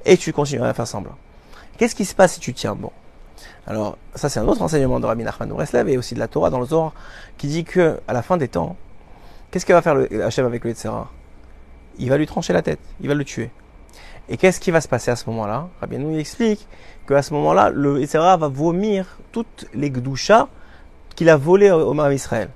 et 0.05 0.16
tu 0.16 0.32
continues 0.32 0.62
à 0.62 0.74
faire 0.74 0.86
semblant. 0.86 1.16
Qu'est-ce 1.76 1.94
qui 1.94 2.05
se 2.05 2.14
passe 2.14 2.34
si 2.34 2.40
tu 2.40 2.53
tiens 2.53 2.74
bon? 2.74 2.90
Alors, 3.66 3.96
ça 4.14 4.28
c'est 4.28 4.40
un 4.40 4.48
autre 4.48 4.62
enseignement 4.62 5.01
de 5.01 5.07
Rabbi 5.07 5.24
Nachman 5.24 5.53
Reslev 5.53 5.88
et 5.88 5.96
aussi 5.96 6.14
de 6.14 6.18
la 6.18 6.28
Torah 6.28 6.51
dans 6.51 6.61
le 6.61 6.66
Zohar 6.66 6.92
qui 7.38 7.46
dit 7.46 7.64
que 7.64 8.01
à 8.09 8.12
la 8.12 8.22
fin 8.22 8.36
des 8.36 8.48
temps, 8.48 8.76
qu'est-ce 9.51 9.64
qu'il 9.64 9.74
va 9.74 9.82
faire 9.82 9.94
le 9.94 10.24
Hachem 10.24 10.46
avec 10.46 10.64
le 10.64 10.70
Yetzera 10.70 11.11
Il 11.98 12.09
va 12.09 12.16
lui 12.16 12.26
trancher 12.26 12.53
la 12.53 12.62
tête, 12.62 12.80
il 13.01 13.09
va 13.09 13.14
le 13.14 13.24
tuer. 13.24 13.51
Et 14.28 14.36
qu'est-ce 14.36 14.61
qui 14.61 14.70
va 14.70 14.80
se 14.80 14.88
passer 14.88 15.11
à 15.11 15.16
ce 15.16 15.28
moment-là? 15.30 15.68
Rabbi 15.80 15.98
nous 15.98 16.18
explique 16.18 16.66
qu'à 17.09 17.22
ce 17.22 17.32
moment-là, 17.34 17.70
le 17.70 18.01
Yetzera 18.01 18.36
va 18.36 18.48
vomir 18.48 19.18
toutes 19.32 19.66
les 19.74 19.90
gdouchas 19.90 20.48
qu'il 21.16 21.28
a 21.28 21.36
volées 21.36 21.70
au 21.70 21.92
Mar 21.94 22.12
Israël. 22.12 22.48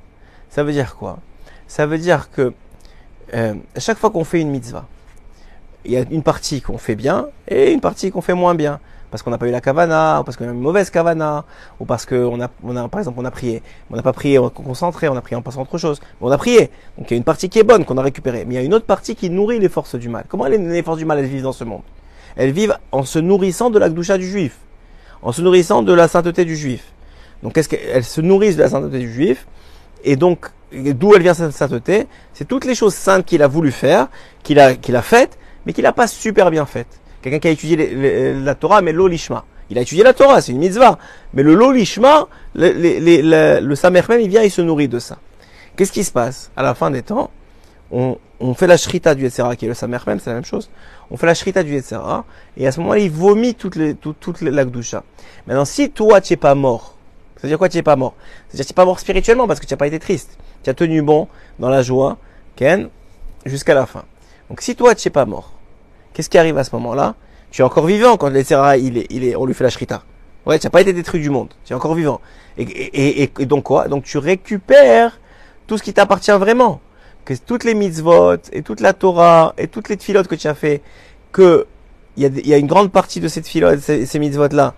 Ça 0.51 0.63
veut 0.65 0.73
dire 0.73 0.97
quoi? 0.97 1.19
Ça 1.67 1.87
veut 1.87 1.99
dire 1.99 2.31
que 2.31 2.53
euh, 3.35 3.55
chaque 3.79 3.99
fois 3.99 4.11
qu'on 4.11 4.25
fait 4.25 4.41
une 4.41 4.51
mitzvah, 4.51 4.87
il 5.85 5.93
y 5.93 5.97
a 5.97 6.05
une 6.11 6.23
partie 6.23 6.61
qu'on 6.61 6.79
fait 6.79 6.95
bien 6.95 7.27
et 7.49 7.73
une 7.73 7.81
partie 7.81 8.11
qu'on 8.11 8.21
fait 8.21 8.35
moins 8.35 8.55
bien. 8.55 8.81
Parce 9.11 9.23
qu'on 9.23 9.31
n'a 9.31 9.39
pas 9.39 9.47
eu 9.47 9.53
la 9.53 9.61
kavana, 9.61 10.21
ou 10.21 10.25
parce 10.25 10.37
qu'on 10.37 10.49
a 10.49 10.51
une 10.51 10.59
mauvaise 10.59 10.91
kavana, 10.91 11.45
ou 11.79 11.85
parce 11.85 12.05
qu'on 12.05 12.41
a, 12.41 12.51
on 12.65 12.77
a, 12.77 12.89
par 12.89 12.99
exemple, 12.99 13.21
on 13.21 13.25
a 13.25 13.31
prié. 13.31 13.63
On 13.89 13.95
n'a 13.95 14.03
pas 14.03 14.13
prié 14.13 14.41
concentré, 14.53 15.09
on 15.09 15.15
a 15.15 15.21
prié 15.21 15.37
en 15.37 15.43
passant 15.43 15.63
autre 15.63 15.79
chose. 15.79 16.01
Mais 16.21 16.27
on 16.27 16.33
a 16.33 16.37
prié. 16.37 16.71
Donc 16.99 17.09
il 17.09 17.11
y 17.11 17.15
a 17.15 17.17
une 17.19 17.23
partie 17.23 17.49
qui 17.49 17.61
est 17.61 17.63
bonne, 17.63 17.85
qu'on 17.85 17.97
a 17.97 18.03
récupérée. 18.03 18.45
Mais 18.45 18.55
il 18.55 18.57
y 18.57 18.61
a 18.61 18.65
une 18.65 18.75
autre 18.75 18.87
partie 18.87 19.15
qui 19.15 19.31
nourrit 19.31 19.61
les 19.61 19.69
forces 19.69 19.95
du 19.95 20.09
mal. 20.09 20.25
Comment 20.29 20.47
les 20.47 20.83
forces 20.83 20.99
du 20.99 21.05
mal, 21.05 21.21
elles 21.21 21.27
vivent 21.27 21.45
dans 21.45 21.53
ce 21.53 21.63
monde? 21.63 21.83
Elles 22.35 22.51
vivent 22.51 22.77
en 22.91 23.05
se 23.05 23.21
nourrissant 23.21 23.71
de 23.71 23.79
la 23.79 23.89
gdoucha 23.89 24.19
du 24.19 24.29
juif. 24.29 24.57
En 25.23 25.31
se 25.31 25.43
nourrissant 25.43 25.83
de 25.83 25.93
la 25.93 26.09
sainteté 26.09 26.45
du 26.45 26.57
juif. 26.57 26.83
Donc 27.45 27.53
qu'est-ce 27.53 27.69
qu'elles 27.69 28.03
se 28.03 28.21
nourrissent 28.21 28.57
de 28.57 28.63
la 28.63 28.69
sainteté 28.71 28.99
du 28.99 29.13
juif? 29.13 29.47
Et 30.03 30.17
donc, 30.17 30.51
d'où 30.73 31.15
elle 31.15 31.23
vient 31.23 31.35
cette 31.35 31.53
sainteté? 31.53 32.09
C'est 32.33 32.49
toutes 32.49 32.65
les 32.65 32.75
choses 32.75 32.95
saintes 32.95 33.25
qu'il 33.25 33.43
a 33.45 33.47
voulu 33.47 33.71
faire, 33.71 34.09
qu'il 34.43 34.59
a, 34.59 34.75
qu'il 34.75 34.97
a 34.97 35.03
faites, 35.03 35.39
mais 35.67 35.73
qu'il 35.73 35.85
n'a 35.85 35.93
pas 35.93 36.07
super 36.07 36.51
bien 36.51 36.67
faites. 36.67 37.01
Quelqu'un 37.23 37.39
qui 37.39 37.49
a 37.49 37.51
étudié 37.51 38.35
la 38.35 38.55
Torah, 38.55 38.83
mais 38.83 38.93
l'olishma. 38.93 39.45
Il 39.71 39.79
a 39.79 39.81
étudié 39.81 40.05
la 40.05 40.13
Torah, 40.13 40.43
c'est 40.43 40.53
une 40.53 40.59
mitzvah. 40.59 40.99
Mais 41.33 41.43
le 41.43 41.55
l'olishma, 41.55 42.29
le, 42.55 42.71
le, 42.73 43.61
le, 43.61 43.75
Samer 43.75 44.03
il 44.21 44.29
vient, 44.29 44.43
il 44.43 44.51
se 44.51 44.61
nourrit 44.61 44.89
de 44.89 44.99
ça. 44.99 45.19
Qu'est-ce 45.77 45.93
qui 45.93 46.05
se 46.05 46.13
passe 46.13 46.51
À 46.57 46.63
la 46.63 46.75
fin 46.75 46.91
des 46.91 47.03
temps, 47.03 47.31
on, 47.91 48.19
fait 48.55 48.67
la 48.67 48.77
shrita 48.77 49.15
du 49.15 49.23
Yetzera, 49.23 49.57
qui 49.57 49.65
est 49.65 49.69
le 49.69 49.75
Samer 49.75 49.99
c'est 50.05 50.27
la 50.27 50.35
même 50.35 50.45
chose. 50.45 50.69
On 51.11 51.17
fait 51.17 51.27
la 51.27 51.35
shrita 51.35 51.63
du 51.63 51.73
Yetzera, 51.73 52.25
et 52.57 52.67
à 52.67 52.73
ce 52.73 52.81
moment-là, 52.81 53.01
il 53.01 53.11
vomit 53.11 53.55
toute, 53.55 53.77
les, 53.77 53.95
toute. 53.95 54.43
Maintenant, 54.43 55.65
si 55.65 55.91
toi, 55.91 56.21
tu 56.21 56.33
n'es 56.33 56.37
pas 56.37 56.55
mort, 56.55 56.95
c'est-à-dire 57.37 57.59
quoi, 57.59 57.69
tu 57.69 57.77
n'es 57.77 57.83
pas 57.83 57.97
mort 57.97 58.15
C'est-à-dire 58.49 58.67
tu 58.67 58.73
n'es 58.73 58.75
pas 58.75 58.85
mort 58.85 59.01
spirituellement 59.01 59.47
parce 59.47 59.61
que 59.61 59.67
tu 59.67 59.73
n'as 59.75 59.79
pas 59.79 59.87
été 59.87 59.99
triste. 59.99 60.39
Tu 60.63 60.71
as 60.71 60.75
tenu 60.75 61.03
bon 61.03 61.29
dans 61.59 61.69
la 61.69 61.83
joie, 61.83 62.17
Ken, 62.57 62.89
jusqu'à 63.45 63.75
la 63.75 63.87
fin. 63.87 64.05
Donc 64.49 64.61
si 64.61 64.77
toi, 64.77 64.95
tu 64.95 65.09
n'es 65.09 65.13
pas 65.13 65.25
mort, 65.25 65.53
qu'est-ce 66.13 66.31
qui 66.31 66.39
arrive 66.39 66.59
à 66.59 66.65
ce 66.65 66.75
moment-là? 66.77 67.15
Tu 67.51 67.63
es 67.63 67.65
encore 67.65 67.87
vivant 67.87 68.17
quand 68.17 68.29
le 68.29 68.37
Yetzera, 68.37 68.77
il 68.77 68.99
est, 68.99 69.07
il 69.11 69.25
est, 69.25 69.37
on 69.37 69.47
lui 69.47 69.55
fait 69.55 69.65
la 69.65 69.71
shrita. 69.71 70.03
Ouais, 70.47 70.59
tu 70.59 70.67
n'as 70.67 70.71
pas 70.71 70.81
été 70.81 70.93
détruit 70.93 71.21
du 71.21 71.31
monde. 71.31 71.49
Tu 71.65 71.73
es 71.73 71.77
encore 71.77 71.95
vivant. 71.95 72.21
Et, 72.59 73.31
donc 73.47 73.65
quoi? 73.65 73.89
Donc 73.89 74.05
tu 74.05 74.19
récupères 74.19 75.19
tout 75.67 75.79
ce 75.79 75.83
qui 75.83 75.95
t'appartient 75.95 76.31
vraiment 76.33 76.81
que 77.25 77.33
toutes 77.35 77.65
les 77.65 77.75
mitzvot 77.75 78.37
et 78.53 78.63
toute 78.63 78.81
la 78.81 78.93
Torah 78.93 79.55
et 79.57 79.69
toutes 79.69 79.89
les 79.89 79.97
filotes 79.97 80.29
que 80.29 80.35
tu 80.35 80.47
as 80.47 80.55
fait, 80.55 80.83
que 81.33 81.67
il 82.17 82.47
y 82.47 82.55
a, 82.55 82.59
une 82.59 82.67
grande 82.69 82.93
partie 82.93 83.19
de 83.19 83.27
cette 83.27 83.49
filote, 83.49 83.81
ces, 83.81 84.07
ces 84.07 84.19
mitzvot 84.21 84.49
là, 84.53 84.75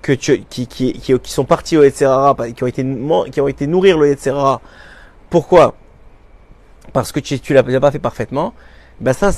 que 0.00 0.12
tu, 0.12 0.44
qui, 0.48 0.66
qui, 0.66 0.92
qui, 0.94 1.32
sont 1.32 1.44
partis 1.44 1.76
au 1.76 1.82
Yetzerara, 1.82 2.34
qui 2.50 2.62
ont 2.62 2.66
été, 2.66 2.84
qui 3.30 3.40
ont 3.40 3.48
été 3.48 3.66
nourrir 3.66 3.98
le. 3.98 4.16
Pourquoi? 5.30 5.74
Parce 6.92 7.12
que 7.12 7.20
tu, 7.20 7.40
tu 7.40 7.54
l'as 7.54 7.62
pas 7.62 7.90
fait 7.90 7.98
parfaitement. 7.98 8.54
Ben 9.02 9.12
ça, 9.12 9.30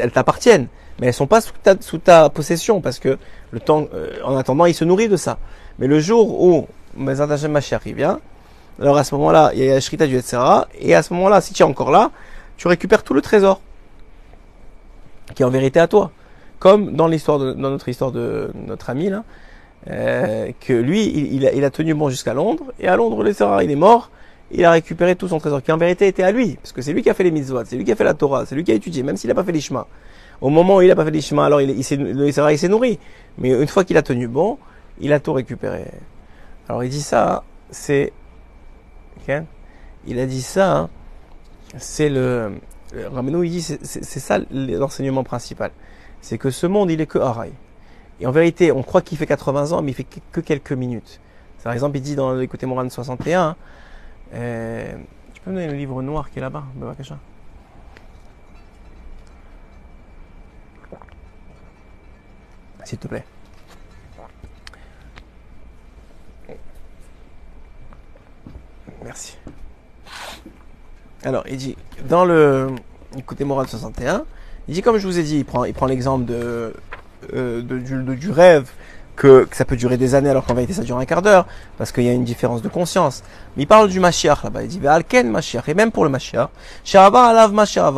elles 0.00 0.10
t'appartiennent, 0.10 0.66
mais 1.00 1.06
elles 1.06 1.14
sont 1.14 1.28
pas 1.28 1.40
sous 1.40 1.52
ta, 1.62 1.76
sous 1.80 1.98
ta 1.98 2.28
possession 2.28 2.80
parce 2.80 2.98
que 2.98 3.18
le 3.52 3.60
temps, 3.60 3.86
euh, 3.94 4.10
en 4.24 4.36
attendant, 4.36 4.66
il 4.66 4.74
se 4.74 4.84
nourrit 4.84 5.08
de 5.08 5.16
ça. 5.16 5.38
Mais 5.78 5.86
le 5.86 6.00
jour 6.00 6.42
où 6.42 6.66
Bezat 6.96 7.32
Hashem 7.32 7.58
vient, 7.94 8.20
alors 8.80 8.96
à 8.96 9.04
ce 9.04 9.14
moment-là, 9.14 9.52
il 9.54 9.64
y 9.64 9.70
a 9.70 9.74
la 9.74 9.80
Shrita 9.80 10.08
du 10.08 10.16
etc. 10.16 10.38
Et 10.80 10.94
à 10.94 11.02
ce 11.02 11.14
moment-là, 11.14 11.40
si 11.40 11.54
tu 11.54 11.62
es 11.62 11.64
encore 11.64 11.92
là, 11.92 12.10
tu 12.56 12.66
récupères 12.66 13.04
tout 13.04 13.14
le 13.14 13.22
trésor. 13.22 13.60
Qui 15.34 15.42
est 15.42 15.46
en 15.46 15.50
vérité 15.50 15.78
à 15.78 15.86
toi. 15.86 16.10
Comme 16.58 16.96
dans 16.96 17.06
l'histoire 17.06 17.38
dans 17.38 17.70
notre 17.70 17.88
histoire 17.88 18.10
de 18.10 18.50
notre 18.54 18.90
ami 18.90 19.08
là, 19.08 19.24
euh, 19.88 20.50
que 20.60 20.72
lui, 20.72 21.04
il, 21.04 21.34
il, 21.34 21.46
a, 21.46 21.52
il, 21.52 21.64
a, 21.64 21.70
tenu 21.70 21.94
bon 21.94 22.08
jusqu'à 22.08 22.34
Londres, 22.34 22.72
et 22.80 22.88
à 22.88 22.96
Londres, 22.96 23.22
le 23.22 23.30
il 23.62 23.70
est 23.70 23.76
mort, 23.76 24.10
il 24.50 24.64
a 24.64 24.70
récupéré 24.70 25.16
tout 25.16 25.28
son 25.28 25.38
trésor, 25.38 25.62
qui 25.62 25.72
en 25.72 25.76
vérité 25.76 26.06
était 26.06 26.22
à 26.22 26.30
lui, 26.32 26.56
parce 26.56 26.72
que 26.72 26.82
c'est 26.82 26.92
lui 26.92 27.02
qui 27.02 27.10
a 27.10 27.14
fait 27.14 27.24
les 27.24 27.30
mitzvot, 27.30 27.64
c'est 27.64 27.76
lui 27.76 27.84
qui 27.84 27.92
a 27.92 27.96
fait 27.96 28.04
la 28.04 28.14
Torah, 28.14 28.46
c'est 28.46 28.54
lui 28.54 28.64
qui 28.64 28.72
a 28.72 28.74
étudié, 28.74 29.02
même 29.02 29.16
s'il 29.16 29.28
n'a 29.28 29.34
pas 29.34 29.44
fait 29.44 29.52
l'Ishma. 29.52 29.86
Au 30.40 30.50
moment 30.50 30.76
où 30.76 30.82
il 30.82 30.88
n'a 30.88 30.96
pas 30.96 31.04
fait 31.04 31.10
l'Ishma, 31.10 31.46
alors 31.46 31.60
il, 31.60 31.70
il 31.70 31.84
s'est 31.84 32.68
nourri. 32.68 32.98
Mais 33.38 33.50
une 33.50 33.66
fois 33.66 33.84
qu'il 33.84 33.96
a 33.96 34.02
tenu 34.02 34.28
bon, 34.28 34.58
il 35.00 35.12
a 35.12 35.20
tout 35.20 35.32
récupéré. 35.32 35.86
Alors 36.68 36.84
il 36.84 36.90
dit 36.90 37.02
ça, 37.02 37.42
c'est 37.70 38.12
il 40.06 40.20
a 40.20 40.26
dit 40.26 40.42
ça, 40.42 40.88
c'est 41.78 42.08
le, 42.08 42.52
Ramenou, 43.12 43.42
il 43.42 43.50
dit, 43.50 43.62
c'est 43.62 44.20
ça 44.20 44.38
l'enseignement 44.50 45.24
principal. 45.24 45.70
C'est 46.20 46.38
que 46.38 46.50
ce 46.50 46.66
monde, 46.66 46.90
il 46.90 47.00
est 47.00 47.06
que 47.06 47.18
Harai. 47.18 47.52
Et 48.20 48.26
en 48.26 48.30
vérité, 48.30 48.72
on 48.72 48.82
croit 48.82 49.02
qu'il 49.02 49.18
fait 49.18 49.26
80 49.26 49.72
ans, 49.72 49.82
mais 49.82 49.90
il 49.90 49.94
fait 49.94 50.06
que 50.32 50.40
quelques 50.40 50.72
minutes. 50.72 51.20
Par 51.62 51.72
exemple, 51.72 51.96
il 51.96 52.00
dit 52.00 52.14
dans 52.14 52.32
l'écouté 52.32 52.64
Moran 52.64 52.88
61, 52.88 53.56
euh, 54.34 54.96
tu 55.34 55.40
peux 55.40 55.50
me 55.50 55.56
donner 55.56 55.68
le 55.68 55.76
livre 55.76 56.02
noir 56.02 56.30
qui 56.30 56.38
est 56.38 56.42
là-bas, 56.42 56.64
S'il 62.84 62.98
te 62.98 63.08
plaît. 63.08 63.24
Merci. 69.02 69.36
Alors, 71.24 71.44
il 71.48 71.56
dit, 71.56 71.76
dans 72.08 72.24
le 72.24 72.68
écoutez 73.16 73.44
Moral 73.44 73.66
61, 73.66 74.24
il 74.68 74.74
dit, 74.74 74.82
comme 74.82 74.98
je 74.98 75.06
vous 75.06 75.18
ai 75.18 75.22
dit, 75.22 75.38
il 75.38 75.44
prend, 75.44 75.86
l'exemple 75.86 76.24
de, 76.24 76.74
euh, 77.32 77.62
de, 77.62 78.14
du 78.14 78.30
rêve, 78.30 78.70
que, 79.16 79.44
que, 79.44 79.56
ça 79.56 79.64
peut 79.64 79.76
durer 79.76 79.96
des 79.96 80.14
années 80.14 80.30
alors 80.30 80.44
qu'en 80.44 80.54
vérité 80.54 80.74
ça 80.74 80.82
dure 80.82 80.98
un 80.98 81.04
quart 81.04 81.22
d'heure, 81.22 81.46
parce 81.78 81.90
qu'il 81.90 82.04
y 82.04 82.08
a 82.08 82.12
une 82.12 82.24
différence 82.24 82.62
de 82.62 82.68
conscience. 82.68 83.22
Mais 83.56 83.64
il 83.64 83.66
parle 83.66 83.88
du 83.88 83.98
Mashiach 83.98 84.44
là-bas, 84.44 84.62
il 84.62 84.68
dit, 84.68 84.86
Alken 84.86 85.30
Mashiach, 85.30 85.68
et 85.68 85.74
même 85.74 85.90
pour 85.90 86.04
le 86.04 86.10
Mashiach, 86.10 86.50
Sharabar 86.84 87.30
alav 87.30 87.52
Mashiach 87.52 87.92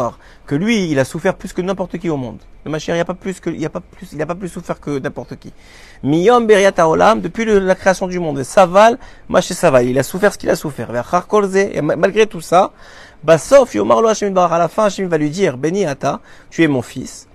que 0.46 0.54
lui, 0.54 0.90
il 0.90 0.98
a 0.98 1.04
souffert 1.04 1.34
plus 1.34 1.52
que 1.52 1.60
n'importe 1.60 1.98
qui 1.98 2.08
au 2.08 2.16
monde. 2.16 2.38
Le 2.64 2.70
Mashiach, 2.70 2.94
il 2.94 2.98
n'y 2.98 3.00
a 3.00 3.04
pas 3.04 3.14
plus 3.14 3.36
il 3.46 3.64
a 3.64 3.68
pas 3.68 3.80
plus, 3.80 4.16
pas 4.16 4.34
plus 4.34 4.48
souffert 4.48 4.80
que 4.80 4.98
n'importe 4.98 5.36
qui. 5.36 5.52
Miyom 6.02 6.46
Beriat 6.46 6.72
Olam, 6.86 7.20
depuis 7.20 7.44
la 7.44 7.74
création 7.74 8.06
du 8.06 8.18
monde, 8.18 8.42
Saval, 8.42 8.98
Maché 9.28 9.54
Saval, 9.54 9.86
il 9.86 9.98
a 9.98 10.02
souffert 10.02 10.32
ce 10.32 10.38
qu'il 10.38 10.50
a 10.50 10.56
souffert. 10.56 10.90
Et 10.90 11.82
malgré 11.82 12.26
tout 12.26 12.40
ça, 12.40 12.72
Basof, 13.22 13.74
Yomar 13.74 14.00
Lo 14.00 14.08
Hashem 14.08 14.36
à 14.36 14.58
la 14.58 14.68
fin, 14.68 14.84
Hashem 14.84 15.08
va 15.08 15.18
lui 15.18 15.30
dire, 15.30 15.58
Beni 15.58 15.84
Ata, 15.84 16.20
tu 16.50 16.62
es 16.62 16.68
mon 16.68 16.82
fils. 16.82 17.26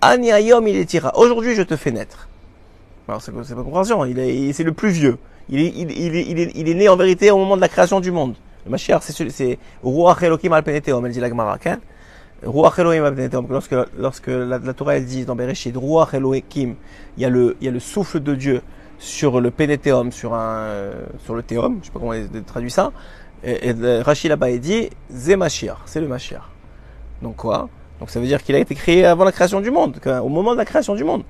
Ani 0.00 0.30
Ayom, 0.30 0.66
il 0.68 0.76
est. 0.76 1.00
Aujourd'hui, 1.14 1.54
je 1.54 1.62
te 1.62 1.76
fais 1.76 1.90
naître. 1.90 2.28
C'est 3.20 3.32
pas 3.32 3.62
compréhension, 3.62 4.04
il 4.04 4.18
est, 4.18 4.52
c'est 4.52 4.64
le 4.64 4.72
plus 4.72 4.90
vieux. 4.90 5.18
Il 5.50 5.60
est, 5.60 5.72
il, 5.76 5.90
est, 5.90 6.52
il, 6.54 6.68
est, 6.68 6.74
né 6.74 6.88
en 6.88 6.96
vérité 6.96 7.30
au 7.30 7.36
moment 7.36 7.56
de 7.56 7.60
la 7.60 7.68
création 7.68 8.00
du 8.00 8.10
monde. 8.10 8.34
Le 8.64 8.70
Mashiach, 8.70 9.02
c'est, 9.02 9.28
c'est, 9.28 9.58
Ruach 9.82 10.22
Elohim 10.22 10.52
al 10.52 10.62
elle 10.66 11.12
dit 11.12 11.20
la 11.20 11.28
Gemara, 11.28 11.58
Ruach 12.42 12.78
Elohim 12.78 13.14
lorsque, 13.50 13.74
lorsque 13.98 14.28
la, 14.28 14.58
Torah 14.72 14.96
elle 14.96 15.04
dit 15.04 15.26
dans 15.26 15.36
Bereshit, 15.36 15.76
Ruach 15.76 16.14
Elohim, 16.14 16.76
il 17.18 17.22
y 17.22 17.26
a 17.26 17.28
le, 17.28 17.78
souffle 17.78 18.20
de 18.20 18.34
Dieu 18.34 18.62
sur 18.98 19.38
le 19.38 19.50
pénéthéum, 19.50 20.10
sur 20.10 20.32
un, 20.32 20.70
sur 21.24 21.34
le 21.34 21.42
théum, 21.42 21.80
je 21.82 21.86
sais 21.86 21.92
pas 21.92 21.98
comment 21.98 22.12
on 22.12 22.42
traduit 22.42 22.70
ça, 22.70 22.90
et, 23.42 23.68
et 23.68 24.00
Rachid 24.00 24.30
là-bas 24.30 24.50
dit, 24.56 24.88
Zé 25.12 25.36
c'est 25.84 26.00
le 26.00 26.08
Mashiach. 26.08 26.42
Donc 27.20 27.36
quoi? 27.36 27.68
Donc 28.00 28.08
ça 28.08 28.18
veut 28.18 28.26
dire 28.26 28.42
qu'il 28.42 28.54
a 28.54 28.58
été 28.58 28.74
créé 28.74 29.04
avant 29.04 29.24
la 29.24 29.32
création 29.32 29.60
du 29.60 29.70
monde, 29.70 30.00
au 30.22 30.28
moment 30.30 30.52
de 30.52 30.58
la 30.58 30.64
création 30.64 30.94
du 30.94 31.04
monde. 31.04 31.22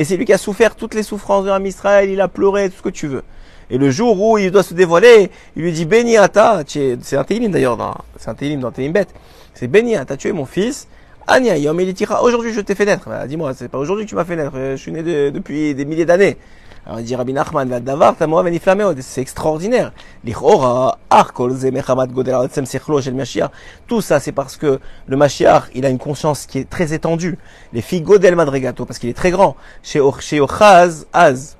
Et 0.00 0.04
c'est 0.04 0.16
lui 0.16 0.24
qui 0.24 0.32
a 0.32 0.38
souffert 0.38 0.76
toutes 0.76 0.94
les 0.94 1.02
souffrances 1.02 1.44
de 1.44 1.66
Israël, 1.66 2.08
il 2.08 2.22
a 2.22 2.28
pleuré, 2.28 2.70
tout 2.70 2.78
ce 2.78 2.82
que 2.82 2.88
tu 2.88 3.06
veux. 3.06 3.22
Et 3.68 3.76
le 3.76 3.90
jour 3.90 4.18
où 4.18 4.38
il 4.38 4.50
doit 4.50 4.62
se 4.62 4.72
dévoiler, 4.72 5.30
il 5.56 5.62
lui 5.62 5.72
dit 5.72 5.84
Béni 5.84 6.16
Ata, 6.16 6.62
c'est 6.66 7.16
un 7.16 7.24
Télim 7.24 7.50
d'ailleurs, 7.50 7.76
c'est 8.16 8.30
un 8.30 8.34
Télim 8.34 8.60
dans 8.60 8.70
Télim. 8.70 8.94
C'est 9.52 9.68
Béni 9.68 9.96
Ata, 9.96 10.16
tu 10.16 10.28
es 10.28 10.32
mon 10.32 10.46
fils. 10.46 10.88
Anya 11.26 11.58
Yom 11.58 11.78
il 11.78 11.92
dira 11.92 12.22
aujourd'hui 12.22 12.54
je 12.54 12.62
t'ai 12.62 12.74
fait 12.74 12.86
naître. 12.86 13.10
Bah, 13.10 13.26
Dis-moi, 13.26 13.52
c'est 13.52 13.68
pas 13.68 13.76
aujourd'hui 13.76 14.06
que 14.06 14.08
tu 14.08 14.14
m'as 14.14 14.24
fait 14.24 14.36
naître, 14.36 14.54
je 14.54 14.76
suis 14.76 14.90
né 14.90 15.02
de, 15.02 15.28
depuis 15.28 15.74
des 15.74 15.84
milliers 15.84 16.06
d'années. 16.06 16.38
Alors 16.85 16.99
il 16.99 17.05
dit 17.05 17.15
Rabbi 17.15 17.33
Nachman, 17.33 17.67
Davar, 17.79 18.15
c'est 18.99 19.21
extraordinaire. 19.21 19.91
Tout 23.87 24.01
ça, 24.01 24.19
c'est 24.19 24.31
parce 24.31 24.55
que 24.55 24.79
le 25.07 25.17
Mashiach, 25.17 25.63
il 25.73 25.85
a 25.85 25.89
une 25.89 25.97
conscience 25.97 26.45
qui 26.45 26.59
est 26.59 26.69
très 26.69 26.93
étendue. 26.93 27.39
Les 27.73 27.81
filles 27.81 28.01
Godel 28.01 28.35
Madregato, 28.35 28.85
parce 28.85 28.99
qu'il 28.99 29.09
est 29.09 29.13
très 29.13 29.31
grand. 29.31 29.55
Chez 29.81 29.99
Ochaz, 30.39 31.05
Az. 31.11 31.55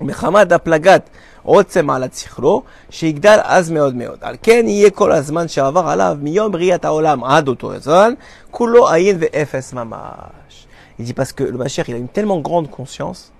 מחמת 0.00 0.52
הפלגת 0.52 1.10
עוצם 1.42 1.90
על 1.90 2.02
הצכלו, 2.02 2.62
שיגדל 2.90 3.38
אז 3.44 3.70
מאוד 3.70 3.94
מאוד. 3.94 4.18
על 4.20 4.36
כן 4.42 4.64
יהיה 4.68 4.90
כל 4.90 5.12
הזמן 5.12 5.48
שעבר 5.48 5.88
עליו 5.88 6.16
מיום 6.20 6.52
בריאת 6.52 6.84
העולם 6.84 7.24
עד 7.24 7.48
אותו 7.48 7.74
הזמן, 7.74 8.12
כולו 8.50 8.88
עין 8.88 9.16
ואפס 9.20 9.72
ממש. 9.72 10.66
Il 10.98 11.04
dit 11.04 11.14
parce 11.14 11.32
que 11.32 11.44
le 11.44 11.56
Mashiach, 11.56 11.88
il 11.88 11.94
a 11.94 11.98
une 11.98 12.08
tellement 12.08 12.40
grande 12.40 12.68
conscience, 12.70 13.32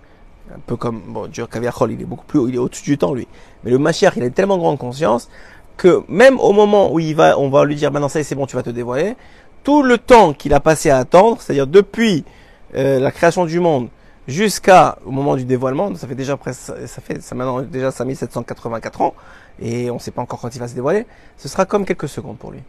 un 0.54 0.60
peu 0.66 0.76
comme, 0.76 1.02
bon, 1.08 1.28
Dieu 1.28 1.46
Kaviachol, 1.48 1.92
il 1.92 2.02
est 2.02 2.06
beaucoup 2.06 2.26
plus, 2.26 2.48
il 2.50 2.56
est 2.56 2.60
au-dessus 2.60 2.84
du 2.84 2.98
temps, 2.98 3.14
lui. 3.14 3.28
Mais 3.64 3.72
le 3.72 3.78
Mashiach, 3.78 4.14
il 4.16 4.24
a 4.24 4.30
tellement 4.30 4.58
grande 4.58 4.78
conscience 4.78 5.30
que 5.78 6.04
même 6.08 6.40
au 6.40 6.54
moment 6.54 6.92
où 6.94 7.00
il 7.00 7.16
va, 7.16 7.38
on 7.38 7.50
va 7.50 7.66
lui 7.66 7.76
dire, 7.76 7.92
maintenant 7.92 8.10
ça 8.10 8.24
c'est 8.24 8.36
bon, 8.36 8.46
tu 8.46 8.56
vas 8.56 8.64
te 8.64 8.70
dévoiler, 8.70 9.16
tout 9.64 9.84
le 9.84 9.98
temps 9.98 10.34
qu'il 10.34 10.54
a 10.54 10.60
passé 10.60 10.90
à 10.90 10.98
attendre, 10.98 11.42
c'est-à-dire 11.42 11.68
depuis 11.68 12.24
euh, 12.76 13.00
la 13.00 13.12
création 13.12 13.46
du 13.46 13.60
monde 13.60 13.90
jusqu'à 14.28 14.98
au 15.06 15.12
moment 15.12 15.36
du 15.36 15.46
dévoilement, 15.46 15.94
ça 15.96 16.08
fait 16.08 16.16
déjà 16.16 16.38
presque, 16.38 16.72
ça 16.86 17.02
fait 17.02 17.22
ça 17.22 17.36
maintenant 17.36 17.62
déjà 17.62 17.92
5784 17.92 19.02
ans, 19.02 19.14
et 19.60 19.90
on 19.92 19.96
ne 19.96 20.00
sait 20.00 20.12
pas 20.12 20.22
encore 20.22 20.40
quand 20.40 20.56
il 20.56 20.60
va 20.60 20.68
se 20.68 20.76
dévoiler, 20.76 21.06
ce 21.38 21.48
sera 21.48 21.66
comme 21.66 21.86
quelques 21.86 22.10
secondes 22.10 22.38
pour 22.38 22.52
lui. 22.52 22.62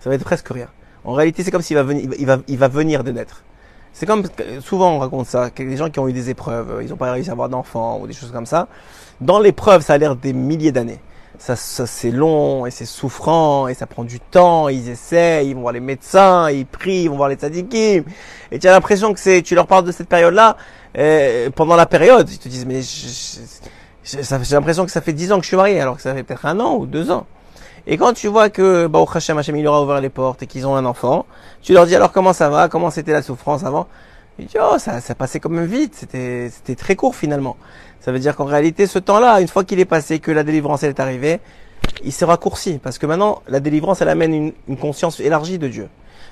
Ça 0.00 0.10
va 0.10 0.16
être 0.16 0.24
presque 0.24 0.48
rien. 0.48 0.68
En 1.04 1.12
réalité, 1.12 1.42
c'est 1.42 1.50
comme 1.50 1.62
s'il 1.62 1.76
va 1.76 1.82
venir, 1.82 2.10
il 2.18 2.26
va, 2.26 2.38
il 2.48 2.58
va 2.58 2.68
venir 2.68 3.04
de 3.04 3.12
naître. 3.12 3.42
C'est 3.98 4.04
comme, 4.04 4.24
souvent 4.60 4.92
on 4.92 4.98
raconte 4.98 5.26
ça, 5.26 5.48
des 5.48 5.76
gens 5.78 5.88
qui 5.88 5.98
ont 6.00 6.06
eu 6.06 6.12
des 6.12 6.28
épreuves, 6.28 6.80
ils 6.82 6.90
n'ont 6.90 6.98
pas 6.98 7.10
réussi 7.12 7.30
à 7.30 7.32
avoir 7.32 7.48
d'enfants 7.48 7.98
ou 7.98 8.06
des 8.06 8.12
choses 8.12 8.30
comme 8.30 8.44
ça. 8.44 8.68
Dans 9.22 9.38
l'épreuve, 9.38 9.80
ça 9.80 9.94
a 9.94 9.98
l'air 9.98 10.16
des 10.16 10.34
milliers 10.34 10.70
d'années. 10.70 11.00
Ça, 11.38 11.56
ça 11.56 11.86
c'est 11.86 12.10
long 12.10 12.66
et 12.66 12.70
c'est 12.70 12.84
souffrant 12.84 13.68
et 13.68 13.72
ça 13.72 13.86
prend 13.86 14.04
du 14.04 14.20
temps. 14.20 14.68
Ils 14.68 14.90
essaient, 14.90 15.46
ils 15.46 15.54
vont 15.54 15.62
voir 15.62 15.72
les 15.72 15.80
médecins, 15.80 16.50
ils 16.50 16.66
prient, 16.66 17.04
ils 17.04 17.08
vont 17.08 17.16
voir 17.16 17.30
les 17.30 17.36
tzadikim. 17.36 18.04
Et 18.52 18.58
tu 18.58 18.68
as 18.68 18.72
l'impression 18.72 19.14
que 19.14 19.18
c'est, 19.18 19.40
tu 19.40 19.54
leur 19.54 19.66
parles 19.66 19.86
de 19.86 19.92
cette 19.92 20.10
période-là, 20.10 20.58
euh, 20.98 21.48
pendant 21.48 21.76
la 21.76 21.86
période, 21.86 22.28
ils 22.28 22.38
te 22.38 22.50
disent 22.50 22.66
mais 22.66 22.82
j'ai 22.82 24.20
l'impression 24.50 24.84
que 24.84 24.90
ça 24.90 25.00
fait 25.00 25.14
dix 25.14 25.32
ans 25.32 25.38
que 25.38 25.44
je 25.44 25.48
suis 25.48 25.56
marié, 25.56 25.80
alors 25.80 25.96
que 25.96 26.02
ça 26.02 26.12
fait 26.12 26.22
peut-être 26.22 26.44
un 26.44 26.60
an 26.60 26.76
ou 26.76 26.84
deux 26.84 27.10
ans. 27.10 27.26
Et 27.86 27.96
quand 27.96 28.12
tu 28.14 28.26
vois 28.28 28.50
que 28.50 28.86
bah, 28.88 29.04
Hashem, 29.14 29.38
Hashem 29.38 29.56
il 29.56 29.62
leur 29.62 29.74
a 29.74 29.82
ouvert 29.82 30.00
les 30.00 30.08
portes 30.08 30.42
et 30.42 30.46
qu'ils 30.46 30.66
ont 30.66 30.74
un 30.74 30.84
enfant, 30.84 31.24
tu 31.62 31.72
leur 31.72 31.86
dis 31.86 31.94
alors 31.94 32.10
comment 32.12 32.32
ça 32.32 32.48
va, 32.48 32.68
comment 32.68 32.90
c'était 32.90 33.12
la 33.12 33.22
souffrance 33.22 33.64
avant? 33.64 33.86
Ils 34.38 34.46
disent 34.46 34.60
oh 34.60 34.76
ça, 34.78 35.00
ça 35.00 35.14
passait 35.14 35.38
quand 35.40 35.48
même 35.50 35.66
vite, 35.66 35.94
c'était 35.94 36.50
c'était 36.50 36.74
très 36.74 36.96
court 36.96 37.14
finalement. 37.14 37.56
Ça 38.00 38.12
veut 38.12 38.18
dire 38.18 38.34
qu'en 38.36 38.44
réalité 38.44 38.86
ce 38.86 38.98
temps-là, 38.98 39.40
une 39.40 39.48
fois 39.48 39.64
qu'il 39.64 39.78
est 39.80 39.84
passé, 39.84 40.18
que 40.18 40.30
la 40.32 40.42
délivrance 40.42 40.82
est 40.82 40.98
arrivée, 41.00 41.40
il 42.04 42.12
se 42.12 42.24
raccourcit 42.24 42.78
parce 42.78 42.98
que 42.98 43.06
maintenant 43.06 43.42
la 43.46 43.60
délivrance 43.60 44.00
elle 44.02 44.08
amène 44.08 44.34
une, 44.34 44.52
une 44.68 44.76
conscience 44.76 45.20
élargie 45.20 45.58
de 45.58 45.68
Dieu. 45.68 45.88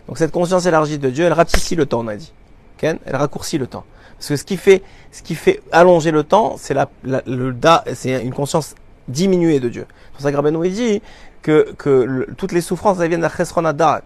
Donc 0.09 0.19
cette 0.19 0.33
conscience 0.33 0.67
élargie 0.67 0.99
de 0.99 1.09
Dieu, 1.09 1.25
elle 1.25 1.33
rapetit 1.33 1.77
le 1.77 1.87
temps, 1.87 2.01
on 2.01 2.09
a 2.09 2.17
dit. 2.17 2.33
Ken 2.79 2.99
elle 3.07 3.17
raccourcit 3.17 3.59
le 3.59 3.69
temps. 3.69 3.85
Parce 4.19 4.29
que 4.29 4.37
ce 4.37 4.45
qui 4.45 4.57
fait, 4.57 4.83
ce 5.13 5.23
qui 5.23 5.35
fait 5.35 5.63
allonger 5.73 6.11
le 6.11 6.25
temps, 6.25 6.57
c'est 6.59 6.75
la, 6.75 6.89
la- 7.05 7.23
le 7.27 7.53
da, 7.53 7.85
c'est 7.95 8.23
une 8.25 8.33
conscience 8.35 8.75
diminuée 9.09 9.61
de 9.61 9.69
Dieu. 9.69 9.87
C'est 9.89 10.13
pour 10.13 10.21
ça 10.23 10.31
que 10.31 10.37
Rabbeinu 10.37 10.69
dit 10.69 11.03
que, 11.45 11.73
que 11.77 11.91
le- 11.91 12.27
toutes 12.37 12.53
les 12.53 12.63
souffrances, 12.63 12.99
elles 13.01 13.09
viennent 13.09 13.21
d'un 13.21 13.29
chesron 13.29 13.63
da'at. 13.63 14.03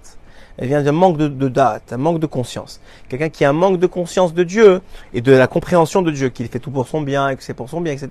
Elles 0.59 0.67
viennent 0.67 0.83
d'un 0.83 0.93
manque 0.93 1.17
de, 1.17 1.29
de 1.29 1.49
da'at, 1.49 1.81
un 1.93 1.97
manque 1.97 2.19
de 2.19 2.27
conscience. 2.27 2.81
Quelqu'un 3.09 3.29
qui 3.29 3.45
a 3.45 3.51
un 3.51 3.53
manque 3.53 3.79
de 3.79 3.87
conscience 3.87 4.35
de 4.35 4.43
Dieu 4.43 4.81
et 5.15 5.21
de 5.21 5.33
la 5.33 5.47
compréhension 5.47 6.03
de 6.03 6.11
Dieu, 6.11 6.31
qu'il 6.31 6.49
fait 6.49 6.59
tout 6.59 6.73
pour 6.73 6.89
son 6.89 7.01
bien 7.01 7.29
et 7.29 7.37
que 7.37 7.45
c'est 7.45 7.55
pour 7.55 7.71
son 7.71 7.81
bien, 7.81 7.93
etc. 7.93 8.09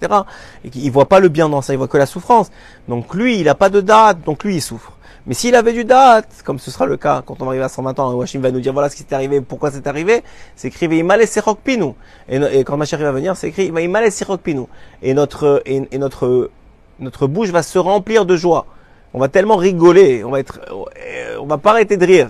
Et 0.63 0.69
qu'il 0.69 0.89
voit 0.91 1.09
pas 1.09 1.19
le 1.19 1.27
bien 1.27 1.49
dans 1.49 1.61
ça, 1.61 1.73
il 1.73 1.77
voit 1.77 1.89
que 1.89 1.97
la 1.97 2.05
souffrance. 2.05 2.49
Donc 2.87 3.13
lui, 3.13 3.39
il 3.41 3.49
a 3.49 3.55
pas 3.55 3.69
de 3.69 3.81
da'at, 3.81 4.13
donc 4.13 4.45
lui, 4.45 4.55
il 4.55 4.61
souffre. 4.61 4.93
Mais 5.27 5.33
s'il 5.33 5.55
avait 5.55 5.73
du 5.73 5.83
da'at, 5.83 6.21
comme 6.45 6.57
ce 6.57 6.71
sera 6.71 6.85
le 6.85 6.95
cas 6.95 7.21
quand 7.25 7.41
on 7.41 7.43
va 7.43 7.49
arriver 7.49 7.65
à 7.65 7.69
120 7.69 7.99
ans, 7.99 8.13
Washim 8.13 8.39
va 8.39 8.49
nous 8.49 8.61
dire 8.61 8.71
voilà 8.71 8.87
ce 8.89 8.95
qui 8.95 9.03
s'est 9.03 9.13
arrivé, 9.13 9.41
pourquoi 9.41 9.71
c'est 9.71 9.85
arrivé, 9.85 10.23
c'est 10.55 10.69
écrit 10.69 10.87
Pinu. 10.87 11.93
Et, 12.29 12.37
et 12.37 12.63
quand 12.63 12.77
Machari 12.77 13.03
va 13.03 13.11
venir, 13.11 13.35
c'est 13.35 13.49
écrit 13.49 13.69
Serok 14.09 14.39
Pinu. 14.39 14.67
Et 15.01 15.13
notre, 15.13 15.61
et, 15.65 15.85
et 15.91 15.97
notre, 15.97 16.49
notre 17.01 17.27
bouche 17.27 17.49
va 17.49 17.61
se 17.61 17.77
remplir 17.77 18.25
de 18.25 18.37
joie. 18.37 18.65
On 19.13 19.19
va 19.19 19.27
tellement 19.27 19.55
rigoler, 19.55 20.23
on 20.23 20.31
va 20.31 20.39
être, 20.39 20.59
euh, 20.69 21.37
on 21.39 21.45
va 21.45 21.57
pas 21.57 21.71
arrêter 21.71 21.97
de 21.97 22.05
rire. 22.05 22.29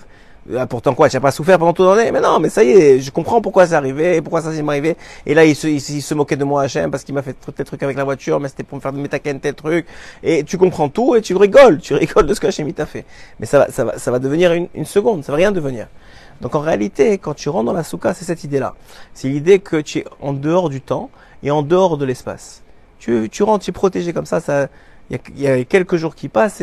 Ah, 0.56 0.66
pourtant 0.66 0.94
quoi, 0.94 1.08
j'ai 1.08 1.20
pas 1.20 1.30
souffert 1.30 1.58
pendant 1.58 1.74
toute 1.74 1.86
l'année. 1.86 2.10
Mais 2.10 2.20
non, 2.20 2.38
mais 2.40 2.48
ça 2.48 2.64
y 2.64 2.70
est, 2.70 3.00
je 3.00 3.10
comprends 3.10 3.42
pourquoi 3.42 3.66
c'est 3.66 3.74
arrivé, 3.74 4.22
pourquoi 4.22 4.40
ça 4.40 4.52
s'est 4.52 4.64
arrivé. 4.66 4.96
Et 5.26 5.34
là, 5.34 5.44
il 5.44 5.54
se, 5.54 5.66
il, 5.66 5.80
se- 5.80 6.14
moquait 6.14 6.36
de 6.36 6.44
moi 6.44 6.62
Hachem 6.62 6.90
parce 6.90 7.04
qu'il 7.04 7.14
m'a 7.14 7.20
fait 7.20 7.36
tel 7.54 7.66
truc 7.66 7.82
avec 7.82 7.96
la 7.98 8.04
voiture, 8.04 8.40
mais 8.40 8.48
c'était 8.48 8.62
pour 8.62 8.76
me 8.76 8.80
faire 8.80 8.92
de 8.94 8.98
métaken 8.98 9.40
tel 9.40 9.54
truc. 9.54 9.86
Et 10.22 10.44
tu 10.44 10.56
comprends 10.56 10.88
tout 10.88 11.14
et 11.16 11.20
tu 11.20 11.36
rigoles, 11.36 11.78
tu 11.80 11.94
rigoles 12.04 12.26
de 12.26 12.32
ce 12.32 12.40
que 12.40 12.46
Hachem 12.46 12.72
t'a 12.72 12.86
fait. 12.86 13.04
Mais 13.40 13.46
ça 13.46 13.58
va, 13.58 13.70
ça 13.70 13.84
va, 13.84 13.98
ça 13.98 14.10
va 14.10 14.18
devenir 14.18 14.52
une, 14.52 14.86
seconde, 14.86 15.22
ça 15.22 15.32
va 15.32 15.36
rien 15.36 15.52
devenir. 15.52 15.86
Donc 16.40 16.54
en 16.54 16.60
réalité, 16.60 17.18
quand 17.18 17.34
tu 17.34 17.50
rentres 17.50 17.66
dans 17.66 17.72
la 17.74 17.84
soukha, 17.84 18.14
c'est 18.14 18.24
cette 18.24 18.42
idée-là. 18.44 18.74
C'est 19.12 19.28
l'idée 19.28 19.58
que 19.58 19.76
tu 19.76 19.98
es 19.98 20.04
en 20.22 20.32
dehors 20.32 20.70
du 20.70 20.80
temps 20.80 21.10
et 21.42 21.50
en 21.50 21.62
dehors 21.62 21.98
de 21.98 22.06
l'espace. 22.06 22.62
Tu, 22.98 23.28
tu 23.30 23.42
rentres, 23.42 23.64
tu 23.64 23.70
es 23.70 23.72
protégé 23.72 24.14
comme 24.14 24.26
ça. 24.26 24.40
Ça, 24.40 24.68
il 25.10 25.16
y 25.16 25.46
a, 25.46 25.56
il 25.56 25.58
y 25.58 25.62
a 25.62 25.64
quelques 25.64 25.96
jours 25.96 26.14
qui 26.14 26.28
passent. 26.28 26.62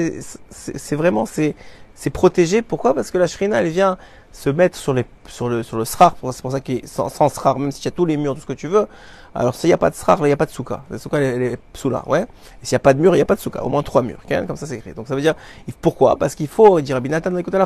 C'est 0.49 0.95
vraiment 0.95 1.25
c'est 1.25 1.55
c'est 1.95 2.09
protégé. 2.09 2.61
Pourquoi? 2.61 2.93
Parce 2.93 3.09
que 3.09 3.17
la 3.17 3.27
shrina, 3.27 3.61
elle 3.61 3.69
vient 3.69 3.97
se 4.31 4.49
mettre 4.49 4.77
sur 4.77 4.93
les 4.93 5.05
sur 5.27 5.47
le 5.47 5.63
sur 5.63 5.77
le 5.77 5.85
srar. 5.85 6.15
C'est 6.31 6.41
pour 6.41 6.51
ça 6.51 6.59
qu'il 6.59 6.85
sans, 6.87 7.09
sans 7.09 7.29
srar, 7.29 7.57
même 7.57 7.71
si 7.71 7.81
tu 7.81 7.87
as 7.87 7.91
tous 7.91 8.05
les 8.05 8.17
murs, 8.17 8.35
tout 8.35 8.41
ce 8.41 8.45
que 8.45 8.53
tu 8.53 8.67
veux. 8.67 8.87
Alors 9.33 9.55
s'il 9.55 9.69
n'y 9.69 9.73
a 9.73 9.77
pas 9.77 9.89
de 9.89 9.95
srar, 9.95 10.19
là, 10.21 10.27
il 10.27 10.29
n'y 10.29 10.33
a 10.33 10.37
pas 10.37 10.45
de 10.45 10.51
souka. 10.51 10.83
La 10.89 10.97
souka, 10.97 11.17
elle, 11.17 11.41
est 11.41 11.59
sous 11.73 11.89
là, 11.89 12.03
ouais. 12.07 12.23
Et 12.61 12.65
s'il 12.65 12.75
n'y 12.75 12.77
a 12.77 12.79
pas 12.79 12.93
de 12.93 12.99
mur, 12.99 13.15
il 13.15 13.17
n'y 13.17 13.21
a 13.21 13.25
pas 13.25 13.35
de 13.35 13.39
souka. 13.39 13.63
Au 13.63 13.69
moins 13.69 13.81
trois 13.81 14.01
murs. 14.01 14.19
Comme 14.27 14.57
ça, 14.57 14.67
c'est 14.67 14.75
écrit. 14.75 14.93
Donc 14.93 15.07
ça 15.07 15.15
veut 15.15 15.21
dire 15.21 15.35
pourquoi? 15.81 16.17
Parce 16.17 16.35
qu'il 16.35 16.47
faut, 16.47 16.79
Nathan, 16.81 17.35
écoute 17.37 17.53
la 17.53 17.65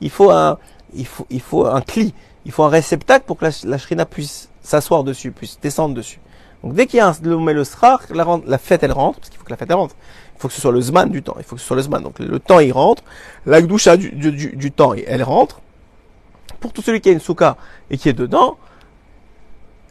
il 0.00 0.10
faut 0.10 0.30
un 0.30 0.58
il 0.94 1.06
faut 1.06 1.26
il 1.30 1.40
faut 1.40 1.66
un 1.66 1.80
cli, 1.80 2.14
il 2.44 2.52
faut 2.52 2.62
un 2.62 2.68
réceptacle 2.68 3.24
pour 3.26 3.36
que 3.36 3.46
la, 3.46 3.50
la 3.64 3.78
shrina 3.78 4.06
puisse 4.06 4.48
s'asseoir 4.62 5.02
dessus, 5.02 5.32
puisse 5.32 5.58
descendre 5.60 5.94
dessus. 5.94 6.20
Donc 6.64 6.72
dès 6.72 6.86
qu'il 6.86 6.96
y 6.96 7.00
a 7.00 7.08
un, 7.08 7.14
le, 7.22 7.36
le 7.36 8.46
la, 8.46 8.58
fête 8.58 8.82
elle 8.82 8.92
rentre, 8.92 9.20
parce 9.20 9.28
qu'il 9.28 9.38
faut 9.38 9.44
que 9.44 9.50
la 9.50 9.58
fête 9.58 9.68
elle 9.68 9.76
rentre. 9.76 9.94
Il 10.34 10.40
faut 10.40 10.48
que 10.48 10.54
ce 10.54 10.62
soit 10.62 10.72
le 10.72 10.80
zman 10.80 11.10
du 11.10 11.22
temps. 11.22 11.36
Il 11.38 11.44
faut 11.44 11.56
que 11.56 11.60
ce 11.60 11.66
soit 11.66 11.76
le 11.76 11.82
zman. 11.82 12.02
Donc 12.02 12.18
le, 12.18 12.40
temps 12.40 12.58
il 12.58 12.72
rentre, 12.72 13.02
la 13.44 13.60
gdoucha 13.60 13.98
du, 13.98 14.10
du, 14.12 14.32
du, 14.32 14.56
du 14.56 14.72
temps 14.72 14.94
elle 14.94 15.22
rentre. 15.22 15.60
Pour 16.60 16.72
tout 16.72 16.80
celui 16.80 17.02
qui 17.02 17.10
a 17.10 17.12
une 17.12 17.20
souka 17.20 17.58
et 17.90 17.98
qui 17.98 18.08
est 18.08 18.14
dedans, 18.14 18.56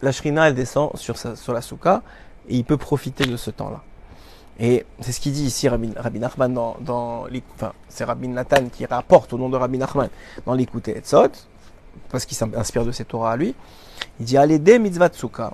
la 0.01 0.11
shrina 0.11 0.47
elle 0.47 0.55
descend 0.55 0.89
sur, 0.95 1.15
sa, 1.15 1.35
sur 1.35 1.53
la 1.53 1.61
souka 1.61 2.01
et 2.49 2.55
il 2.55 2.65
peut 2.65 2.77
profiter 2.77 3.25
de 3.27 3.37
ce 3.37 3.51
temps-là. 3.51 3.81
Et 4.59 4.83
c'est 4.99 5.11
ce 5.11 5.19
qu'il 5.19 5.31
dit 5.31 5.45
ici 5.45 5.69
Rabbi, 5.69 5.93
Rabbi 5.95 6.19
Nachman 6.19 6.51
dans, 6.51 6.75
dans 6.81 7.27
enfin 7.55 7.73
c'est 7.87 8.03
Rabbi 8.03 8.27
Nathan 8.27 8.69
qui 8.71 8.87
rapporte 8.87 9.31
au 9.33 9.37
nom 9.37 9.49
de 9.49 9.57
Rabbi 9.57 9.77
Nachman 9.77 10.09
dans 10.47 10.53
l'Ikouté 10.55 10.97
Etzot, 10.97 11.29
parce 12.09 12.25
qu'il 12.25 12.35
s'inspire 12.35 12.83
de 12.83 12.91
ses 12.91 13.05
Torah 13.05 13.33
à 13.33 13.37
lui. 13.37 13.53
Il 14.19 14.25
dit 14.25 14.37
allez 14.37 14.57
des 14.57 14.79
mitzvah 14.79 15.09
souka, 15.13 15.53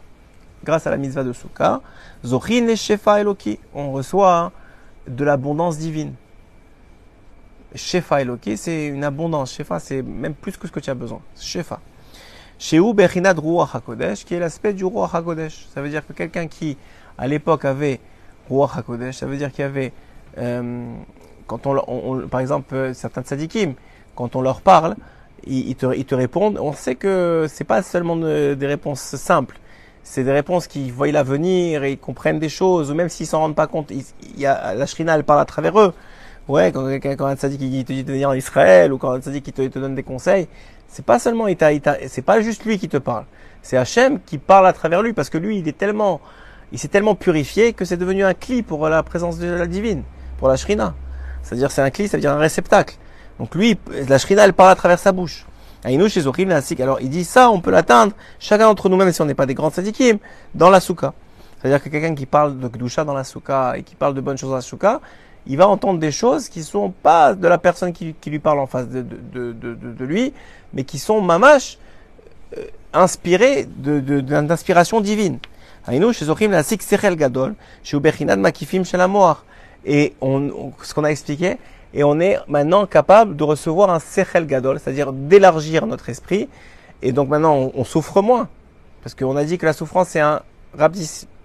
grâce 0.64 0.88
à 0.88 0.92
la 0.92 0.98
mitzvah 0.98 1.24
de 1.24 1.34
souka, 1.34 1.82
zochin 2.26 2.66
le 2.66 2.76
shefa 2.76 3.20
eloki, 3.22 3.60
on 3.74 3.92
reçoit 3.92 4.52
de 5.08 5.24
l'abondance 5.24 5.78
divine. 5.78 6.14
Shefa 7.76 8.22
Eloki, 8.22 8.58
c'est 8.58 8.88
une 8.88 9.04
abondance. 9.04 9.54
Shefa, 9.54 9.80
c'est 9.80 10.02
même 10.02 10.34
plus 10.34 10.58
que 10.58 10.68
ce 10.68 10.72
que 10.72 10.80
tu 10.80 10.90
as 10.90 10.96
besoin. 10.96 11.22
Shefa. 11.40 11.80
Shehu 12.58 12.94
Bechinad 12.94 13.38
Ruach 13.38 13.76
HaKodesh, 13.76 14.26
qui 14.26 14.34
est 14.34 14.40
l'aspect 14.40 14.74
du 14.74 14.84
Ruach 14.86 15.14
HaKodesh. 15.14 15.68
Ça 15.74 15.82
veut 15.82 15.90
dire 15.90 16.06
que 16.06 16.14
quelqu'un 16.14 16.48
qui, 16.48 16.78
à 17.18 17.28
l'époque, 17.28 17.66
avait 17.66 18.00
Ruach 18.50 18.76
HaKodesh, 18.78 19.18
ça 19.18 19.28
veut 19.28 19.38
dire 19.38 19.52
qu'il 19.52 19.62
y 19.62 19.68
avait, 19.68 19.94
euh, 20.40 20.84
quand 21.46 21.68
on, 21.68 22.28
par 22.28 22.40
exemple, 22.40 22.74
euh, 22.74 22.94
certains 22.96 23.22
tzadikim, 23.22 23.76
quand 24.16 24.36
on 24.36 24.42
leur 24.42 24.62
parle, 24.62 24.96
ils, 25.46 25.70
ils 25.70 25.76
te, 25.76 25.96
ils 25.96 26.06
te 26.06 26.16
répondent. 26.16 26.58
On 26.60 26.74
sait 26.74 26.96
que 26.96 27.46
c'est 27.48 27.64
pas 27.66 27.84
seulement 27.84 28.16
de- 28.16 28.56
des 28.56 28.68
réponses 28.68 29.00
simples. 29.00 29.60
C'est 30.04 30.24
des 30.24 30.32
réponses 30.32 30.68
qui 30.68 30.92
voient 30.92 31.12
l'avenir 31.12 31.84
et 31.84 31.92
ils 31.94 31.98
comprennent 31.98 32.40
des 32.40 32.50
choses, 32.50 32.90
ou 32.92 32.96
même 32.96 33.10
s'ils 33.10 33.28
s'en 33.28 33.40
rendent 33.40 33.56
pas 33.56 33.68
compte, 33.68 33.92
il 33.92 34.04
y 34.38 34.46
a, 34.46 34.74
la 34.74 34.86
Shrina, 34.86 35.16
elle 35.16 35.24
parle 35.24 35.42
à 35.42 35.46
travers 35.46 35.80
eux. 35.80 35.94
Ouais, 36.48 36.72
quand, 36.72 36.88
quand, 36.88 37.26
un 37.28 37.36
tzaddik 37.36 37.62
il 37.62 37.86
te 37.86 37.94
dit 37.94 38.04
de 38.04 38.12
venir 38.12 38.30
en 38.30 38.34
Israël, 38.34 38.92
ou 38.92 38.98
quand 38.98 39.12
un 39.12 39.20
tzaddik 39.20 39.48
il 39.48 39.70
te, 39.70 39.80
donne 39.80 39.94
des 39.94 40.04
conseils, 40.04 40.48
c'est 40.88 41.06
pas 41.06 41.20
seulement, 41.20 41.46
c'est 42.08 42.22
pas 42.24 42.42
juste 42.42 42.66
lui 42.66 42.80
qui 42.80 42.90
te 42.90 42.98
parle. 42.98 43.26
C'est 43.62 43.78
Hachem 43.78 44.20
qui 44.26 44.40
parle 44.40 44.66
à 44.66 44.74
travers 44.74 45.04
lui, 45.04 45.14
parce 45.14 45.30
que 45.30 45.38
lui, 45.38 45.60
il 45.60 45.68
est 45.68 45.78
tellement, 45.78 46.22
il 46.72 46.80
s'est 46.80 46.88
tellement 46.88 47.14
purifié 47.14 47.74
que 47.74 47.86
c'est 47.86 47.98
devenu 47.98 48.24
un 48.24 48.34
cli 48.34 48.64
pour 48.64 48.90
la 48.90 49.04
présence 49.04 49.38
de 49.38 49.48
la 49.48 49.68
divine, 49.68 50.04
pour 50.40 50.48
la 50.48 50.56
Shrina. 50.56 50.96
C'est-à-dire, 51.44 51.70
c'est 51.70 51.82
un 51.82 51.92
cli, 51.92 52.08
ça 52.08 52.18
veut 52.18 52.22
dire 52.22 52.32
un 52.32 52.40
réceptacle. 52.40 52.96
Donc 53.38 53.54
lui, 53.54 53.78
la 54.08 54.18
Shrina, 54.18 54.46
elle 54.46 54.54
parle 54.54 54.72
à 54.72 54.76
travers 54.76 54.98
sa 55.00 55.12
bouche. 55.12 55.46
Alors 55.86 57.00
il 57.02 57.10
dit 57.10 57.24
ça, 57.24 57.50
on 57.50 57.62
peut 57.62 57.72
l'atteindre, 57.72 58.14
chacun 58.40 58.66
d'entre 58.66 58.90
nous, 58.90 58.98
même 58.98 59.12
si 59.12 59.22
on 59.22 59.26
n'est 59.26 59.34
pas 59.34 59.46
des 59.46 59.54
grands 59.54 59.72
tzadikim, 59.72 60.18
dans 60.54 60.70
la 60.70 60.80
souka. 60.80 61.14
C'est-à-dire 61.62 61.82
que 61.84 61.90
quelqu'un 61.90 62.16
qui 62.16 62.26
parle 62.26 62.60
de 62.60 62.68
Kedusha 62.68 63.04
dans 63.04 63.14
la 63.14 63.24
souka 63.24 63.74
et 63.78 63.84
qui 63.84 63.96
parle 63.96 64.14
de 64.14 64.22
bonnes 64.22 64.38
choses 64.38 64.50
dans 64.50 64.56
la 64.56 64.62
souka, 64.62 65.02
il 65.48 65.58
va 65.58 65.68
entendre 65.68 66.00
des 66.00 66.12
choses 66.12 66.50
qui 66.50 66.64
sont 66.64 66.92
pas 66.92 67.34
de 67.34 67.48
la 67.48 67.58
personne 67.58 67.94
qui, 67.94 68.16
lui 68.28 68.40
parle 68.40 68.60
en 68.60 68.68
face 68.68 68.88
de, 68.88 69.02
de, 69.02 69.54
de, 69.54 69.74
de, 69.74 70.06
lui, 70.06 70.34
mais 70.74 70.84
qui 70.84 71.00
sont 71.00 71.22
mamash 71.22 71.78
euh, 72.58 72.64
inspirées 72.94 73.68
d'inspiration 73.78 75.02
divine. 75.02 75.40
Et 75.92 76.00
on, 80.22 80.50
on- 80.50 80.74
ce 80.84 80.94
qu'on 80.94 81.04
a 81.04 81.10
expliqué, 81.10 81.58
et 81.94 82.04
on 82.04 82.20
est 82.20 82.38
maintenant 82.48 82.86
capable 82.86 83.36
de 83.36 83.44
recevoir 83.44 83.90
un 83.90 84.00
sechel 84.00 84.46
gadol, 84.46 84.80
c'est-à-dire 84.80 85.12
d'élargir 85.12 85.88
notre 85.88 86.10
esprit. 86.10 86.48
Et 87.02 87.12
donc 87.12 87.30
maintenant, 87.30 87.72
on, 87.74 87.84
souffre 87.84 88.22
moins. 88.22 88.48
Parce 89.02 89.16
qu'on 89.16 89.36
a 89.38 89.44
dit 89.44 89.58
que 89.58 89.66
la 89.66 89.74
souffrance, 89.74 90.10
c'est 90.10 90.20
un, 90.20 90.42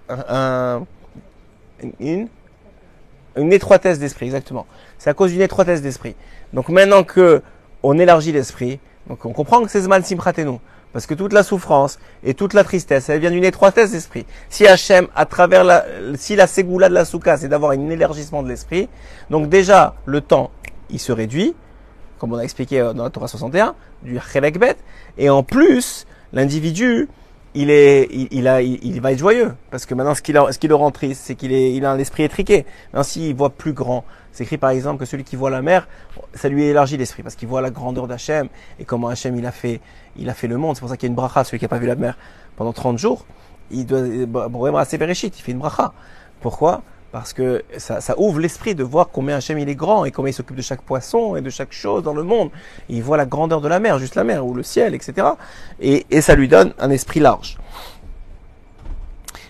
un- 0.08 0.84
une, 2.00 2.28
une 3.36 3.52
étroitesse 3.52 3.98
d'esprit, 3.98 4.26
exactement. 4.26 4.66
C'est 4.98 5.10
à 5.10 5.14
cause 5.14 5.32
d'une 5.32 5.40
étroitesse 5.40 5.80
d'esprit. 5.82 6.14
Donc 6.52 6.68
maintenant 6.68 7.04
que 7.04 7.42
on 7.82 7.98
élargit 7.98 8.32
l'esprit, 8.32 8.80
donc 9.08 9.24
on 9.24 9.32
comprend 9.32 9.62
que 9.62 9.70
c'est 9.70 9.80
Zman 9.82 10.02
Simchatenu. 10.02 10.58
Parce 10.94 11.06
que 11.06 11.12
toute 11.12 11.32
la 11.32 11.42
souffrance 11.42 11.98
et 12.22 12.32
toute 12.34 12.54
la 12.54 12.62
tristesse, 12.64 13.08
elle 13.08 13.20
vient 13.20 13.32
d'une 13.32 13.44
étroitesse 13.44 13.90
d'esprit. 13.90 14.24
Si 14.48 14.66
Hachem, 14.66 15.08
à 15.16 15.26
travers 15.26 15.64
la, 15.64 15.84
si 16.14 16.36
la 16.36 16.46
ségoula 16.46 16.88
de 16.88 16.94
la 16.94 17.04
soukha, 17.04 17.36
c'est 17.36 17.48
d'avoir 17.48 17.72
un 17.72 17.90
élargissement 17.90 18.44
de 18.44 18.48
l'esprit, 18.48 18.88
donc 19.28 19.48
déjà, 19.48 19.96
le 20.06 20.20
temps, 20.20 20.52
il 20.90 21.00
se 21.00 21.10
réduit, 21.10 21.54
comme 22.18 22.32
on 22.32 22.36
a 22.36 22.42
expliqué 22.44 22.78
dans 22.94 23.02
la 23.02 23.10
Torah 23.10 23.26
61, 23.26 23.74
du 24.04 24.18
Chelek 24.32 24.58
Bet, 24.58 24.76
et 25.18 25.28
en 25.28 25.42
plus, 25.42 26.06
l'individu, 26.32 27.08
il 27.54 27.70
est, 27.70 28.08
il, 28.30 28.46
a, 28.46 28.62
il, 28.62 29.00
va 29.00 29.12
être 29.12 29.18
joyeux, 29.18 29.52
parce 29.70 29.86
que 29.86 29.94
maintenant, 29.94 30.14
ce 30.14 30.22
qui, 30.22 30.32
le- 30.32 30.74
rend 30.74 30.90
triste, 30.92 31.22
c'est 31.24 31.34
qu'il 31.34 31.84
a 31.84 31.90
un 31.90 31.98
esprit 31.98 32.22
étriqué. 32.22 32.66
Maintenant, 32.92 33.02
s'il 33.02 33.34
voit 33.34 33.50
plus 33.50 33.72
grand, 33.72 34.04
c'est 34.34 34.42
écrit 34.42 34.58
par 34.58 34.70
exemple 34.70 34.98
que 34.98 35.04
celui 35.04 35.22
qui 35.22 35.36
voit 35.36 35.48
la 35.48 35.62
mer, 35.62 35.86
ça 36.34 36.48
lui 36.48 36.64
élargit 36.64 36.96
l'esprit, 36.96 37.22
parce 37.22 37.36
qu'il 37.36 37.46
voit 37.46 37.62
la 37.62 37.70
grandeur 37.70 38.08
d'Hachem, 38.08 38.48
et 38.80 38.84
comment 38.84 39.06
Hachem, 39.06 39.36
il 39.36 39.46
a 39.46 39.52
fait, 39.52 39.80
il 40.16 40.28
a 40.28 40.34
fait 40.34 40.48
le 40.48 40.58
monde. 40.58 40.74
C'est 40.74 40.80
pour 40.80 40.88
ça 40.88 40.96
qu'il 40.96 41.06
y 41.06 41.10
a 41.10 41.12
une 41.12 41.14
bracha, 41.14 41.44
celui 41.44 41.60
qui 41.60 41.64
n'a 41.64 41.68
pas 41.68 41.78
vu 41.78 41.86
la 41.86 41.94
mer 41.94 42.18
pendant 42.56 42.72
30 42.72 42.98
jours, 42.98 43.26
il 43.70 43.86
doit, 43.86 44.02
Bereshit, 44.48 45.38
il 45.38 45.40
fait 45.40 45.52
une 45.52 45.58
bracha. 45.58 45.92
Pourquoi? 46.40 46.82
Parce 47.12 47.32
que 47.32 47.62
ça, 47.78 48.00
ouvre 48.18 48.40
l'esprit 48.40 48.74
de 48.74 48.82
voir 48.82 49.10
combien 49.12 49.36
Hachem 49.36 49.56
il 49.60 49.68
est 49.68 49.76
grand 49.76 50.04
et 50.04 50.10
combien 50.10 50.30
il 50.30 50.34
s'occupe 50.34 50.56
de 50.56 50.62
chaque 50.62 50.82
poisson 50.82 51.36
et 51.36 51.40
de 51.40 51.48
chaque 51.48 51.72
chose 51.72 52.02
dans 52.02 52.12
le 52.12 52.24
monde. 52.24 52.50
Il 52.88 53.04
voit 53.04 53.16
la 53.16 53.26
grandeur 53.26 53.60
de 53.60 53.68
la 53.68 53.78
mer, 53.78 54.00
juste 54.00 54.16
la 54.16 54.24
mer 54.24 54.44
ou 54.44 54.52
le 54.52 54.64
ciel, 54.64 54.96
etc. 54.96 55.28
Et, 55.78 56.06
et 56.10 56.20
ça 56.20 56.34
lui 56.34 56.48
donne 56.48 56.74
un 56.80 56.90
esprit 56.90 57.20
large. 57.20 57.56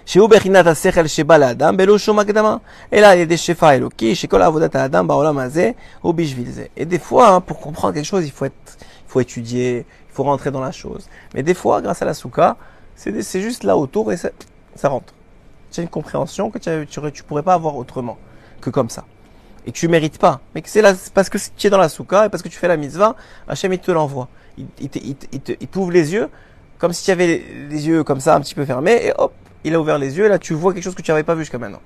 שהוא 0.06 0.30
בחינת 0.30 0.68
השכל 0.68 1.08
שבא 1.08 1.38
לאדם 1.38 1.78
בלא 1.78 1.98
שום 1.98 2.20
הקדמה, 2.20 2.58
אלא 2.94 3.08
על 3.08 3.18
ידי 3.18 3.38
שפע 3.38 3.72
אלוקי, 3.74 4.16
שכל 4.16 4.42
עבודת 4.42 4.76
האדם 4.76 5.08
בעולם 5.08 5.38
הזה 5.38 5.72
הוא 6.02 6.14
בשביל 6.14 6.50
זה. 6.52 6.66
Et 6.78 6.86
des 6.86 7.00
fois, 7.00 7.28
hein, 7.30 7.42
pour 7.42 7.60
comprendre 7.60 7.94
quelque 7.94 8.06
chose, 8.08 8.26
il 8.26 8.32
faut, 8.32 8.46
être, 8.46 8.78
il 9.08 9.12
faut 9.12 9.20
étudier, 9.22 9.86
il 10.10 10.14
faut 10.14 10.24
rentrer 10.24 10.52
dans 10.52 10.62
la 10.62 10.72
chose. 10.72 11.08
Mais 11.34 11.44
des 11.44 11.54
fois, 11.54 11.82
grâce 11.82 12.02
à 12.02 12.06
la 12.06 12.14
souka, 12.14 12.56
c'est 12.96 13.12
des- 13.12 13.24
c'est 13.24 13.42
juste 13.42 13.64
là 13.64 13.76
autour 13.78 14.12
et 14.14 14.18
ça, 14.18 14.30
ça 14.76 14.90
rentre. 14.90 15.14
Tu 15.72 15.80
as 15.80 15.84
une 15.84 15.90
compréhension 15.90 16.50
que 16.52 16.58
tu, 16.58 16.70
ne 16.70 17.10
tu, 17.10 17.24
pourrais 17.24 17.44
pas 17.44 17.54
avoir 17.54 17.76
autrement 17.78 18.18
que 18.62 18.70
comme 18.70 18.90
ça. 18.90 19.04
et 19.66 19.72
que 19.74 19.78
tu 19.78 19.88
mérites 19.90 20.18
pas, 20.18 20.40
mais 20.56 20.62
que 20.64 20.70
c'est 20.70 20.82
là, 20.82 20.96
c'est 20.96 21.14
parce 21.14 21.30
que 21.30 21.38
tu 21.58 21.68
es 21.68 21.70
dans 21.70 21.78
la 21.78 21.90
souka 21.90 22.26
et 22.26 22.30
parce 22.30 22.42
que 22.42 22.48
tu 22.48 22.58
fais 22.58 22.70
la 22.70 22.78
mitzvah, 22.78 23.12
Hachem 23.48 23.72
il 23.74 23.80
te 23.80 23.92
l'envoie. 23.92 24.28
Il, 24.58 24.66
il, 24.80 24.90
te- 24.90 24.98
il 25.10 25.16
te- 25.16 25.28
il 25.34 25.42
te- 25.42 25.52
il 25.64 25.68
t'ouvre 25.68 25.92
les 25.92 26.14
yeux, 26.14 26.28
comme 26.80 26.94
si 26.94 27.04
tu 27.04 27.12
avais 27.12 27.28
les, 27.28 27.40
les 27.70 27.88
yeux 27.90 28.04
comme 28.04 28.22
ça 28.22 28.36
un 28.38 28.42
petit 28.42 28.56
peu 28.56 28.66
fermés, 28.66 28.98
et 29.08 29.12
hop, 29.18 29.34
il 29.65 29.75
a 29.75 29.81
ouvert 29.81 29.99
les 29.99 30.17
yeux, 30.17 30.27
et 30.27 30.29
là 30.29 30.39
tu 30.39 30.55
vois 30.55 30.73
quelque 30.73 30.85
chose 30.85 30.95
que 30.95 31.03
tu 31.03 31.11
n'avais 31.11 31.23
pas 31.25 31.35
vu 31.35 31.41
jusqu'à 31.43 31.59
maintenant. 31.59 31.81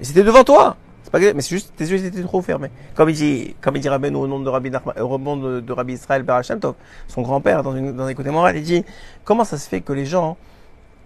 Et 0.00 0.04
c'était 0.04 0.24
devant 0.24 0.44
toi. 0.44 0.76
C'est 1.04 1.10
pas 1.10 1.18
mais 1.18 1.40
c'est 1.42 1.50
juste 1.56 1.72
tes 1.76 1.84
yeux 1.84 2.04
étaient 2.04 2.22
trop 2.22 2.42
fermés. 2.42 2.70
Comme 2.94 3.08
il 3.10 3.16
dit, 3.16 3.56
comme 3.60 3.76
il 3.76 3.80
dit 3.80 3.88
Rabbeinu 3.88 4.16
au 4.16 4.26
nom 4.26 4.40
de 4.40 4.48
Rabbi, 4.48 4.70
Nachman- 4.70 4.96
euh, 4.96 5.02
au 5.02 5.18
nom 5.18 5.36
de, 5.36 5.72
Rabbi 5.72 5.94
Israël 5.94 6.22
Bar 6.22 6.38
Hashem 6.38 6.60
Tov, 6.60 6.74
son 7.08 7.22
grand-père 7.22 7.62
dans, 7.62 7.72
dans 7.72 8.04
un 8.04 8.14
côté 8.14 8.30
moral, 8.30 8.56
il 8.56 8.62
dit 8.62 8.84
comment 9.24 9.44
ça 9.44 9.58
se 9.58 9.68
fait 9.68 9.80
que 9.80 9.92
les 9.92 10.06
gens 10.06 10.36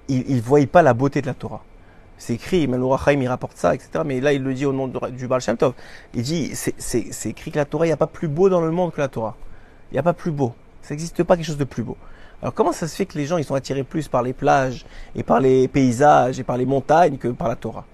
ils, 0.08 0.24
ils 0.30 0.40
voient 0.42 0.64
pas 0.66 0.82
la 0.82 0.94
beauté 0.94 1.22
de 1.22 1.26
la 1.26 1.34
Torah? 1.34 1.62
C'est 2.18 2.34
écrit, 2.34 2.66
Manour 2.66 3.02
Haïm 3.06 3.20
il 3.20 3.28
rapporte 3.28 3.56
ça, 3.58 3.74
etc. 3.74 3.90
Mais 4.04 4.20
là 4.20 4.32
il 4.32 4.42
le 4.42 4.54
dit 4.54 4.64
au 4.64 4.72
nom 4.72 4.88
de- 4.88 5.10
du 5.10 5.26
Baal 5.28 5.40
Shem 5.40 5.56
Tov. 5.56 5.72
Il 6.14 6.22
dit 6.22 6.52
c'est 6.54 7.28
écrit 7.28 7.50
que 7.50 7.58
la 7.58 7.64
Torah, 7.64 7.86
il 7.86 7.88
n'y 7.90 7.92
a 7.92 7.96
pas 7.98 8.06
plus 8.06 8.28
beau 8.28 8.48
dans 8.48 8.60
le 8.60 8.70
monde 8.70 8.92
que 8.92 9.00
la 9.00 9.08
Torah. 9.08 9.34
Il 9.90 9.94
n'y 9.94 9.98
a 9.98 10.02
pas 10.02 10.14
plus 10.14 10.30
beau. 10.30 10.54
Ça 10.82 10.94
n'existe 10.94 11.22
pas 11.24 11.36
quelque 11.36 11.46
chose 11.46 11.56
de 11.58 11.64
plus 11.64 11.82
beau. 11.82 11.96
Alors 12.42 12.52
comment 12.52 12.72
ça 12.72 12.86
se 12.86 12.94
fait 12.94 13.06
que 13.06 13.16
les 13.16 13.26
gens 13.26 13.38
ils 13.38 13.44
sont 13.44 13.54
attirés 13.54 13.82
plus 13.82 14.08
par 14.08 14.22
les 14.22 14.32
plages 14.32 14.84
et 15.14 15.22
par 15.22 15.40
les 15.40 15.68
paysages 15.68 16.38
et 16.38 16.44
par 16.44 16.56
les 16.56 16.66
montagnes 16.66 17.16
que 17.16 17.28
par 17.28 17.48
la 17.48 17.56
Torah? 17.56 17.84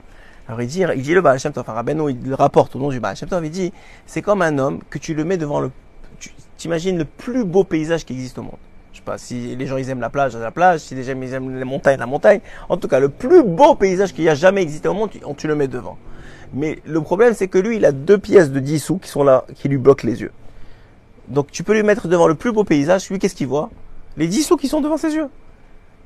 Alors 0.48 0.60
il 0.60 0.66
dit, 0.66 0.82
il 0.96 1.02
dit 1.02 1.14
le 1.14 1.20
Baal 1.20 1.38
Shem 1.38 1.52
enfin 1.56 1.72
Rabbeinu, 1.72 2.10
il 2.10 2.28
le 2.28 2.34
rapporte 2.34 2.74
au 2.74 2.78
nom 2.78 2.88
du 2.88 2.98
Baal 2.98 3.16
Shem 3.16 3.28
il 3.44 3.50
dit 3.50 3.72
c'est 4.04 4.22
comme 4.22 4.42
un 4.42 4.58
homme 4.58 4.80
que 4.90 4.98
tu 4.98 5.14
le 5.14 5.24
mets 5.24 5.36
devant 5.36 5.60
le, 5.60 5.70
tu 6.18 6.30
t'imagines 6.56 6.98
le 6.98 7.04
plus 7.04 7.44
beau 7.44 7.62
paysage 7.62 8.04
qui 8.04 8.14
existe 8.14 8.38
au 8.38 8.42
monde. 8.42 8.58
Je 8.92 8.98
sais 8.98 9.04
pas 9.04 9.16
si 9.16 9.56
les 9.56 9.66
gens 9.66 9.76
ils 9.76 9.88
aiment 9.88 10.00
la 10.00 10.10
plage, 10.10 10.36
la 10.36 10.50
plage, 10.50 10.80
si 10.80 10.94
les 10.94 11.04
gens 11.04 11.14
ils 11.22 11.32
aiment 11.32 11.56
les 11.56 11.64
montagnes, 11.64 11.98
la 11.98 12.06
montagne. 12.06 12.40
En 12.68 12.76
tout 12.76 12.88
cas, 12.88 13.00
le 13.00 13.08
plus 13.08 13.42
beau 13.42 13.74
paysage 13.74 14.12
qu'il 14.12 14.24
y 14.24 14.28
a 14.28 14.34
jamais 14.34 14.60
existé 14.60 14.88
au 14.88 14.94
monde, 14.94 15.10
tu, 15.10 15.20
tu 15.36 15.46
le 15.46 15.54
mets 15.54 15.68
devant. 15.68 15.96
Mais 16.52 16.80
le 16.84 17.00
problème 17.00 17.32
c'est 17.32 17.48
que 17.48 17.58
lui, 17.58 17.76
il 17.76 17.84
a 17.86 17.92
deux 17.92 18.18
pièces 18.18 18.50
de 18.50 18.60
10 18.60 18.80
sous 18.80 18.98
qui 18.98 19.08
sont 19.08 19.22
là, 19.22 19.44
qui 19.54 19.68
lui 19.68 19.78
bloquent 19.78 20.06
les 20.06 20.20
yeux. 20.20 20.32
Donc 21.28 21.50
tu 21.50 21.62
peux 21.62 21.72
lui 21.72 21.84
mettre 21.84 22.08
devant 22.08 22.26
le 22.26 22.34
plus 22.34 22.52
beau 22.52 22.64
paysage, 22.64 23.08
lui 23.08 23.18
qu'est-ce 23.18 23.36
qu'il 23.36 23.46
voit? 23.46 23.70
Les 24.16 24.26
10 24.26 24.42
sous 24.42 24.56
qui 24.56 24.68
sont 24.68 24.80
devant 24.80 24.96
ses 24.96 25.14
yeux. 25.14 25.28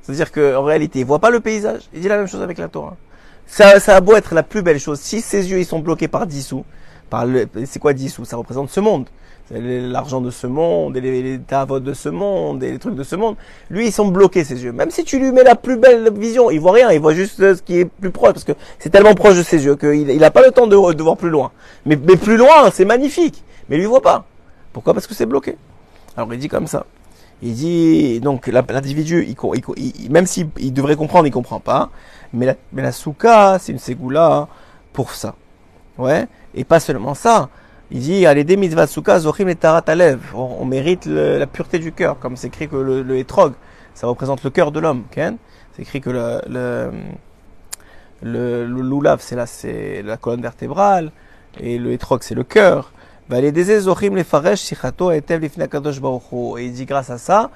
C'est-à-dire 0.01 0.31
qu'en 0.31 0.63
réalité, 0.63 0.99
il 0.99 1.05
voit 1.05 1.19
pas 1.19 1.29
le 1.29 1.39
paysage. 1.39 1.81
Il 1.93 2.01
dit 2.01 2.07
la 2.07 2.17
même 2.17 2.27
chose 2.27 2.41
avec 2.41 2.57
la 2.57 2.67
Torah. 2.67 2.95
Ça, 3.45 3.79
ça 3.79 3.95
a 3.95 4.01
beau 4.01 4.15
être 4.15 4.33
la 4.33 4.43
plus 4.43 4.61
belle 4.61 4.79
chose. 4.79 4.99
Si 4.99 5.21
ses 5.21 5.49
yeux 5.49 5.59
ils 5.59 5.65
sont 5.65 5.79
bloqués 5.79 6.07
par 6.07 6.27
10 6.27 6.43
sous, 6.43 6.65
par 7.09 7.25
le, 7.25 7.47
c'est 7.65 7.79
quoi 7.79 7.93
10 7.93 8.09
sous? 8.09 8.25
Ça 8.25 8.37
représente 8.37 8.69
ce 8.69 8.79
monde. 8.79 9.07
L'argent 9.49 10.19
de 10.19 10.29
ce 10.29 10.45
monde, 10.45 10.97
et 10.97 11.01
les, 11.01 11.23
les 11.23 11.39
tavots 11.39 11.79
de 11.79 11.93
ce 11.93 12.09
monde, 12.09 12.61
et 12.63 12.71
les 12.71 12.79
trucs 12.79 12.95
de 12.95 13.03
ce 13.03 13.15
monde. 13.15 13.37
Lui, 13.69 13.87
ils 13.87 13.91
sont 13.93 14.09
bloqués, 14.09 14.43
ses 14.43 14.61
yeux. 14.61 14.73
Même 14.73 14.91
si 14.91 15.05
tu 15.05 15.19
lui 15.19 15.31
mets 15.31 15.43
la 15.43 15.55
plus 15.55 15.77
belle 15.77 16.11
vision, 16.13 16.51
il 16.51 16.59
voit 16.59 16.73
rien, 16.73 16.91
il 16.91 16.99
voit 16.99 17.13
juste 17.13 17.37
ce 17.39 17.61
qui 17.61 17.79
est 17.79 17.85
plus 17.85 18.11
proche, 18.11 18.33
parce 18.33 18.43
que 18.43 18.51
c'est 18.77 18.89
tellement 18.89 19.13
proche 19.13 19.37
de 19.37 19.43
ses 19.43 19.63
yeux 19.63 19.77
qu'il 19.77 20.09
il 20.09 20.23
a 20.25 20.31
pas 20.31 20.45
le 20.45 20.51
temps 20.51 20.67
de, 20.67 20.93
de 20.93 21.03
voir 21.03 21.15
plus 21.15 21.29
loin. 21.29 21.51
Mais, 21.85 21.95
mais 21.95 22.17
plus 22.17 22.35
loin, 22.35 22.69
c'est 22.71 22.83
magnifique. 22.83 23.41
Mais 23.69 23.77
lui, 23.77 23.83
il 23.83 23.87
voit 23.87 24.01
pas. 24.01 24.25
Pourquoi? 24.73 24.93
Parce 24.93 25.07
que 25.07 25.13
c'est 25.13 25.25
bloqué. 25.25 25.57
Alors, 26.17 26.33
il 26.33 26.39
dit 26.39 26.49
comme 26.49 26.67
ça. 26.67 26.85
Il 27.41 27.53
dit, 27.53 28.19
donc, 28.19 28.47
la- 28.47 28.63
l'individu, 28.67 29.35
même 30.09 30.25
s'il 30.25 30.49
il 30.57 30.73
devrait 30.73 30.95
comprendre, 30.95 31.27
il 31.27 31.31
comprend 31.31 31.59
pas. 31.59 31.91
Mais 32.33 32.45
la, 32.45 32.55
mais 32.73 32.81
la 32.81 32.91
c'est 32.91 33.71
une 33.71 33.77
ségoula 33.79 34.47
pour 34.93 35.11
ça. 35.13 35.35
Ouais. 35.97 36.27
Et 36.55 36.63
pas 36.63 36.79
seulement 36.79 37.13
ça. 37.13 37.49
Il 37.91 38.01
dit, 38.01 38.25
allez, 38.25 38.43
des 38.43 38.57
mitzvah 38.57 38.87
souka, 38.87 39.19
zochim 39.19 39.47
et 39.47 39.55
tarat. 39.55 39.83
On, 40.33 40.65
mérite 40.65 41.05
la 41.05 41.47
pureté 41.47 41.79
du 41.79 41.91
cœur. 41.91 42.19
Comme 42.19 42.35
c'est 42.35 42.47
écrit 42.47 42.67
que 42.67 42.75
le, 42.75 43.01
le 43.03 43.23
ça 43.93 44.07
représente 44.07 44.43
le 44.43 44.49
cœur 44.49 44.71
de 44.71 44.79
l'homme. 44.79 45.03
Ken 45.11 45.37
C'est 45.73 45.83
écrit 45.83 46.01
que 46.01 46.09
le, 46.09 46.41
le, 48.21 49.17
c'est 49.19 49.35
là, 49.35 49.45
c'est 49.45 50.01
la 50.03 50.17
colonne 50.17 50.41
vertébrale. 50.41 51.11
Et 51.59 51.77
le 51.77 51.93
etrog, 51.93 52.21
c'est 52.23 52.35
le 52.35 52.43
cœur. 52.43 52.91
Et 53.29 53.47
il 56.65 56.71
dit, 56.71 56.85
grâce 56.85 57.09
à 57.09 57.17
ça, 57.17 57.51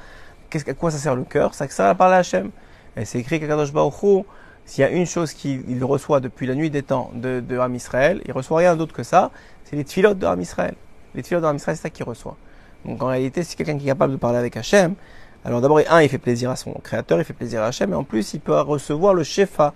à 0.54 0.74
quoi 0.74 0.92
ça 0.92 0.98
sert 0.98 1.16
le 1.16 1.24
cœur? 1.24 1.54
Ça 1.54 1.68
sert 1.70 1.86
à 1.86 1.96
parler 1.96 2.16
à 2.16 2.20
Hachem. 2.20 2.52
Et 2.98 3.06
c'est 3.06 3.20
écrit 3.20 3.40
qu'Akadosh 3.40 3.72
Baruch 3.72 4.26
s'il 4.66 4.84
y 4.84 4.86
a 4.86 4.90
une 4.90 5.06
chose 5.06 5.34
qu'il 5.34 5.64
il 5.70 5.84
reçoit 5.84 6.20
depuis 6.20 6.46
la 6.46 6.56
nuit 6.56 6.70
des 6.70 6.84
temps 6.84 7.12
de, 7.14 7.40
de 7.40 7.58
Ham 7.58 7.74
Israël, 7.76 8.22
il 8.26 8.32
reçoit 8.32 8.60
rien 8.60 8.76
d'autre 8.76 8.94
que 8.94 9.04
ça, 9.04 9.32
c'est 9.66 9.76
les 9.76 9.84
tfilotes 9.84 10.20
de 10.20 10.26
Ham 10.26 10.40
Israël. 10.40 10.76
Les 11.16 11.24
tfilotes 11.24 11.44
de 11.44 11.48
Ham 11.48 11.56
Israël, 11.56 11.78
c'est 11.78 11.84
ça 11.84 11.90
qu'il 11.90 12.06
reçoit. 12.06 12.38
Donc 12.86 13.02
en 13.02 13.08
réalité, 13.08 13.44
si 13.44 13.56
quelqu'un 13.56 13.78
qui 13.78 13.86
est 13.86 13.88
capable 13.88 14.14
de 14.14 14.18
parler 14.18 14.38
avec 14.38 14.56
Hachem, 14.56 14.96
alors 15.44 15.62
d'abord, 15.62 15.82
un, 15.90 16.02
il 16.02 16.10
fait 16.10 16.20
plaisir 16.20 16.52
à 16.52 16.56
son 16.56 16.72
créateur, 16.74 17.18
il 17.20 17.26
fait 17.26 17.34
plaisir 17.34 17.64
à 17.64 17.68
Hachem, 17.68 17.92
et 17.92 17.96
en 17.96 18.04
plus, 18.04 18.34
il 18.34 18.40
peut 18.40 18.60
recevoir 18.60 19.14
le 19.14 19.24
shefa 19.24 19.74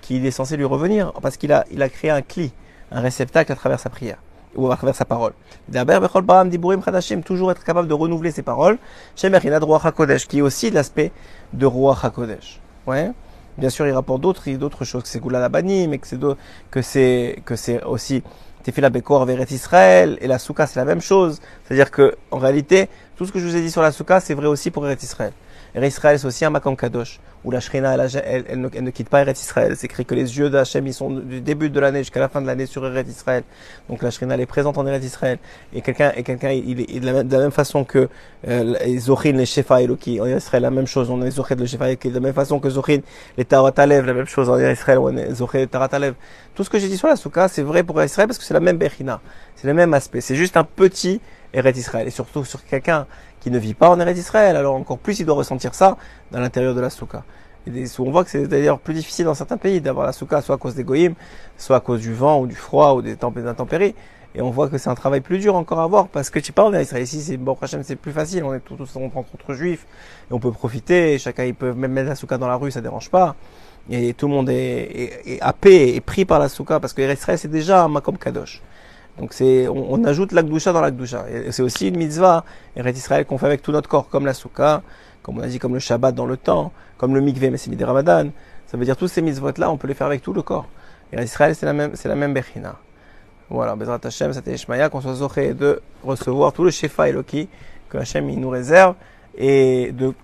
qui 0.00 0.26
est 0.26 0.30
censé 0.30 0.56
lui 0.56 0.64
revenir, 0.64 1.12
parce 1.20 1.36
qu'il 1.36 1.52
a, 1.52 1.64
il 1.70 1.82
a 1.82 1.88
créé 1.88 2.10
un 2.10 2.22
cli, 2.22 2.52
un 2.90 3.00
réceptacle 3.00 3.52
à 3.52 3.54
travers 3.54 3.78
sa 3.78 3.90
prière, 3.90 4.18
ou 4.54 4.70
à 4.70 4.76
travers 4.76 4.94
sa 4.94 5.04
parole. 5.04 5.32
Toujours 7.24 7.50
être 7.50 7.64
capable 7.64 7.88
de 7.88 7.94
renouveler 7.94 8.30
ses 8.30 8.42
paroles. 8.42 8.78
Qui 9.16 9.26
est 10.38 10.42
aussi 10.42 10.70
l'aspect 10.70 11.12
de 11.52 11.66
Ruach 11.66 12.04
HaKodesh. 12.04 12.60
Ouais. 12.86 13.10
Bien 13.58 13.68
sûr, 13.68 13.86
il 13.86 13.92
rapporte 13.92 14.22
d'autres, 14.22 14.50
d'autres 14.52 14.84
choses, 14.84 15.02
que 15.02 15.08
c'est 15.08 15.20
Goula 15.20 15.38
Labani, 15.38 15.86
mais 15.86 15.98
que 15.98 16.06
c'est, 16.06 16.18
que 16.70 16.82
c'est, 16.82 17.42
que 17.44 17.54
c'est 17.54 17.82
aussi 17.84 18.22
Tefila 18.62 18.88
Bekor 18.88 19.26
Veret 19.26 19.46
Israël, 19.50 20.16
et 20.20 20.26
la 20.26 20.38
Souka, 20.38 20.66
c'est 20.66 20.80
la 20.80 20.86
même 20.86 21.02
chose. 21.02 21.40
C'est-à-dire 21.64 21.90
que, 21.90 22.16
en 22.30 22.38
réalité, 22.38 22.88
tout 23.16 23.26
ce 23.26 23.32
que 23.32 23.38
je 23.38 23.46
vous 23.46 23.56
ai 23.56 23.60
dit 23.60 23.70
sur 23.70 23.82
la 23.82 23.92
Souka, 23.92 24.20
c'est 24.20 24.34
vrai 24.34 24.46
aussi 24.46 24.70
pour 24.70 24.86
Eret 24.86 24.98
Israël. 25.02 25.32
Eret 25.74 25.88
Israël, 25.88 26.18
c'est 26.18 26.26
aussi 26.26 26.44
un 26.44 26.50
Makam 26.50 26.76
Kadosh, 26.76 27.18
où 27.44 27.50
la 27.50 27.60
Shrina, 27.60 27.96
elle, 27.96 28.60
ne, 28.60 28.68
ne 28.68 28.90
quitte 28.90 29.08
pas 29.08 29.22
Eret 29.22 29.32
Israël. 29.32 29.74
C'est 29.76 29.86
écrit 29.86 30.04
que 30.04 30.14
les 30.14 30.38
yeux 30.38 30.50
d'Hachem, 30.50 30.86
ils 30.86 30.92
sont 30.92 31.10
du 31.10 31.40
début 31.40 31.70
de 31.70 31.80
l'année 31.80 32.00
jusqu'à 32.00 32.20
la 32.20 32.28
fin 32.28 32.42
de 32.42 32.46
l'année 32.46 32.66
sur 32.66 32.86
Eret 32.86 33.04
Israël. 33.08 33.42
Donc 33.88 34.02
la 34.02 34.10
Shrina, 34.10 34.34
elle 34.34 34.42
est 34.42 34.46
présente 34.46 34.76
en 34.76 34.86
Eret 34.86 34.98
Israël. 34.98 35.38
Et 35.72 35.80
quelqu'un, 35.80 36.12
et 36.14 36.22
quelqu'un, 36.22 36.50
il 36.50 36.80
est, 36.80 36.96
est 36.96 37.00
de, 37.00 37.06
la 37.06 37.42
même, 37.42 37.50
façon 37.50 37.84
que 37.84 38.08
euh, 38.48 38.76
les 38.84 38.98
Zochin, 38.98 39.32
les 39.32 39.46
Shefa 39.46 39.80
Eloki, 39.80 40.20
en 40.20 40.26
Israël, 40.26 40.62
la 40.62 40.70
même 40.70 40.86
chose. 40.86 41.08
On 41.08 41.20
a 41.22 41.24
les 41.24 41.30
Zochin, 41.30 41.54
les 41.54 41.66
Shefa 41.66 41.88
Eloki, 41.88 42.10
de 42.10 42.14
la 42.14 42.20
même 42.20 42.34
façon 42.34 42.60
que 42.60 42.68
Zochin, 42.68 43.00
les 43.38 43.44
Tarat 43.46 43.72
la 43.86 44.02
même 44.02 44.26
chose 44.26 44.50
en 44.50 44.58
Israël, 44.58 44.98
on 44.98 45.16
a 45.16 45.34
Zochin, 45.34 45.58
les 45.58 45.66
Tarat 45.68 45.88
Alev. 45.92 46.14
Tout 46.54 46.64
ce 46.64 46.70
que 46.70 46.78
j'ai 46.78 46.88
dit 46.88 46.98
sur 46.98 47.08
la 47.08 47.16
Souka, 47.16 47.48
c'est 47.48 47.62
vrai 47.62 47.82
pour 47.82 48.02
Israël 48.02 48.28
parce 48.28 48.38
que 48.38 48.44
c'est 48.44 48.52
la 48.52 48.60
même 48.60 48.76
Bechina. 48.76 49.22
C'est 49.56 49.66
le 49.66 49.74
même 49.74 49.94
aspect. 49.94 50.20
C'est 50.20 50.36
juste 50.36 50.58
un 50.58 50.64
petit 50.64 51.20
Eret 51.54 51.72
Israël. 51.72 52.06
Et 52.06 52.10
surtout 52.10 52.44
sur 52.44 52.64
quelqu'un 52.64 53.06
qui 53.42 53.50
ne 53.50 53.58
vit 53.58 53.74
pas 53.74 53.90
en 53.90 53.98
Eret 53.98 54.12
Israël. 54.12 54.56
Alors 54.56 54.76
encore 54.76 54.98
plus, 54.98 55.18
il 55.20 55.26
doit 55.26 55.34
ressentir 55.34 55.74
ça 55.74 55.96
dans 56.30 56.40
l'intérieur 56.40 56.74
de 56.74 56.80
la 56.80 56.90
Souka. 56.90 57.24
Et 57.66 57.84
on 57.98 58.10
voit 58.10 58.24
que 58.24 58.30
c'est 58.30 58.46
d'ailleurs 58.46 58.78
plus 58.78 58.94
difficile 58.94 59.24
dans 59.24 59.34
certains 59.34 59.56
pays 59.56 59.80
d'avoir 59.80 60.06
la 60.06 60.12
Souka, 60.12 60.40
soit 60.40 60.54
à 60.54 60.58
cause 60.58 60.74
des 60.74 60.84
goyim, 60.84 61.14
soit 61.56 61.76
à 61.76 61.80
cause 61.80 62.00
du 62.00 62.12
vent 62.12 62.40
ou 62.40 62.46
du 62.46 62.54
froid 62.54 62.94
ou 62.94 63.02
des 63.02 63.16
intempéries. 63.46 63.94
Et 64.34 64.40
on 64.40 64.50
voit 64.50 64.68
que 64.68 64.78
c'est 64.78 64.88
un 64.88 64.94
travail 64.94 65.20
plus 65.20 65.38
dur 65.38 65.54
encore 65.56 65.80
à 65.80 65.86
voir 65.86 66.08
parce 66.08 66.30
que 66.30 66.38
tu 66.38 66.52
parles 66.52 66.74
en 66.74 66.80
Israël. 66.80 67.02
Ici, 67.02 67.20
c'est 67.20 67.36
bon, 67.36 67.56
c'est 67.82 67.96
plus 67.96 68.12
facile. 68.12 68.44
On 68.44 68.54
est 68.54 68.60
tous 68.60 68.78
on 68.96 69.00
rencontre 69.00 69.28
entre 69.34 69.54
juifs 69.54 69.86
et 70.30 70.32
on 70.32 70.38
peut 70.38 70.52
profiter. 70.52 71.18
Chacun, 71.18 71.44
il 71.44 71.54
peut 71.54 71.72
même 71.72 71.92
mettre 71.92 72.08
la 72.08 72.14
souka 72.14 72.38
dans 72.38 72.48
la 72.48 72.56
rue, 72.56 72.70
ça 72.70 72.80
dérange 72.80 73.10
pas. 73.10 73.36
Et 73.90 74.14
tout 74.14 74.28
le 74.28 74.32
monde 74.32 74.48
est, 74.48 74.54
est, 74.54 75.34
est 75.34 75.40
happé 75.42 75.94
et 75.94 76.00
pris 76.00 76.24
par 76.24 76.38
la 76.38 76.48
souka 76.48 76.80
parce 76.80 76.92
que 76.92 77.02
Israël, 77.02 77.38
c'est 77.38 77.48
déjà 77.48 77.84
un 77.84 77.88
makom 77.88 78.16
kadosh. 78.16 78.62
Donc 79.18 79.32
c'est, 79.32 79.68
on, 79.68 79.92
on 79.92 80.04
ajoute 80.04 80.32
l'akdoucha 80.32 80.72
dans 80.72 80.80
l'akdoucha. 80.80 81.26
Et 81.30 81.52
c'est 81.52 81.62
aussi 81.62 81.88
une 81.88 81.96
mitzvah, 81.96 82.44
Eret 82.76 82.92
Israël, 82.92 83.26
qu'on 83.26 83.38
fait 83.38 83.46
avec 83.46 83.62
tout 83.62 83.72
notre 83.72 83.88
corps, 83.88 84.08
comme 84.08 84.26
la 84.26 84.34
souka, 84.34 84.82
comme 85.22 85.38
on 85.38 85.42
a 85.42 85.46
dit, 85.46 85.58
comme 85.58 85.74
le 85.74 85.80
Shabbat 85.80 86.14
dans 86.14 86.26
le 86.26 86.36
temps, 86.36 86.72
comme 86.96 87.14
le 87.14 87.20
mikveh, 87.20 87.50
mais 87.50 87.58
c'est 87.58 87.70
midi 87.70 87.84
Ramadan. 87.84 88.30
Ça 88.66 88.76
veut 88.76 88.84
dire 88.84 88.96
tous 88.96 89.08
ces 89.08 89.22
mitzvot-là, 89.22 89.70
on 89.70 89.76
peut 89.76 89.88
les 89.88 89.94
faire 89.94 90.06
avec 90.06 90.22
tout 90.22 90.32
le 90.32 90.42
corps. 90.42 90.66
Et 91.12 91.22
Israël, 91.22 91.54
c'est 91.54 91.66
la 91.66 91.72
même, 91.72 91.92
c'est 91.94 92.08
la 92.08 92.14
même 92.14 92.32
bechina. 92.32 92.76
Voilà, 93.50 93.76
Bezrat 93.76 94.00
Hashem, 94.02 94.32
c'était 94.32 94.54
Ishmaïa, 94.54 94.88
qu'on 94.88 95.02
soit 95.02 95.14
zoché 95.14 95.52
de 95.52 95.82
recevoir 96.02 96.54
tout 96.54 96.64
le 96.64 96.70
Shefa 96.70 97.10
Eloki 97.10 97.48
que 97.90 97.98
Hashem 97.98 98.30
il 98.30 98.40
nous 98.40 98.48
réserve 98.48 98.94
et 99.36 99.92
de, 99.92 100.14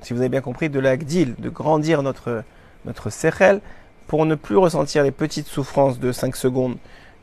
si 0.00 0.14
vous 0.14 0.20
avez 0.20 0.30
bien 0.30 0.40
compris, 0.40 0.70
de 0.70 0.80
l'agdil, 0.80 1.34
de 1.38 1.50
grandir 1.50 2.02
notre, 2.02 2.42
notre 2.86 3.10
sechel 3.10 3.60
pour 4.06 4.24
ne 4.24 4.34
plus 4.34 4.56
ressentir 4.56 5.02
les 5.02 5.10
petites 5.10 5.46
souffrances 5.46 5.98
de 5.98 6.12
5 6.12 6.34
secondes 6.34 6.76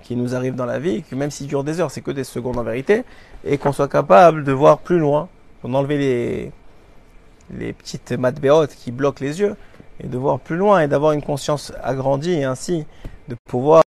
qui 0.04 0.16
nous 0.16 0.36
arrivent 0.36 0.56
dans 0.56 0.66
la 0.66 0.80
vie, 0.80 1.02
que 1.02 1.16
même 1.16 1.32
s'ils 1.32 1.48
durent 1.48 1.64
des 1.64 1.80
heures, 1.80 1.90
c'est 1.90 2.02
que 2.02 2.12
des 2.12 2.24
secondes 2.24 2.58
en 2.58 2.64
vérité, 2.64 3.04
et 3.44 3.58
qu'on 3.58 3.72
soit 3.72 3.88
capable 3.88 4.44
de 4.44 4.52
voir 4.52 4.80
plus 4.80 5.00
loin, 5.00 5.30
d'en 5.64 5.74
enlever 5.74 5.98
les, 5.98 6.52
les 7.58 7.74
petites 7.74 8.12
matbéot 8.12 8.68
qui 8.68 8.92
bloquent 8.92 9.24
les 9.24 9.40
yeux, 9.40 9.56
et 10.00 10.08
de 10.08 10.18
voir 10.18 10.40
plus 10.40 10.58
loin 10.58 10.82
et 10.82 10.88
d'avoir 10.88 11.14
une 11.14 11.22
conscience 11.22 11.72
agrandie 11.82 12.34
et 12.34 12.44
ainsi 12.44 12.86
de 13.28 13.36
pouvoir 13.46 13.84